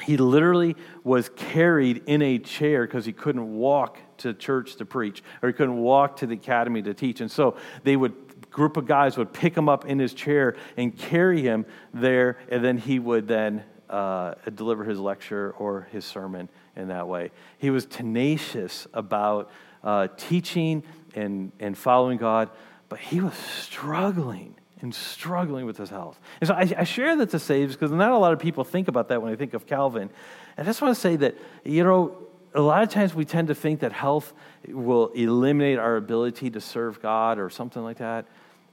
he 0.02 0.18
literally 0.18 0.76
was 1.06 1.30
carried 1.30 2.04
in 2.06 2.22
a 2.22 2.38
chair 2.38 2.86
because 2.86 3.06
he 3.06 3.14
couldn't 3.14 3.56
walk 3.56 3.98
to 4.18 4.34
church 4.34 4.76
to 4.76 4.86
preach 4.86 5.24
or 5.42 5.48
he 5.48 5.54
couldn't 5.54 5.78
walk 5.78 6.18
to 6.18 6.28
the 6.28 6.36
academy 6.36 6.82
to 6.82 6.94
teach. 6.94 7.22
And 7.22 7.32
so 7.32 7.56
they 7.84 7.96
would 7.96 8.14
group 8.52 8.78
of 8.78 8.86
guys 8.86 9.18
would 9.18 9.34
pick 9.34 9.56
him 9.56 9.70
up 9.70 9.86
in 9.86 9.98
his 9.98 10.14
chair 10.14 10.56
and 10.78 10.96
carry 10.96 11.42
him 11.42 11.66
there, 11.94 12.38
and 12.50 12.64
then 12.64 12.78
he 12.78 13.00
would 13.00 13.28
then 13.28 13.64
uh, 13.90 14.36
deliver 14.56 14.84
his 14.84 15.00
lecture 15.00 15.52
or 15.58 15.88
his 15.92 16.06
sermon 16.06 16.50
in 16.76 16.90
that 16.90 17.08
way. 17.08 17.32
He 17.58 17.70
was 17.70 17.86
tenacious 17.86 18.88
about 18.94 19.52
uh, 19.84 20.08
teaching 20.18 20.84
and, 21.16 21.52
and 21.60 21.78
following 21.78 22.18
God, 22.18 22.50
but 22.90 23.00
he 23.00 23.20
was 23.20 23.34
struggling 23.34 24.56
and 24.82 24.94
struggling 24.96 25.66
with 25.66 25.78
his 25.78 25.90
health. 25.90 26.20
And 26.40 26.48
so 26.48 26.54
I, 26.54 26.72
I 26.78 26.84
share 26.84 27.16
that 27.18 27.30
to 27.32 27.40
say 27.40 27.66
because 27.66 27.92
not 27.92 28.12
a 28.12 28.18
lot 28.18 28.34
of 28.34 28.40
people 28.40 28.64
think 28.64 28.88
about 28.88 29.10
that 29.10 29.22
when 29.22 29.32
they 29.32 29.38
think 29.38 29.54
of 29.54 29.68
Calvin. 29.68 30.10
And 30.58 30.68
I 30.68 30.70
just 30.70 30.82
want 30.82 30.96
to 30.96 31.00
say 31.00 31.16
that, 31.18 31.36
you 31.64 31.84
know, 31.84 32.18
a 32.54 32.62
lot 32.62 32.84
of 32.84 32.90
times 32.90 33.14
we 33.14 33.26
tend 33.26 33.48
to 33.50 33.56
think 33.56 33.82
that 33.82 33.94
health 33.94 34.34
will 34.68 35.08
eliminate 35.10 35.80
our 35.80 35.96
ability 35.96 36.50
to 36.52 36.62
serve 36.62 37.02
God 37.02 37.40
or 37.40 37.50
something 37.50 37.84
like 37.84 37.98
that. 37.98 38.26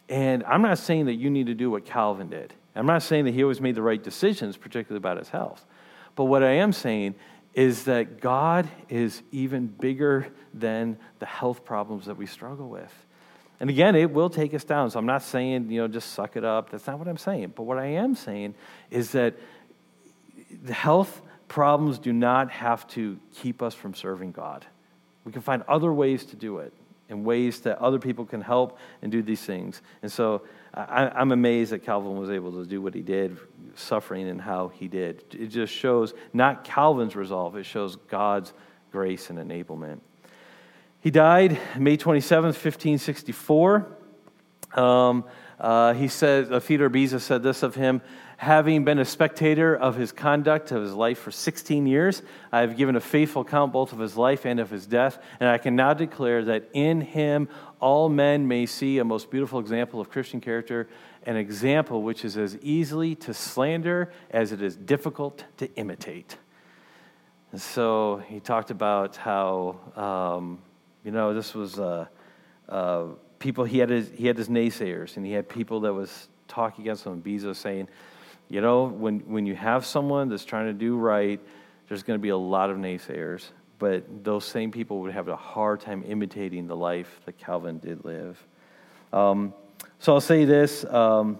And 0.08 0.42
I'm 0.44 0.62
not 0.62 0.78
saying 0.78 1.06
that 1.06 1.14
you 1.14 1.30
need 1.30 1.46
to 1.46 1.54
do 1.54 1.70
what 1.70 1.84
Calvin 1.84 2.28
did. 2.30 2.54
I'm 2.74 2.86
not 2.86 3.02
saying 3.02 3.24
that 3.24 3.34
he 3.34 3.42
always 3.42 3.60
made 3.60 3.74
the 3.74 3.82
right 3.82 4.02
decisions, 4.02 4.56
particularly 4.56 4.98
about 4.98 5.18
his 5.18 5.28
health. 5.28 5.66
But 6.14 6.24
what 6.24 6.42
I 6.42 6.52
am 6.52 6.72
saying 6.72 7.16
is 7.54 7.84
that 7.84 8.20
God 8.20 8.68
is 8.88 9.22
even 9.32 9.66
bigger 9.66 10.28
than 10.54 10.96
the 11.18 11.26
health 11.26 11.64
problems 11.64 12.06
that 12.06 12.16
we 12.16 12.26
struggle 12.26 12.68
with. 12.68 12.92
And 13.60 13.68
again, 13.68 13.96
it 13.96 14.12
will 14.12 14.30
take 14.30 14.54
us 14.54 14.62
down. 14.62 14.90
So 14.90 14.98
I'm 14.98 15.06
not 15.06 15.22
saying, 15.22 15.70
you 15.70 15.80
know, 15.80 15.88
just 15.88 16.12
suck 16.12 16.36
it 16.36 16.44
up. 16.44 16.70
That's 16.70 16.86
not 16.86 16.98
what 16.98 17.08
I'm 17.08 17.16
saying. 17.16 17.54
But 17.56 17.64
what 17.64 17.78
I 17.78 17.86
am 17.86 18.14
saying 18.14 18.54
is 18.90 19.10
that 19.12 19.34
the 20.62 20.72
health 20.72 21.20
problems 21.48 21.98
do 21.98 22.12
not 22.12 22.50
have 22.50 22.86
to 22.88 23.18
keep 23.34 23.60
us 23.62 23.74
from 23.74 23.94
serving 23.94 24.32
God. 24.32 24.64
We 25.24 25.32
can 25.32 25.42
find 25.42 25.62
other 25.66 25.92
ways 25.92 26.24
to 26.26 26.36
do 26.36 26.58
it 26.58 26.72
and 27.08 27.24
ways 27.24 27.60
that 27.60 27.78
other 27.78 27.98
people 27.98 28.24
can 28.24 28.40
help 28.40 28.78
and 29.02 29.10
do 29.10 29.22
these 29.22 29.42
things. 29.42 29.80
And 30.02 30.10
so 30.12 30.42
I, 30.74 31.20
am 31.20 31.32
amazed 31.32 31.72
that 31.72 31.80
Calvin 31.80 32.16
was 32.16 32.30
able 32.30 32.52
to 32.52 32.66
do 32.66 32.82
what 32.82 32.94
he 32.94 33.02
did, 33.02 33.38
suffering 33.74 34.28
and 34.28 34.40
how 34.40 34.68
he 34.68 34.88
did. 34.88 35.24
It 35.32 35.46
just 35.46 35.72
shows 35.72 36.14
not 36.32 36.64
Calvin's 36.64 37.16
resolve, 37.16 37.56
it 37.56 37.64
shows 37.64 37.96
God's 37.96 38.52
grace 38.92 39.30
and 39.30 39.38
enablement. 39.38 40.00
He 41.00 41.10
died 41.10 41.58
May 41.78 41.96
27th, 41.96 42.56
1564. 42.58 43.86
Um, 44.74 45.24
uh, 45.58 45.94
he 45.94 46.08
said, 46.08 46.52
uh, 46.52 46.60
Theodore 46.60 46.88
Beza 46.88 47.20
said 47.20 47.42
this 47.42 47.62
of 47.62 47.74
him 47.74 48.00
having 48.38 48.84
been 48.84 49.00
a 49.00 49.04
spectator 49.04 49.74
of 49.76 49.96
his 49.96 50.12
conduct 50.12 50.70
of 50.70 50.80
his 50.80 50.94
life 50.94 51.18
for 51.18 51.32
16 51.32 51.88
years, 51.88 52.22
I 52.52 52.60
have 52.60 52.76
given 52.76 52.94
a 52.94 53.00
faithful 53.00 53.42
account 53.42 53.72
both 53.72 53.92
of 53.92 53.98
his 53.98 54.16
life 54.16 54.46
and 54.46 54.60
of 54.60 54.70
his 54.70 54.86
death, 54.86 55.18
and 55.40 55.48
I 55.48 55.58
can 55.58 55.74
now 55.74 55.92
declare 55.92 56.44
that 56.44 56.68
in 56.72 57.00
him 57.00 57.48
all 57.80 58.08
men 58.08 58.46
may 58.46 58.64
see 58.64 58.98
a 58.98 59.04
most 59.04 59.32
beautiful 59.32 59.58
example 59.58 60.00
of 60.00 60.08
Christian 60.08 60.40
character, 60.40 60.88
an 61.26 61.34
example 61.34 62.02
which 62.02 62.24
is 62.24 62.36
as 62.36 62.56
easily 62.58 63.16
to 63.16 63.34
slander 63.34 64.12
as 64.30 64.52
it 64.52 64.62
is 64.62 64.76
difficult 64.76 65.44
to 65.56 65.74
imitate. 65.74 66.36
And 67.50 67.60
so 67.60 68.22
he 68.28 68.38
talked 68.38 68.70
about 68.70 69.16
how, 69.16 69.80
um, 69.96 70.60
you 71.04 71.10
know, 71.10 71.34
this 71.34 71.56
was 71.56 71.80
uh, 71.80 72.06
uh, 72.68 73.06
people, 73.40 73.64
he 73.64 73.78
had, 73.78 73.90
his, 73.90 74.12
he 74.14 74.28
had 74.28 74.38
his 74.38 74.48
naysayers, 74.48 75.16
and 75.16 75.26
he 75.26 75.32
had 75.32 75.48
people 75.48 75.80
that 75.80 75.92
was 75.92 76.28
talking 76.46 76.84
against 76.84 77.04
him, 77.04 77.18
Beza 77.18 77.52
saying, 77.52 77.88
you 78.48 78.60
know, 78.60 78.84
when, 78.84 79.20
when 79.20 79.46
you 79.46 79.54
have 79.54 79.84
someone 79.84 80.28
that's 80.28 80.44
trying 80.44 80.66
to 80.66 80.72
do 80.72 80.96
right, 80.96 81.40
there's 81.88 82.02
going 82.02 82.18
to 82.18 82.22
be 82.22 82.30
a 82.30 82.36
lot 82.36 82.70
of 82.70 82.76
naysayers, 82.76 83.44
but 83.78 84.24
those 84.24 84.44
same 84.44 84.70
people 84.70 85.00
would 85.00 85.12
have 85.12 85.28
a 85.28 85.36
hard 85.36 85.80
time 85.80 86.04
imitating 86.06 86.66
the 86.66 86.76
life 86.76 87.20
that 87.26 87.38
Calvin 87.38 87.78
did 87.78 88.04
live. 88.04 88.42
Um, 89.12 89.54
so 89.98 90.14
I'll 90.14 90.20
say 90.20 90.44
this 90.44 90.84
um, 90.84 91.38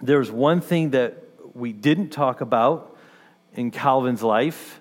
there's 0.00 0.30
one 0.30 0.60
thing 0.60 0.90
that 0.90 1.22
we 1.54 1.72
didn't 1.72 2.10
talk 2.10 2.40
about 2.40 2.96
in 3.54 3.70
Calvin's 3.70 4.22
life 4.22 4.80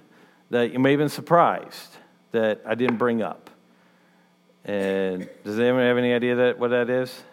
that 0.49 0.73
you 0.73 0.79
may 0.79 0.91
have 0.91 0.99
been 0.99 1.09
surprised 1.09 1.97
that 2.31 2.61
I 2.65 2.75
didn't 2.75 2.97
bring 2.97 3.21
up. 3.21 3.49
And 4.63 5.29
does 5.43 5.59
anyone 5.59 5.81
have 5.81 5.97
any 5.97 6.13
idea 6.13 6.35
that 6.35 6.59
what 6.59 6.69
that 6.69 6.89
is? 6.89 7.23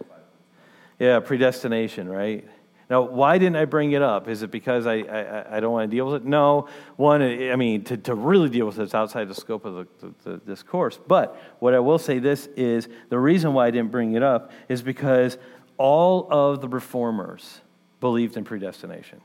Yeah, 0.99 1.21
predestination, 1.21 2.09
right? 2.09 2.49
Now, 2.91 3.03
why 3.03 3.37
didn't 3.37 3.57
I 3.57 3.67
bring 3.67 3.93
it 3.93 4.01
up? 4.01 4.29
Is 4.29 4.43
it 4.43 4.51
because 4.51 4.87
I, 4.87 5.01
I, 5.01 5.57
I 5.57 5.61
don't 5.61 5.73
want 5.73 5.91
to 5.91 5.95
deal 5.95 6.07
with 6.07 6.23
it? 6.23 6.25
No. 6.25 6.69
One, 6.97 7.21
I 7.21 7.55
mean, 7.57 7.85
to, 7.85 7.99
to 7.99 8.15
really 8.15 8.49
deal 8.49 8.65
with 8.65 8.79
it, 8.79 8.83
it's 8.83 8.95
outside 8.95 9.29
the 9.29 9.35
scope 9.35 9.67
of 9.67 9.75
the, 9.75 9.87
the, 10.01 10.15
the, 10.31 10.41
this 10.47 10.63
course. 10.63 10.99
But 11.07 11.39
what 11.59 11.75
I 11.75 11.81
will 11.81 11.99
say 11.99 12.19
this 12.19 12.47
is 12.57 12.89
the 13.11 13.19
reason 13.19 13.53
why 13.53 13.67
I 13.67 13.71
didn't 13.71 13.91
bring 13.91 14.15
it 14.15 14.23
up 14.23 14.53
is 14.71 14.81
because 14.81 15.37
all 15.77 16.29
of 16.31 16.63
the 16.63 16.69
reformers 16.69 17.61
believed 18.01 18.39
in 18.39 18.45
predestination. 18.45 19.21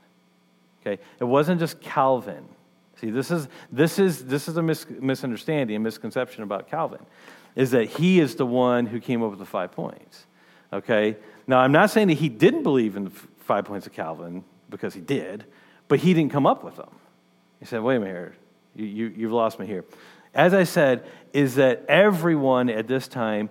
Okay? 0.82 1.02
It 1.18 1.24
wasn't 1.24 1.58
just 1.58 1.80
Calvin. 1.80 2.44
See, 3.00 3.10
this 3.10 3.30
is, 3.30 3.48
this 3.72 3.98
is, 3.98 4.26
this 4.26 4.46
is 4.46 4.58
a 4.58 4.62
mis- 4.62 4.86
misunderstanding, 4.88 5.74
a 5.74 5.80
misconception 5.80 6.42
about 6.42 6.68
Calvin, 6.68 7.04
is 7.56 7.70
that 7.70 7.88
he 7.88 8.20
is 8.20 8.34
the 8.34 8.46
one 8.46 8.84
who 8.84 9.00
came 9.00 9.22
up 9.22 9.30
with 9.30 9.38
the 9.38 9.46
five 9.46 9.72
points. 9.72 10.26
Okay? 10.72 11.16
Now, 11.46 11.60
I'm 11.60 11.72
not 11.72 11.90
saying 11.90 12.08
that 12.08 12.14
he 12.14 12.28
didn't 12.28 12.62
believe 12.62 12.96
in 12.96 13.10
five 13.44 13.64
points 13.64 13.86
of 13.86 13.92
Calvin 13.92 14.44
because 14.70 14.94
he 14.94 15.00
did, 15.00 15.44
but 15.88 16.00
he 16.00 16.14
didn't 16.14 16.32
come 16.32 16.46
up 16.46 16.64
with 16.64 16.76
them. 16.76 16.90
He 17.60 17.66
said, 17.66 17.82
wait 17.82 17.96
a 17.96 18.00
minute 18.00 18.34
you, 18.74 18.86
you, 18.86 19.14
you've 19.16 19.32
lost 19.32 19.58
me 19.58 19.66
here. 19.66 19.84
As 20.34 20.52
I 20.52 20.64
said, 20.64 21.04
is 21.32 21.54
that 21.56 21.84
everyone 21.88 22.68
at 22.68 22.88
this 22.88 23.06
time 23.08 23.50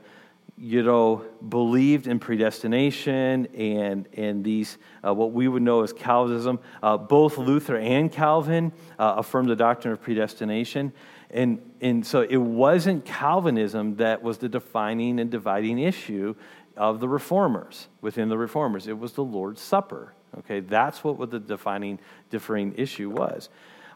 you 0.55 0.83
know, 0.83 1.25
believed 1.49 2.05
in 2.07 2.19
predestination 2.19 3.47
and, 3.55 4.07
and 4.13 4.43
these, 4.43 4.77
uh, 5.03 5.13
what 5.13 5.31
we 5.31 5.47
would 5.47 5.63
know 5.63 5.81
as 5.81 5.91
Calvinism. 5.91 6.59
Uh, 6.81 6.95
both 6.95 7.39
Luther 7.39 7.77
and 7.77 8.11
Calvin 8.11 8.71
uh, 8.99 9.15
affirmed 9.17 9.49
the 9.49 9.55
doctrine 9.55 9.93
of 9.93 10.01
predestination. 10.01 10.93
And, 11.31 11.59
and 11.81 12.05
so 12.05 12.21
it 12.21 12.37
wasn't 12.37 13.03
Calvinism 13.03 13.95
that 13.95 14.21
was 14.21 14.37
the 14.37 14.47
defining 14.47 15.19
and 15.19 15.31
dividing 15.31 15.79
issue 15.79 16.35
of 16.75 16.99
the 16.99 17.07
reformers, 17.07 17.87
within 18.01 18.29
the 18.29 18.37
reformers. 18.37 18.87
It 18.87 18.97
was 18.97 19.13
the 19.13 19.23
Lord's 19.23 19.61
Supper. 19.61 20.13
Okay, 20.39 20.61
that's 20.61 21.03
what 21.03 21.29
the 21.29 21.39
defining, 21.39 21.99
differing 22.29 22.73
issue 22.75 23.09
was. 23.09 23.49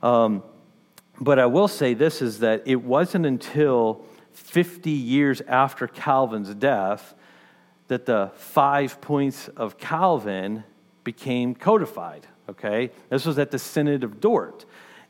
Um, 0.04 0.44
but 1.20 1.40
I 1.40 1.48
will 1.48 1.68
say 1.68 1.94
this 1.94 2.22
is 2.22 2.40
that 2.40 2.64
it 2.66 2.84
wasn't 2.84 3.26
until 3.26 4.06
50 4.34 4.92
years 4.92 5.42
after 5.42 5.88
Calvin's 5.88 6.54
death 6.54 7.16
that 7.88 8.06
the 8.06 8.32
five 8.36 9.02
points 9.02 9.48
of 9.50 9.78
Calvin 9.78 10.64
became 11.04 11.56
codified. 11.56 12.28
Okay, 12.50 12.92
this 13.10 13.26
was 13.26 13.40
at 13.40 13.52
the 13.52 13.60
Synod 13.60 14.04
of 14.04 14.22
Dort. 14.22 14.66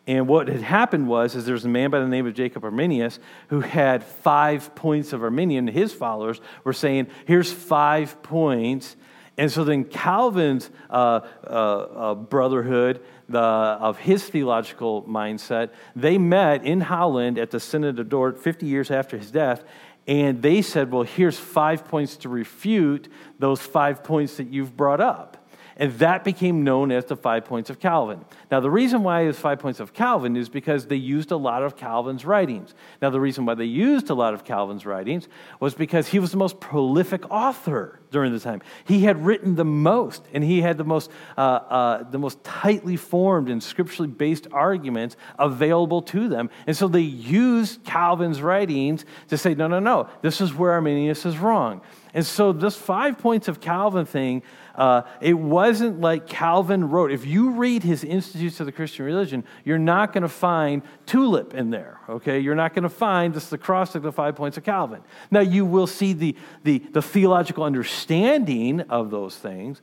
And 0.07 0.25
what 0.25 0.47
had 0.47 0.61
happened 0.61 1.09
was, 1.09 1.35
is 1.35 1.45
there 1.45 1.53
was 1.53 1.65
a 1.65 1.69
man 1.69 1.91
by 1.91 1.99
the 1.99 2.07
name 2.07 2.25
of 2.25 2.33
Jacob 2.33 2.63
Arminius 2.63 3.19
who 3.49 3.59
had 3.59 4.05
five 4.05 4.73
points 4.73 5.11
of 5.11 5.21
Arminian. 5.21 5.67
His 5.67 5.91
followers 5.91 6.39
were 6.63 6.71
saying, 6.71 7.07
here's 7.25 7.51
five 7.51 8.23
points. 8.23 8.95
And 9.37 9.51
so 9.51 9.65
then 9.65 9.83
Calvin's 9.83 10.69
uh, 10.89 11.19
uh, 11.45 11.49
uh, 11.49 12.15
brotherhood, 12.15 13.03
the, 13.27 13.39
of 13.39 13.97
his 13.97 14.23
theological 14.23 15.03
mindset, 15.03 15.71
they 15.93 16.17
met 16.17 16.63
in 16.63 16.79
Holland 16.79 17.37
at 17.37 17.51
the 17.51 17.59
Synod 17.59 17.99
of 17.99 18.07
Dort 18.07 18.41
50 18.41 18.65
years 18.65 18.89
after 18.89 19.17
his 19.17 19.29
death. 19.29 19.65
And 20.07 20.41
they 20.41 20.61
said, 20.61 20.89
well, 20.89 21.03
here's 21.03 21.37
five 21.37 21.85
points 21.85 22.15
to 22.17 22.29
refute 22.29 23.09
those 23.39 23.59
five 23.59 24.05
points 24.05 24.37
that 24.37 24.47
you've 24.47 24.77
brought 24.77 25.01
up. 25.01 25.46
And 25.79 25.93
that 25.99 26.23
became 26.23 26.63
known 26.63 26.91
as 26.91 27.05
the 27.05 27.15
five 27.15 27.45
points 27.45 27.69
of 27.69 27.79
Calvin. 27.79 28.25
Now, 28.49 28.59
the 28.59 28.69
reason 28.69 29.03
why 29.03 29.21
it's 29.21 29.39
five 29.39 29.59
points 29.59 29.79
of 29.79 29.93
Calvin 29.93 30.35
is 30.35 30.49
because 30.49 30.87
they 30.87 30.95
used 30.95 31.31
a 31.31 31.37
lot 31.37 31.61
of 31.61 31.77
Calvin's 31.77 32.25
writings. 32.25 32.73
Now, 32.99 33.11
the 33.11 33.19
reason 33.19 33.45
why 33.45 33.53
they 33.53 33.65
used 33.65 34.09
a 34.09 34.15
lot 34.15 34.33
of 34.33 34.43
Calvin's 34.43 34.87
writings 34.87 35.27
was 35.59 35.75
because 35.75 36.07
he 36.07 36.17
was 36.17 36.31
the 36.31 36.37
most 36.37 36.59
prolific 36.59 37.29
author 37.29 37.99
during 38.09 38.31
the 38.31 38.39
time. 38.39 38.61
He 38.85 39.01
had 39.01 39.23
written 39.23 39.55
the 39.55 39.65
most, 39.65 40.25
and 40.33 40.43
he 40.43 40.61
had 40.61 40.77
the 40.77 40.83
most, 40.83 41.11
uh, 41.37 41.41
uh, 41.41 42.09
the 42.09 42.17
most 42.17 42.43
tightly 42.43 42.95
formed 42.95 43.49
and 43.49 43.61
scripturally 43.61 44.09
based 44.09 44.47
arguments 44.51 45.15
available 45.37 46.01
to 46.03 46.27
them. 46.27 46.49
And 46.65 46.75
so 46.75 46.87
they 46.87 47.01
used 47.01 47.83
Calvin's 47.83 48.41
writings 48.41 49.05
to 49.27 49.37
say, 49.37 49.53
no, 49.53 49.67
no, 49.67 49.79
no, 49.79 50.09
this 50.21 50.41
is 50.41 50.53
where 50.53 50.71
Arminius 50.71 51.25
is 51.25 51.37
wrong. 51.37 51.81
And 52.13 52.25
so 52.25 52.51
this 52.51 52.75
five 52.75 53.19
points 53.19 53.47
of 53.47 53.61
Calvin 53.61 54.05
thing 54.05 54.41
uh, 54.77 55.01
it 55.19 55.33
wasn't 55.33 55.99
like 55.99 56.27
Calvin 56.27 56.89
wrote. 56.89 57.11
If 57.11 57.25
you 57.25 57.51
read 57.51 57.83
his 57.83 58.03
Institutes 58.03 58.59
of 58.59 58.67
the 58.67 58.71
Christian 58.71 59.05
Religion, 59.05 59.43
you're 59.65 59.79
not 59.79 60.13
going 60.13 60.21
to 60.21 60.29
find 60.29 60.83
tulip 61.07 61.55
in 61.55 61.71
there, 61.71 61.99
okay? 62.07 62.39
You're 62.39 62.55
not 62.55 62.75
going 62.75 62.83
to 62.83 62.89
find 62.89 63.33
this 63.33 63.49
the 63.49 63.57
cross 63.57 63.95
of 63.95 64.03
the 64.03 64.11
five 64.11 64.35
points 64.35 64.55
of 64.55 64.63
Calvin. 64.63 65.01
Now, 65.31 65.39
you 65.39 65.65
will 65.65 65.87
see 65.87 66.13
the, 66.13 66.35
the, 66.63 66.79
the 66.79 67.01
theological 67.01 67.63
understanding 67.63 68.81
of 68.81 69.09
those 69.09 69.35
things, 69.35 69.81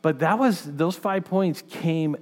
but 0.00 0.20
that 0.20 0.38
was, 0.38 0.62
those 0.62 0.96
five 0.96 1.24
points 1.24 1.62
came 1.68 2.16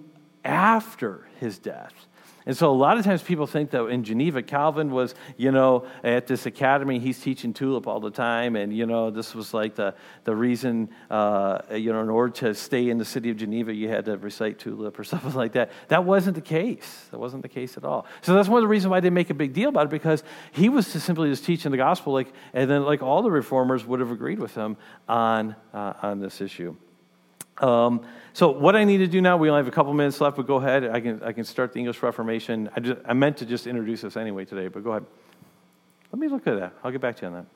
after 0.44 1.28
his 1.38 1.59
death. 1.59 2.07
And 2.49 2.57
so 2.57 2.70
a 2.70 2.72
lot 2.72 2.96
of 2.96 3.05
times 3.05 3.22
people 3.22 3.46
think 3.46 3.72
that 3.72 3.84
in 3.88 4.05
Geneva, 4.05 4.42
Calvin 4.42 4.90
was, 4.90 5.14
you 5.36 5.53
know, 5.53 5.84
at 6.03 6.26
this 6.26 6.46
academy, 6.46 6.99
he's 6.99 7.20
teaching 7.20 7.53
tulip 7.53 7.86
all 7.86 8.01
the 8.01 8.11
time. 8.11 8.57
And, 8.57 8.74
you 8.74 8.86
know, 8.86 9.11
this 9.11 9.34
was 9.34 9.53
like 9.53 9.74
the, 9.74 9.94
the 10.24 10.34
reason, 10.34 10.88
uh, 11.11 11.59
you 11.72 11.92
know, 11.92 12.01
in 12.01 12.09
order 12.09 12.32
to 12.32 12.55
stay 12.55 12.88
in 12.88 12.96
the 12.96 13.05
city 13.05 13.28
of 13.28 13.36
Geneva, 13.36 13.74
you 13.74 13.90
had 13.90 14.07
to 14.07 14.16
recite 14.16 14.59
tulip 14.59 14.99
or 14.99 15.05
something 15.05 15.34
like 15.34 15.53
that. 15.53 15.70
That 15.88 16.07
wasn't 16.07 16.36
the 16.36 16.40
case. 16.40 17.09
That 17.11 17.18
wasn't 17.18 17.42
the 17.42 17.51
case 17.51 17.76
at 17.76 17.84
all. 17.84 18.07
So 18.22 18.32
that's 18.32 18.49
one 18.49 18.61
of 18.61 18.62
the 18.62 18.68
reasons 18.68 18.92
why 18.92 18.96
I 18.96 19.01
didn't 19.01 19.14
make 19.14 19.28
a 19.28 19.34
big 19.34 19.53
deal 19.53 19.68
about 19.68 19.84
it 19.84 19.90
because 19.90 20.24
he 20.53 20.70
was 20.70 20.90
just 20.90 21.05
simply 21.05 21.28
just 21.28 21.44
teaching 21.44 21.70
the 21.70 21.76
gospel, 21.76 22.14
like, 22.14 22.32
and 22.55 22.70
then 22.70 22.82
like 22.82 23.03
all 23.03 23.20
the 23.20 23.30
reformers 23.30 23.84
would 23.84 24.01
have 24.01 24.11
agreed 24.11 24.38
with 24.38 24.55
him 24.55 24.78
on, 25.07 25.55
uh, 25.74 25.92
on 26.01 26.18
this 26.18 26.40
issue. 26.40 26.74
Um, 27.61 28.02
so 28.32 28.50
what 28.50 28.76
I 28.76 28.84
need 28.84 28.98
to 28.98 29.06
do 29.06 29.20
now, 29.20 29.36
we 29.36 29.50
only 29.50 29.59
have 29.59 29.68
a 29.68 29.72
couple 29.72 29.92
minutes 29.92 30.20
left, 30.20 30.36
but 30.36 30.46
go 30.46 30.56
ahead. 30.56 30.84
I 30.84 31.00
can, 31.00 31.22
I 31.22 31.32
can 31.32 31.44
start 31.44 31.72
the 31.72 31.80
English 31.80 32.02
Reformation. 32.02 32.70
I, 32.76 32.80
just, 32.80 33.00
I 33.04 33.12
meant 33.12 33.38
to 33.38 33.46
just 33.46 33.66
introduce 33.66 34.02
this 34.02 34.16
anyway 34.16 34.44
today, 34.44 34.68
but 34.68 34.84
go 34.84 34.90
ahead. 34.90 35.06
Let 36.12 36.20
me 36.20 36.28
look 36.28 36.46
at 36.46 36.59
that. 36.59 36.74
I'll 36.82 36.92
get 36.92 37.00
back 37.00 37.16
to 37.16 37.22
you 37.22 37.28
on 37.28 37.34
that. 37.34 37.46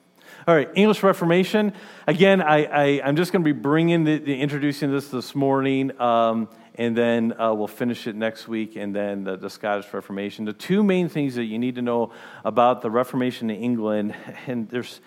All 0.47 0.55
right, 0.55 0.69
English 0.75 1.03
Reformation. 1.03 1.73
Again, 2.07 2.43
I, 2.43 2.65
I, 2.65 2.85
am 3.09 3.17
just 3.17 3.33
going 3.33 3.45
to 3.45 3.55
be 3.55 3.59
bringing 3.59 4.05
the, 4.05 4.19
the, 4.19 4.41
introducing 4.41 4.91
this 4.91 5.09
this 5.09 5.35
morning, 5.35 5.99
um, 6.01 6.49
and 6.75 6.97
then 6.97 7.39
uh, 7.41 7.53
we'll 7.55 7.69
finish 7.69 8.07
it 8.07 8.17
next 8.17 8.49
week, 8.49 8.77
and 8.77 8.95
then 8.95 9.25
the, 9.25 9.37
the, 9.37 9.51
Scottish 9.51 9.93
Reformation. 9.93 10.45
The 10.45 10.53
two 10.53 10.83
main 10.83 11.09
things 11.09 11.35
that 11.37 11.45
you 11.45 11.59
need 11.59 11.77
to 11.77 11.83
know 11.83 12.13
about 12.45 12.83
the 12.83 12.91
Reformation 12.91 13.51
in 13.51 13.63
England, 13.63 14.15
and 14.47 14.69
there's, 14.69 15.01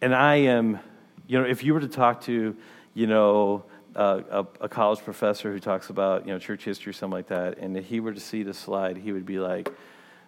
and 0.00 0.14
I 0.14 0.36
am, 0.36 0.78
you 1.26 1.40
know, 1.40 1.46
if 1.46 1.64
you 1.64 1.74
were 1.74 1.80
to 1.80 1.88
talk 1.88 2.22
to, 2.22 2.56
you 2.94 3.06
know, 3.06 3.64
uh, 3.94 4.22
a, 4.30 4.64
a, 4.64 4.68
college 4.68 5.00
professor 5.00 5.52
who 5.52 5.60
talks 5.60 5.90
about 5.90 6.26
you 6.26 6.32
know 6.32 6.38
church 6.38 6.64
history, 6.64 6.90
or 6.90 6.92
something 6.92 7.16
like 7.16 7.28
that, 7.28 7.58
and 7.58 7.76
if 7.76 7.86
he 7.86 8.00
were 8.00 8.12
to 8.12 8.20
see 8.20 8.42
the 8.42 8.54
slide, 8.54 8.96
he 8.96 9.12
would 9.12 9.26
be 9.26 9.38
like, 9.38 9.68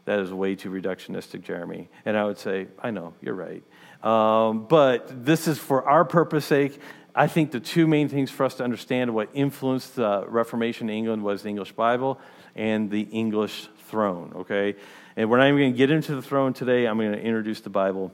"That 0.05 0.19
is 0.19 0.33
way 0.33 0.55
too 0.55 0.71
reductionistic, 0.71 1.43
Jeremy." 1.43 1.89
And 2.05 2.17
I 2.17 2.25
would 2.25 2.39
say, 2.39 2.69
"I 2.83 2.91
know, 2.91 3.15
you're 3.21 3.35
right." 3.35 3.62
Um, 4.03 4.67
but 4.67 5.25
this 5.25 5.49
is 5.49 5.59
for 5.59 5.89
our 5.89 6.05
purpose 6.05 6.45
sake. 6.45 6.79
I 7.15 7.29
think 7.29 7.53
the 7.53 7.61
two 7.61 7.87
main 7.87 8.09
things 8.09 8.31
for 8.31 8.45
us 8.45 8.57
to 8.57 8.65
understand 8.65 9.15
what 9.15 9.31
influenced 9.35 9.97
the 9.97 10.25
Reformation 10.27 10.91
in 10.91 10.97
England 10.97 11.23
was 11.23 11.43
the 11.43 11.49
English 11.49 11.73
Bible 11.73 12.21
and 12.57 12.91
the 12.91 13.03
English 13.03 13.69
throne. 13.87 14.33
Okay, 14.37 14.75
and 15.17 15.31
we're 15.31 15.39
not 15.39 15.47
even 15.49 15.59
going 15.59 15.73
to 15.73 15.79
get 15.79 15.91
into 15.91 16.15
the 16.15 16.23
throne 16.23 16.53
today. 16.53 16.87
I'm 16.87 16.99
going 16.99 17.12
to 17.12 17.21
introduce 17.21 17.61
the 17.61 17.71
Bible 17.71 18.12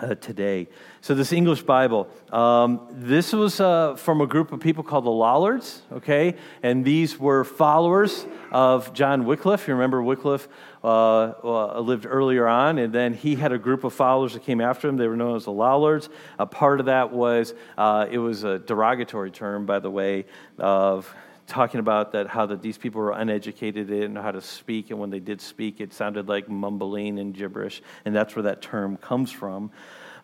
uh, 0.00 0.14
today. 0.16 0.68
So, 1.00 1.14
this 1.14 1.32
English 1.32 1.62
Bible, 1.62 2.08
um, 2.32 2.88
this 2.90 3.32
was 3.32 3.60
uh, 3.60 3.96
from 3.96 4.20
a 4.20 4.26
group 4.26 4.52
of 4.52 4.60
people 4.60 4.82
called 4.82 5.04
the 5.04 5.10
Lollards, 5.10 5.82
okay? 5.92 6.36
And 6.62 6.84
these 6.84 7.18
were 7.18 7.44
followers 7.44 8.26
of 8.50 8.92
John 8.92 9.24
Wycliffe. 9.24 9.68
You 9.68 9.74
remember 9.74 10.02
Wycliffe 10.02 10.48
uh, 10.82 11.32
uh, 11.42 11.80
lived 11.80 12.06
earlier 12.06 12.46
on, 12.46 12.78
and 12.78 12.92
then 12.92 13.14
he 13.14 13.34
had 13.34 13.52
a 13.52 13.58
group 13.58 13.84
of 13.84 13.92
followers 13.92 14.32
that 14.34 14.42
came 14.44 14.60
after 14.60 14.88
him. 14.88 14.96
They 14.96 15.08
were 15.08 15.16
known 15.16 15.36
as 15.36 15.44
the 15.44 15.52
Lollards. 15.52 16.08
A 16.38 16.46
part 16.46 16.80
of 16.80 16.86
that 16.86 17.12
was, 17.12 17.54
uh, 17.76 18.06
it 18.10 18.18
was 18.18 18.44
a 18.44 18.58
derogatory 18.58 19.30
term, 19.30 19.66
by 19.66 19.78
the 19.78 19.90
way, 19.90 20.26
of 20.58 21.14
talking 21.50 21.80
about 21.80 22.12
that 22.12 22.28
how 22.28 22.46
that 22.46 22.62
these 22.62 22.78
people 22.78 23.00
were 23.00 23.12
uneducated 23.12 23.88
they 23.88 23.96
didn't 23.96 24.14
know 24.14 24.22
how 24.22 24.30
to 24.30 24.40
speak 24.40 24.90
and 24.90 24.98
when 24.98 25.10
they 25.10 25.18
did 25.18 25.40
speak 25.40 25.80
it 25.80 25.92
sounded 25.92 26.28
like 26.28 26.48
mumbling 26.48 27.18
and 27.18 27.34
gibberish 27.34 27.82
and 28.04 28.14
that's 28.14 28.36
where 28.36 28.44
that 28.44 28.62
term 28.62 28.96
comes 28.96 29.30
from. 29.30 29.70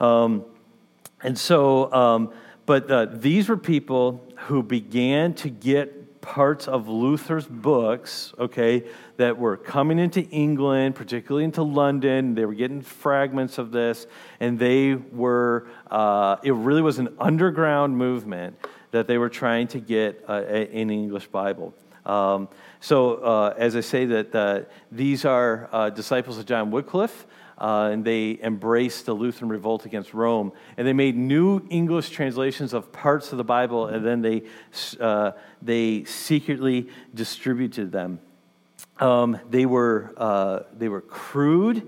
Um, 0.00 0.44
and 1.22 1.36
so 1.36 1.92
um, 1.92 2.32
but 2.64 2.90
uh, 2.90 3.06
these 3.06 3.48
were 3.48 3.56
people 3.56 4.24
who 4.46 4.62
began 4.62 5.34
to 5.34 5.50
get 5.50 6.20
parts 6.20 6.66
of 6.66 6.88
luther's 6.88 7.46
books 7.46 8.32
okay 8.36 8.84
that 9.16 9.38
were 9.38 9.56
coming 9.56 9.98
into 9.98 10.22
england 10.30 10.94
particularly 10.94 11.44
into 11.44 11.62
london. 11.62 12.34
They 12.34 12.44
were 12.44 12.54
getting 12.54 12.82
fragments 12.82 13.58
of 13.58 13.72
this 13.72 14.06
and 14.40 14.58
they 14.58 14.94
were 14.94 15.66
uh, 15.90 16.36
it 16.42 16.52
really 16.52 16.82
was 16.82 16.98
an 16.98 17.14
underground 17.18 17.96
movement 17.96 18.56
that 18.96 19.06
they 19.06 19.18
were 19.18 19.28
trying 19.28 19.66
to 19.68 19.78
get 19.78 20.24
uh, 20.26 20.42
an 20.42 20.88
English 20.90 21.26
Bible. 21.26 21.74
Um, 22.06 22.48
so, 22.80 23.16
uh, 23.16 23.54
as 23.58 23.76
I 23.76 23.80
say, 23.80 24.06
that 24.06 24.34
uh, 24.34 24.60
these 24.90 25.26
are 25.26 25.68
uh, 25.70 25.90
disciples 25.90 26.38
of 26.38 26.46
John 26.46 26.70
Wycliffe, 26.70 27.26
uh, 27.58 27.90
and 27.92 28.02
they 28.04 28.38
embraced 28.42 29.04
the 29.04 29.12
Lutheran 29.12 29.50
revolt 29.50 29.84
against 29.84 30.14
Rome, 30.14 30.52
and 30.78 30.86
they 30.86 30.94
made 30.94 31.14
new 31.14 31.66
English 31.68 32.08
translations 32.08 32.72
of 32.72 32.90
parts 32.90 33.32
of 33.32 33.38
the 33.38 33.44
Bible, 33.44 33.88
and 33.88 34.04
then 34.04 34.22
they 34.22 34.44
uh, 34.98 35.32
they 35.60 36.04
secretly 36.04 36.88
distributed 37.14 37.92
them. 37.92 38.18
Um, 38.98 39.38
they 39.50 39.66
were 39.66 40.14
they 40.78 40.88
were 40.88 41.02
crude 41.02 41.86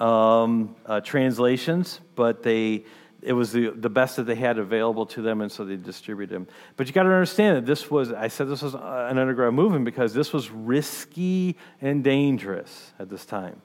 um, 0.00 0.74
translations, 1.02 2.00
but 2.14 2.42
they 2.42 2.84
it 3.22 3.32
was 3.32 3.52
the, 3.52 3.70
the 3.70 3.90
best 3.90 4.16
that 4.16 4.24
they 4.24 4.34
had 4.34 4.58
available 4.58 5.06
to 5.06 5.22
them, 5.22 5.40
and 5.40 5.50
so 5.50 5.64
they 5.64 5.76
distributed 5.76 6.34
them. 6.34 6.46
But 6.76 6.86
you 6.86 6.92
got 6.92 7.04
to 7.04 7.08
understand 7.08 7.56
that 7.56 7.66
this 7.66 7.90
was, 7.90 8.12
I 8.12 8.28
said 8.28 8.48
this 8.48 8.62
was 8.62 8.74
an 8.74 9.18
underground 9.18 9.56
movement 9.56 9.84
because 9.84 10.14
this 10.14 10.32
was 10.32 10.50
risky 10.50 11.56
and 11.80 12.04
dangerous 12.04 12.92
at 12.98 13.08
this 13.08 13.24
time. 13.24 13.60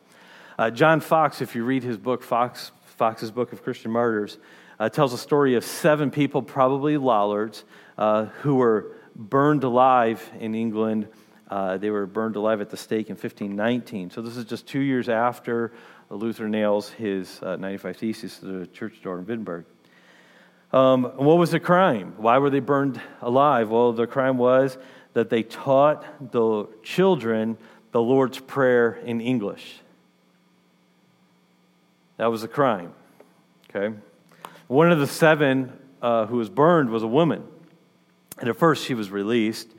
Uh, 0.57 0.69
John 0.69 0.99
Foxe, 0.99 1.41
if 1.41 1.55
you 1.55 1.63
read 1.63 1.83
his 1.83 1.97
book, 1.97 2.23
Foxe, 2.23 2.71
Foxe's 2.85 3.31
Book 3.31 3.53
of 3.53 3.63
Christian 3.63 3.91
Martyrs, 3.91 4.37
uh, 4.79 4.89
tells 4.89 5.13
a 5.13 5.17
story 5.17 5.55
of 5.55 5.63
seven 5.63 6.11
people, 6.11 6.41
probably 6.41 6.97
Lollards, 6.97 7.63
uh, 7.97 8.25
who 8.41 8.55
were 8.55 8.95
burned 9.15 9.63
alive 9.63 10.27
in 10.39 10.55
England. 10.55 11.07
Uh, 11.49 11.77
they 11.77 11.89
were 11.89 12.05
burned 12.05 12.35
alive 12.35 12.61
at 12.61 12.69
the 12.69 12.77
stake 12.77 13.09
in 13.09 13.15
1519. 13.15 14.09
So 14.09 14.21
this 14.21 14.37
is 14.37 14.45
just 14.45 14.65
two 14.65 14.79
years 14.79 15.09
after 15.09 15.73
Luther 16.15 16.49
nails 16.49 16.89
his 16.89 17.41
uh, 17.41 17.55
95 17.55 17.97
Theses 17.97 18.37
to 18.39 18.45
the 18.45 18.67
church 18.67 19.01
door 19.01 19.17
in 19.17 19.25
Wittenberg. 19.25 19.65
Um, 20.73 21.03
what 21.03 21.37
was 21.37 21.51
the 21.51 21.59
crime? 21.59 22.13
Why 22.17 22.37
were 22.37 22.49
they 22.49 22.59
burned 22.59 22.99
alive? 23.21 23.69
Well, 23.69 23.93
the 23.93 24.07
crime 24.07 24.37
was 24.37 24.77
that 25.13 25.29
they 25.29 25.43
taught 25.43 26.31
the 26.31 26.67
children 26.83 27.57
the 27.91 28.01
Lord's 28.01 28.39
Prayer 28.39 28.93
in 29.05 29.19
English. 29.21 29.79
That 32.17 32.27
was 32.27 32.43
a 32.43 32.47
crime. 32.47 32.93
Okay? 33.69 33.95
One 34.67 34.91
of 34.91 34.99
the 34.99 35.07
seven 35.07 35.71
uh, 36.01 36.25
who 36.25 36.37
was 36.37 36.49
burned 36.49 36.89
was 36.89 37.03
a 37.03 37.07
woman. 37.07 37.43
And 38.39 38.49
at 38.49 38.57
first 38.57 38.85
she 38.85 38.93
was 38.93 39.11
released. 39.11 39.69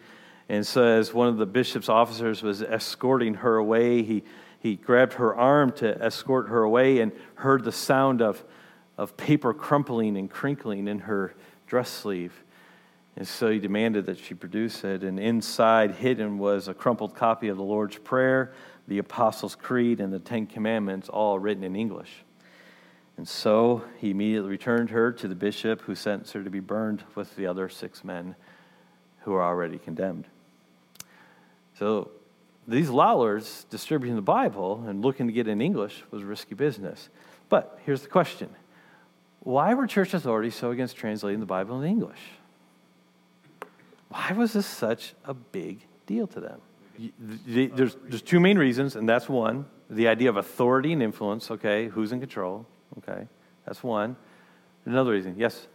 And 0.48 0.66
so, 0.66 0.84
as 0.84 1.14
one 1.14 1.28
of 1.28 1.38
the 1.38 1.46
bishop's 1.46 1.88
officers 1.88 2.42
was 2.42 2.62
escorting 2.62 3.34
her 3.34 3.56
away, 3.56 4.02
he, 4.02 4.22
he 4.62 4.76
grabbed 4.76 5.14
her 5.14 5.34
arm 5.34 5.72
to 5.72 6.00
escort 6.00 6.48
her 6.48 6.62
away 6.62 7.00
and 7.00 7.10
heard 7.34 7.64
the 7.64 7.72
sound 7.72 8.22
of, 8.22 8.44
of 8.96 9.16
paper 9.16 9.52
crumpling 9.52 10.16
and 10.16 10.30
crinkling 10.30 10.86
in 10.86 11.00
her 11.00 11.34
dress 11.66 11.90
sleeve. 11.90 12.44
And 13.16 13.26
so 13.26 13.50
he 13.50 13.58
demanded 13.58 14.06
that 14.06 14.18
she 14.18 14.34
produce 14.34 14.84
it. 14.84 15.02
And 15.02 15.18
inside, 15.18 15.96
hidden, 15.96 16.38
was 16.38 16.68
a 16.68 16.74
crumpled 16.74 17.16
copy 17.16 17.48
of 17.48 17.56
the 17.56 17.64
Lord's 17.64 17.98
Prayer, 17.98 18.52
the 18.86 18.98
Apostles' 18.98 19.56
Creed, 19.56 20.00
and 20.00 20.12
the 20.12 20.20
Ten 20.20 20.46
Commandments, 20.46 21.08
all 21.08 21.40
written 21.40 21.64
in 21.64 21.74
English. 21.74 22.22
And 23.16 23.26
so 23.26 23.82
he 23.98 24.10
immediately 24.12 24.48
returned 24.48 24.90
her 24.90 25.10
to 25.10 25.26
the 25.26 25.34
bishop, 25.34 25.80
who 25.82 25.96
sentenced 25.96 26.34
her 26.34 26.44
to 26.44 26.50
be 26.50 26.60
burned 26.60 27.02
with 27.16 27.34
the 27.34 27.48
other 27.48 27.68
six 27.68 28.04
men 28.04 28.36
who 29.22 29.34
are 29.34 29.42
already 29.42 29.78
condemned. 29.78 30.28
So 31.80 32.12
these 32.66 32.90
Lollards 32.90 33.64
distributing 33.70 34.16
the 34.16 34.22
Bible 34.22 34.84
and 34.86 35.02
looking 35.02 35.26
to 35.26 35.32
get 35.32 35.48
in 35.48 35.60
English 35.60 36.04
was 36.10 36.22
risky 36.22 36.54
business. 36.54 37.08
But 37.48 37.78
here's 37.84 38.02
the 38.02 38.08
question 38.08 38.50
why 39.40 39.74
were 39.74 39.86
church 39.86 40.14
authorities 40.14 40.54
so 40.54 40.70
against 40.70 40.96
translating 40.96 41.40
the 41.40 41.46
Bible 41.46 41.80
in 41.82 41.88
English? 41.88 42.20
Why 44.08 44.32
was 44.32 44.52
this 44.52 44.66
such 44.66 45.14
a 45.24 45.34
big 45.34 45.80
deal 46.06 46.26
to 46.28 46.40
them? 46.40 46.60
There's, 47.18 47.96
there's 48.04 48.22
two 48.22 48.38
main 48.38 48.58
reasons, 48.58 48.94
and 48.94 49.08
that's 49.08 49.28
one 49.28 49.66
the 49.92 50.08
idea 50.08 50.30
of 50.30 50.36
authority 50.36 50.92
and 50.92 51.02
influence, 51.02 51.50
okay, 51.50 51.88
who's 51.88 52.12
in 52.12 52.20
control, 52.20 52.66
okay, 52.98 53.28
that's 53.66 53.82
one. 53.82 54.16
Another 54.86 55.12
reason, 55.12 55.34
yes? 55.38 55.66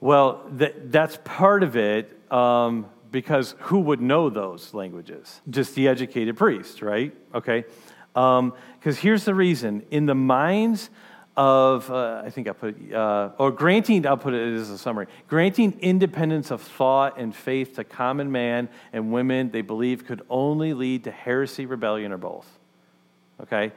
Well, 0.00 0.44
that, 0.52 0.90
that's 0.90 1.18
part 1.24 1.62
of 1.62 1.76
it 1.76 2.18
um, 2.32 2.86
because 3.14 3.54
who 3.60 3.78
would 3.78 4.00
know 4.00 4.28
those 4.28 4.74
languages? 4.74 5.40
Just 5.48 5.76
the 5.76 5.86
educated 5.86 6.36
priest, 6.36 6.82
right? 6.82 7.14
Okay. 7.32 7.64
Because 8.12 8.40
um, 8.40 8.52
here's 8.96 9.24
the 9.24 9.36
reason 9.36 9.84
in 9.92 10.06
the 10.06 10.16
minds 10.16 10.90
of, 11.36 11.88
uh, 11.92 12.22
I 12.24 12.30
think 12.30 12.48
I 12.48 12.52
put, 12.52 12.92
uh, 12.92 13.30
or 13.38 13.52
granting, 13.52 14.04
I'll 14.04 14.16
put 14.16 14.34
it 14.34 14.56
as 14.56 14.68
a 14.68 14.76
summary, 14.76 15.06
granting 15.28 15.78
independence 15.78 16.50
of 16.50 16.60
thought 16.60 17.16
and 17.16 17.32
faith 17.32 17.76
to 17.76 17.84
common 17.84 18.32
man 18.32 18.68
and 18.92 19.12
women 19.12 19.52
they 19.52 19.62
believe 19.62 20.04
could 20.04 20.22
only 20.28 20.74
lead 20.74 21.04
to 21.04 21.12
heresy, 21.12 21.66
rebellion, 21.66 22.10
or 22.10 22.18
both. 22.18 22.48
Okay? 23.42 23.70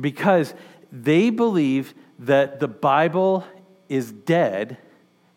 Because 0.00 0.54
they 0.90 1.28
believe 1.28 1.92
that 2.20 2.58
the 2.58 2.68
Bible 2.68 3.44
is 3.90 4.10
dead 4.10 4.78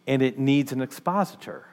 and 0.08 0.22
it 0.22 0.40
needs 0.40 0.72
an 0.72 0.82
expositor. 0.82 1.66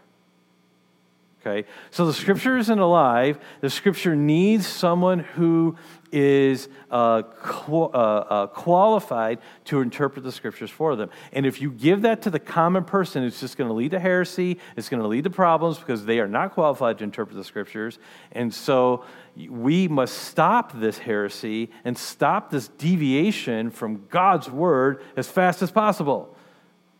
Okay? 1.49 1.69
So 1.91 2.07
the 2.07 2.13
scripture 2.13 2.57
isn't 2.59 2.79
alive. 2.79 3.39
The 3.61 3.71
scripture 3.71 4.15
needs 4.15 4.67
someone 4.67 5.21
who 5.21 5.77
is 6.11 6.69
uh, 6.91 7.23
uh, 7.69 7.85
uh, 7.93 8.47
qualified 8.49 9.39
to 9.67 9.81
interpret 9.81 10.25
the 10.25 10.33
scriptures 10.33 10.71
for 10.71 10.97
them. 10.97 11.11
And 11.33 11.47
if 11.47 11.61
you 11.61 11.71
give 11.71 12.03
that 12.03 12.23
to 12.23 12.31
the 12.31 12.39
common 12.39 12.85
person, 12.85 13.25
it's 13.25 13.41
just 13.41 13.57
going 13.57 13.69
to 13.69 13.75
lead 13.75 13.91
to 13.91 13.99
heresy. 13.99 14.59
It's 14.77 14.89
going 14.89 15.03
to 15.03 15.09
lead 15.09 15.25
to 15.25 15.31
problems 15.31 15.79
because 15.79 16.05
they 16.05 16.19
are 16.21 16.29
not 16.29 16.53
qualified 16.53 16.99
to 16.99 17.05
interpret 17.05 17.37
the 17.37 17.45
scriptures. 17.45 17.99
And 18.33 18.53
so 18.53 19.05
we 19.37 19.87
must 19.89 20.15
stop 20.15 20.73
this 20.79 20.99
heresy 20.99 21.71
and 21.85 21.97
stop 21.97 22.51
this 22.51 22.69
deviation 22.69 23.71
from 23.71 24.07
God's 24.09 24.51
word 24.51 25.03
as 25.17 25.29
fast 25.29 25.63
as 25.63 25.71
possible. 25.71 26.35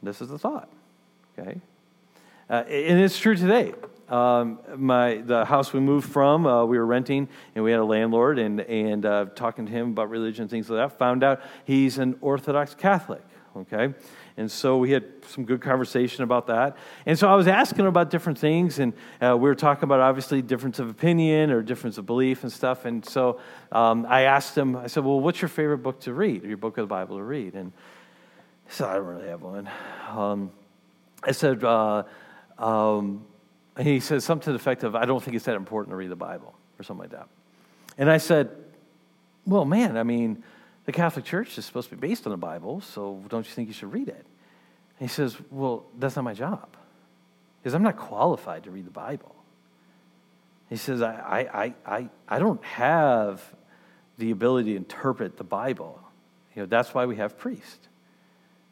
This 0.03 0.21
is 0.21 0.29
the 0.29 0.39
thought. 0.39 0.71
Okay? 1.39 1.61
Uh, 2.51 2.65
and 2.69 3.01
it's 3.01 3.19
true 3.19 3.37
today. 3.37 3.75
Um, 4.09 4.59
my 4.77 5.17
the 5.17 5.45
house 5.45 5.73
we 5.73 5.81
moved 5.81 6.11
from, 6.11 6.47
uh, 6.47 6.65
we 6.65 6.79
were 6.79 6.87
renting, 6.87 7.29
and 7.55 7.63
we 7.63 7.71
had 7.71 7.81
a 7.81 7.85
landlord, 7.85 8.39
and 8.39 8.61
and 8.61 9.05
uh, 9.05 9.27
talking 9.35 9.67
to 9.67 9.73
him 9.73 9.91
about 9.91 10.09
religion 10.09 10.43
and 10.43 10.51
things 10.51 10.71
like 10.71 10.91
that. 10.91 10.99
Found 10.99 11.23
out 11.23 11.43
he's 11.65 11.99
an 11.99 12.17
Orthodox 12.21 12.75
Catholic. 12.75 13.23
Okay, 13.55 13.93
and 14.37 14.51
so 14.51 14.79
we 14.79 14.93
had 14.93 15.05
some 15.27 15.45
good 15.45 15.61
conversation 15.61 16.23
about 16.25 16.47
that. 16.47 16.77
And 17.05 17.19
so 17.19 17.29
I 17.29 17.35
was 17.35 17.49
asking 17.49 17.87
about 17.87 18.09
different 18.09 18.39
things, 18.39 18.79
and 18.79 18.95
uh, 19.21 19.37
we 19.37 19.49
were 19.49 19.55
talking 19.55 19.85
about 19.85 20.01
obviously 20.01 20.41
difference 20.41 20.79
of 20.79 20.89
opinion 20.89 21.51
or 21.51 21.61
difference 21.61 21.99
of 21.99 22.07
belief 22.07 22.45
and 22.45 22.53
stuff. 22.53 22.87
And 22.87 23.05
so 23.05 23.41
um, 23.73 24.07
I 24.09 24.23
asked 24.23 24.57
him, 24.57 24.75
I 24.77 24.87
said, 24.87 25.05
"Well, 25.05 25.21
what's 25.21 25.43
your 25.43 25.51
favorite 25.51 25.79
book 25.79 26.01
to 26.01 26.15
read, 26.15 26.45
or 26.45 26.49
your 26.49 26.57
book 26.57 26.79
of 26.79 26.85
the 26.85 26.95
Bible 26.95 27.19
to 27.19 27.23
read?" 27.23 27.55
And 27.55 27.73
he 28.67 28.73
said, 28.73 28.89
"I 28.89 28.95
don't 28.95 29.07
really 29.07 29.29
have 29.29 29.43
one." 29.43 29.69
Um, 30.09 30.51
I 31.23 31.33
said. 31.33 31.63
Uh, 31.63 32.05
um, 32.59 33.25
he 33.87 34.01
says 34.01 34.25
something 34.25 34.45
to 34.47 34.53
the 34.53 34.57
effect 34.57 34.83
of, 34.83 34.97
I 34.97 35.05
don't 35.05 35.23
think 35.23 35.37
it's 35.37 35.45
that 35.45 35.57
important 35.57 35.93
to 35.93 35.97
read 35.97 36.11
the 36.11 36.17
Bible, 36.17 36.55
or 36.79 36.83
something 36.83 37.03
like 37.03 37.11
that. 37.11 37.29
And 37.97 38.11
I 38.11 38.19
said, 38.19 38.51
Well, 39.47 39.65
man, 39.65 39.97
I 39.97 40.03
mean, 40.03 40.43
the 40.85 40.93
Catholic 40.93 41.25
Church 41.25 41.59
is 41.59 41.65
supposed 41.65 41.91
to 41.91 41.97
be 41.97 42.09
based 42.09 42.27
on 42.27 42.31
the 42.31 42.37
Bible, 42.37 42.81
so 42.81 43.23
don't 43.29 43.47
you 43.47 43.53
think 43.53 43.69
you 43.69 43.75
should 43.75 43.93
read 43.93 44.09
it? 44.09 44.27
And 44.99 45.09
he 45.09 45.09
says, 45.09 45.37
Well, 45.51 45.85
that's 45.99 46.17
not 46.17 46.25
my 46.25 46.35
job. 46.35 46.69
Because 47.63 47.75
I'm 47.75 47.83
not 47.83 47.97
qualified 47.97 48.65
to 48.65 48.71
read 48.71 48.87
the 48.87 48.91
Bible. 48.91 49.35
He 50.69 50.77
says, 50.77 51.03
I, 51.03 51.49
I, 51.53 51.75
I, 51.87 52.09
I 52.29 52.39
don't 52.39 52.63
have 52.63 53.43
the 54.19 54.31
ability 54.31 54.73
to 54.73 54.77
interpret 54.77 55.37
the 55.37 55.45
Bible. 55.45 56.01
You 56.55 56.63
know, 56.63 56.67
that's 56.67 56.93
why 56.93 57.07
we 57.07 57.17
have 57.17 57.39
priests. 57.39 57.88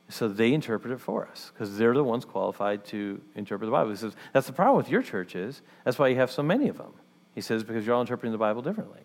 So 0.09 0.29
they 0.29 0.53
interpret 0.53 0.93
it 0.93 1.01
for 1.01 1.27
us 1.27 1.51
because 1.53 1.77
they're 1.77 1.95
the 1.95 2.05
ones 2.05 2.25
qualified 2.25 2.85
to 2.87 3.21
interpret 3.35 3.67
the 3.67 3.73
Bible. 3.73 3.91
He 3.91 3.97
says, 3.97 4.15
That's 4.33 4.47
the 4.47 4.53
problem 4.53 4.77
with 4.77 4.89
your 4.89 5.03
churches. 5.03 5.63
That's 5.85 5.99
why 5.99 6.09
you 6.09 6.17
have 6.17 6.31
so 6.31 6.43
many 6.43 6.69
of 6.69 6.79
them. 6.79 6.93
He 7.35 7.41
says, 7.41 7.65
Because 7.65 7.85
you're 7.85 7.95
all 7.95 8.01
interpreting 8.03 8.33
the 8.33 8.39
Bible 8.39 8.63
differently. 8.63 9.03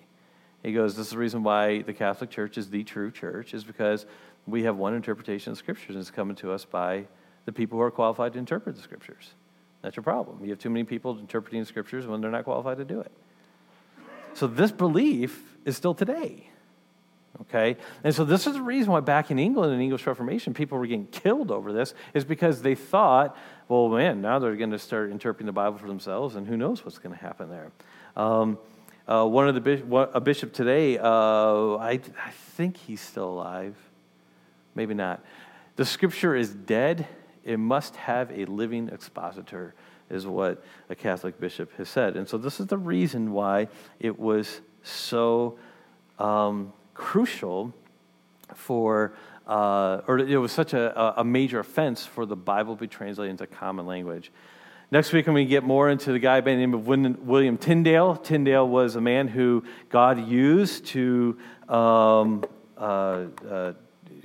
He 0.62 0.74
goes, 0.74 0.96
This 0.96 1.08
is 1.08 1.14
the 1.14 1.18
reason 1.18 1.42
why 1.42 1.82
the 1.82 1.94
Catholic 1.94 2.30
Church 2.30 2.58
is 2.58 2.70
the 2.70 2.84
true 2.84 3.10
church, 3.10 3.54
is 3.54 3.64
because 3.64 4.06
we 4.46 4.64
have 4.64 4.78
one 4.78 4.94
interpretation 4.94 5.52
of 5.52 5.58
Scriptures 5.58 5.96
and 5.96 6.02
it's 6.02 6.12
coming 6.12 6.36
to 6.38 6.52
us 6.52 6.66
by 6.66 7.06
the 7.46 7.52
people 7.52 7.80
who 7.80 7.84
are 7.84 7.92
qualified 7.92 8.34
to 8.34 8.40
interpret 8.40 8.76
the 8.76 8.82
Scriptures. 8.82 9.32
That's 9.82 9.96
your 9.96 10.04
problem. 10.04 10.44
You 10.44 10.52
have 10.52 10.60
too 10.60 10.70
many 10.70 10.84
people 10.84 11.18
interpreting 11.18 11.66
Scriptures 11.66 12.06
when 12.06 12.22
they're 12.22 12.30
not 12.30 12.44
qualified 12.44 12.78
to 12.78 12.86
do 12.86 13.00
it. 13.00 13.12
So 14.34 14.46
this 14.46 14.72
belief 14.72 15.58
is 15.66 15.76
still 15.76 15.96
today. 15.96 16.50
Okay? 17.40 17.78
And 18.04 18.14
so 18.14 18.26
this 18.26 18.46
is 18.46 18.54
the 18.54 18.62
reason 18.62 18.92
why 18.92 19.00
back 19.00 19.32
in 19.32 19.40
England 19.40 19.72
in 19.72 19.80
the 19.80 19.84
English 19.84 20.06
Reformation, 20.06 20.54
people 20.54 20.78
were 20.78 20.86
getting 20.86 21.08
killed 21.08 21.50
over 21.50 21.72
this, 21.72 21.94
is 22.14 22.26
because 22.26 22.62
they 22.62 22.76
thought, 22.76 23.38
well, 23.68 23.88
man, 23.90 24.22
now 24.22 24.40
they're 24.40 24.58
going 24.58 24.72
to 24.72 24.80
start 24.80 25.12
interpreting 25.12 25.46
the 25.46 25.54
Bible 25.54 25.78
for 25.78 25.88
themselves, 25.88 26.36
and 26.36 26.46
who 26.48 26.58
knows 26.58 26.84
what's 26.84 26.98
going 26.98 27.16
to 27.16 27.22
happen 27.22 27.50
there. 27.50 27.72
Um, 28.16 28.58
uh, 29.08 29.26
one 29.26 29.48
of 29.48 29.56
the 29.56 30.10
a 30.14 30.22
bishop 30.22 30.54
today, 30.54 30.98
uh, 30.98 31.04
I, 31.04 32.00
I 32.24 32.32
think 32.56 32.78
he's 32.78 33.02
still 33.02 33.30
alive, 33.30 33.76
maybe 34.76 34.94
not. 34.94 35.24
The 35.76 35.86
scripture 35.86 36.36
is 36.36 36.54
dead. 36.54 37.08
It 37.44 37.58
must 37.58 37.96
have 37.96 38.32
a 38.32 38.46
living 38.46 38.90
expositor, 38.90 39.74
is 40.10 40.28
what 40.28 40.64
a 40.90 40.96
Catholic 40.96 41.40
bishop 41.40 41.76
has 41.78 41.90
said. 41.90 42.16
And 42.16 42.28
so 42.28 42.38
this 42.38 42.60
is 42.60 42.68
the 42.68 42.78
reason 42.78 43.32
why 43.32 43.70
it 44.00 44.20
was 44.20 44.62
so 44.84 45.58
um, 46.20 46.72
crucial 46.94 47.74
for, 48.56 49.14
uh, 49.48 50.02
or 50.08 50.20
it 50.20 50.38
was 50.38 50.52
such 50.52 50.74
a, 50.74 51.20
a 51.20 51.24
major 51.24 51.60
offense 51.60 52.06
for 52.06 52.26
the 52.26 52.36
Bible 52.36 52.76
to 52.76 52.82
be 52.82 52.88
translated 52.88 53.32
into 53.32 53.48
common 53.48 53.86
language. 53.86 54.32
Next 54.92 55.14
week, 55.14 55.26
I'm 55.28 55.34
going 55.34 55.46
to 55.46 55.50
get 55.50 55.64
more 55.64 55.90
into 55.90 56.12
the 56.12 56.20
guy 56.20 56.42
by 56.42 56.52
the 56.52 56.58
name 56.58 56.74
of 56.74 56.86
William 56.86 57.58
Tyndale. 57.58 58.18
Tyndale 58.18 58.68
was 58.68 58.98
a 58.98 59.02
man 59.02 59.30
who 59.30 59.64
God 59.88 60.28
used 60.28 60.86
to 60.88 61.38
um, 61.70 62.44
uh, 62.78 63.28
uh, 63.50 63.74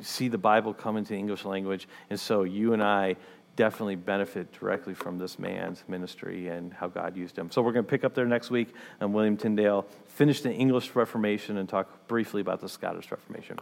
see 0.02 0.26
the 0.26 0.38
Bible 0.38 0.74
come 0.74 0.96
into 0.96 1.10
the 1.10 1.18
English 1.18 1.44
language. 1.44 1.86
And 2.10 2.18
so 2.18 2.42
you 2.42 2.72
and 2.72 2.82
I 2.82 3.14
definitely 3.56 3.96
benefit 3.96 4.52
directly 4.52 4.94
from 4.94 5.18
this 5.18 5.38
man's 5.38 5.82
ministry 5.88 6.48
and 6.48 6.72
how 6.72 6.86
God 6.86 7.16
used 7.16 7.36
him. 7.36 7.50
So 7.50 7.62
we're 7.62 7.72
going 7.72 7.84
to 7.84 7.90
pick 7.90 8.04
up 8.04 8.14
there 8.14 8.26
next 8.26 8.50
week 8.50 8.68
on 9.00 9.12
William 9.12 9.36
Tyndale, 9.36 9.86
finish 10.06 10.42
the 10.42 10.52
English 10.52 10.94
Reformation, 10.94 11.56
and 11.56 11.68
talk 11.68 12.06
briefly 12.06 12.42
about 12.42 12.60
the 12.60 12.68
Scottish 12.68 13.10
Reformation. 13.10 13.58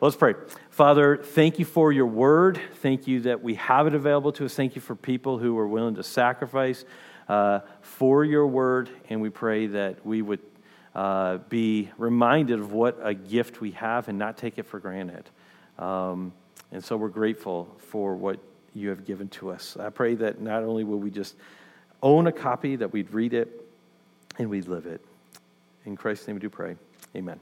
Let's 0.00 0.16
pray. 0.16 0.34
Father, 0.70 1.16
thank 1.16 1.58
you 1.58 1.64
for 1.64 1.92
your 1.92 2.06
word. 2.06 2.60
Thank 2.76 3.06
you 3.06 3.20
that 3.22 3.42
we 3.42 3.56
have 3.56 3.86
it 3.86 3.94
available 3.94 4.32
to 4.32 4.46
us. 4.46 4.54
Thank 4.54 4.74
you 4.74 4.80
for 4.80 4.94
people 4.94 5.38
who 5.38 5.58
are 5.58 5.68
willing 5.68 5.96
to 5.96 6.02
sacrifice 6.02 6.84
uh, 7.28 7.60
for 7.82 8.24
your 8.24 8.46
word. 8.46 8.90
And 9.10 9.20
we 9.20 9.28
pray 9.28 9.66
that 9.66 10.06
we 10.06 10.22
would 10.22 10.40
uh, 10.94 11.38
be 11.48 11.90
reminded 11.98 12.60
of 12.60 12.72
what 12.72 12.98
a 13.02 13.12
gift 13.12 13.60
we 13.60 13.72
have 13.72 14.08
and 14.08 14.18
not 14.18 14.36
take 14.36 14.58
it 14.58 14.66
for 14.66 14.78
granted. 14.78 15.28
Um, 15.78 16.32
and 16.72 16.84
so 16.84 16.96
we're 16.96 17.08
grateful 17.08 17.74
for 17.78 18.14
what 18.14 18.38
you 18.78 18.90
have 18.90 19.04
given 19.04 19.28
to 19.28 19.50
us. 19.50 19.76
I 19.76 19.90
pray 19.90 20.14
that 20.16 20.40
not 20.40 20.62
only 20.62 20.84
will 20.84 20.98
we 20.98 21.10
just 21.10 21.36
own 22.02 22.26
a 22.26 22.32
copy, 22.32 22.76
that 22.76 22.92
we'd 22.92 23.10
read 23.12 23.34
it 23.34 23.64
and 24.38 24.48
we'd 24.48 24.68
live 24.68 24.86
it. 24.86 25.00
In 25.84 25.96
Christ's 25.96 26.26
name 26.28 26.36
we 26.36 26.40
do 26.40 26.50
pray. 26.50 26.76
Amen. 27.16 27.40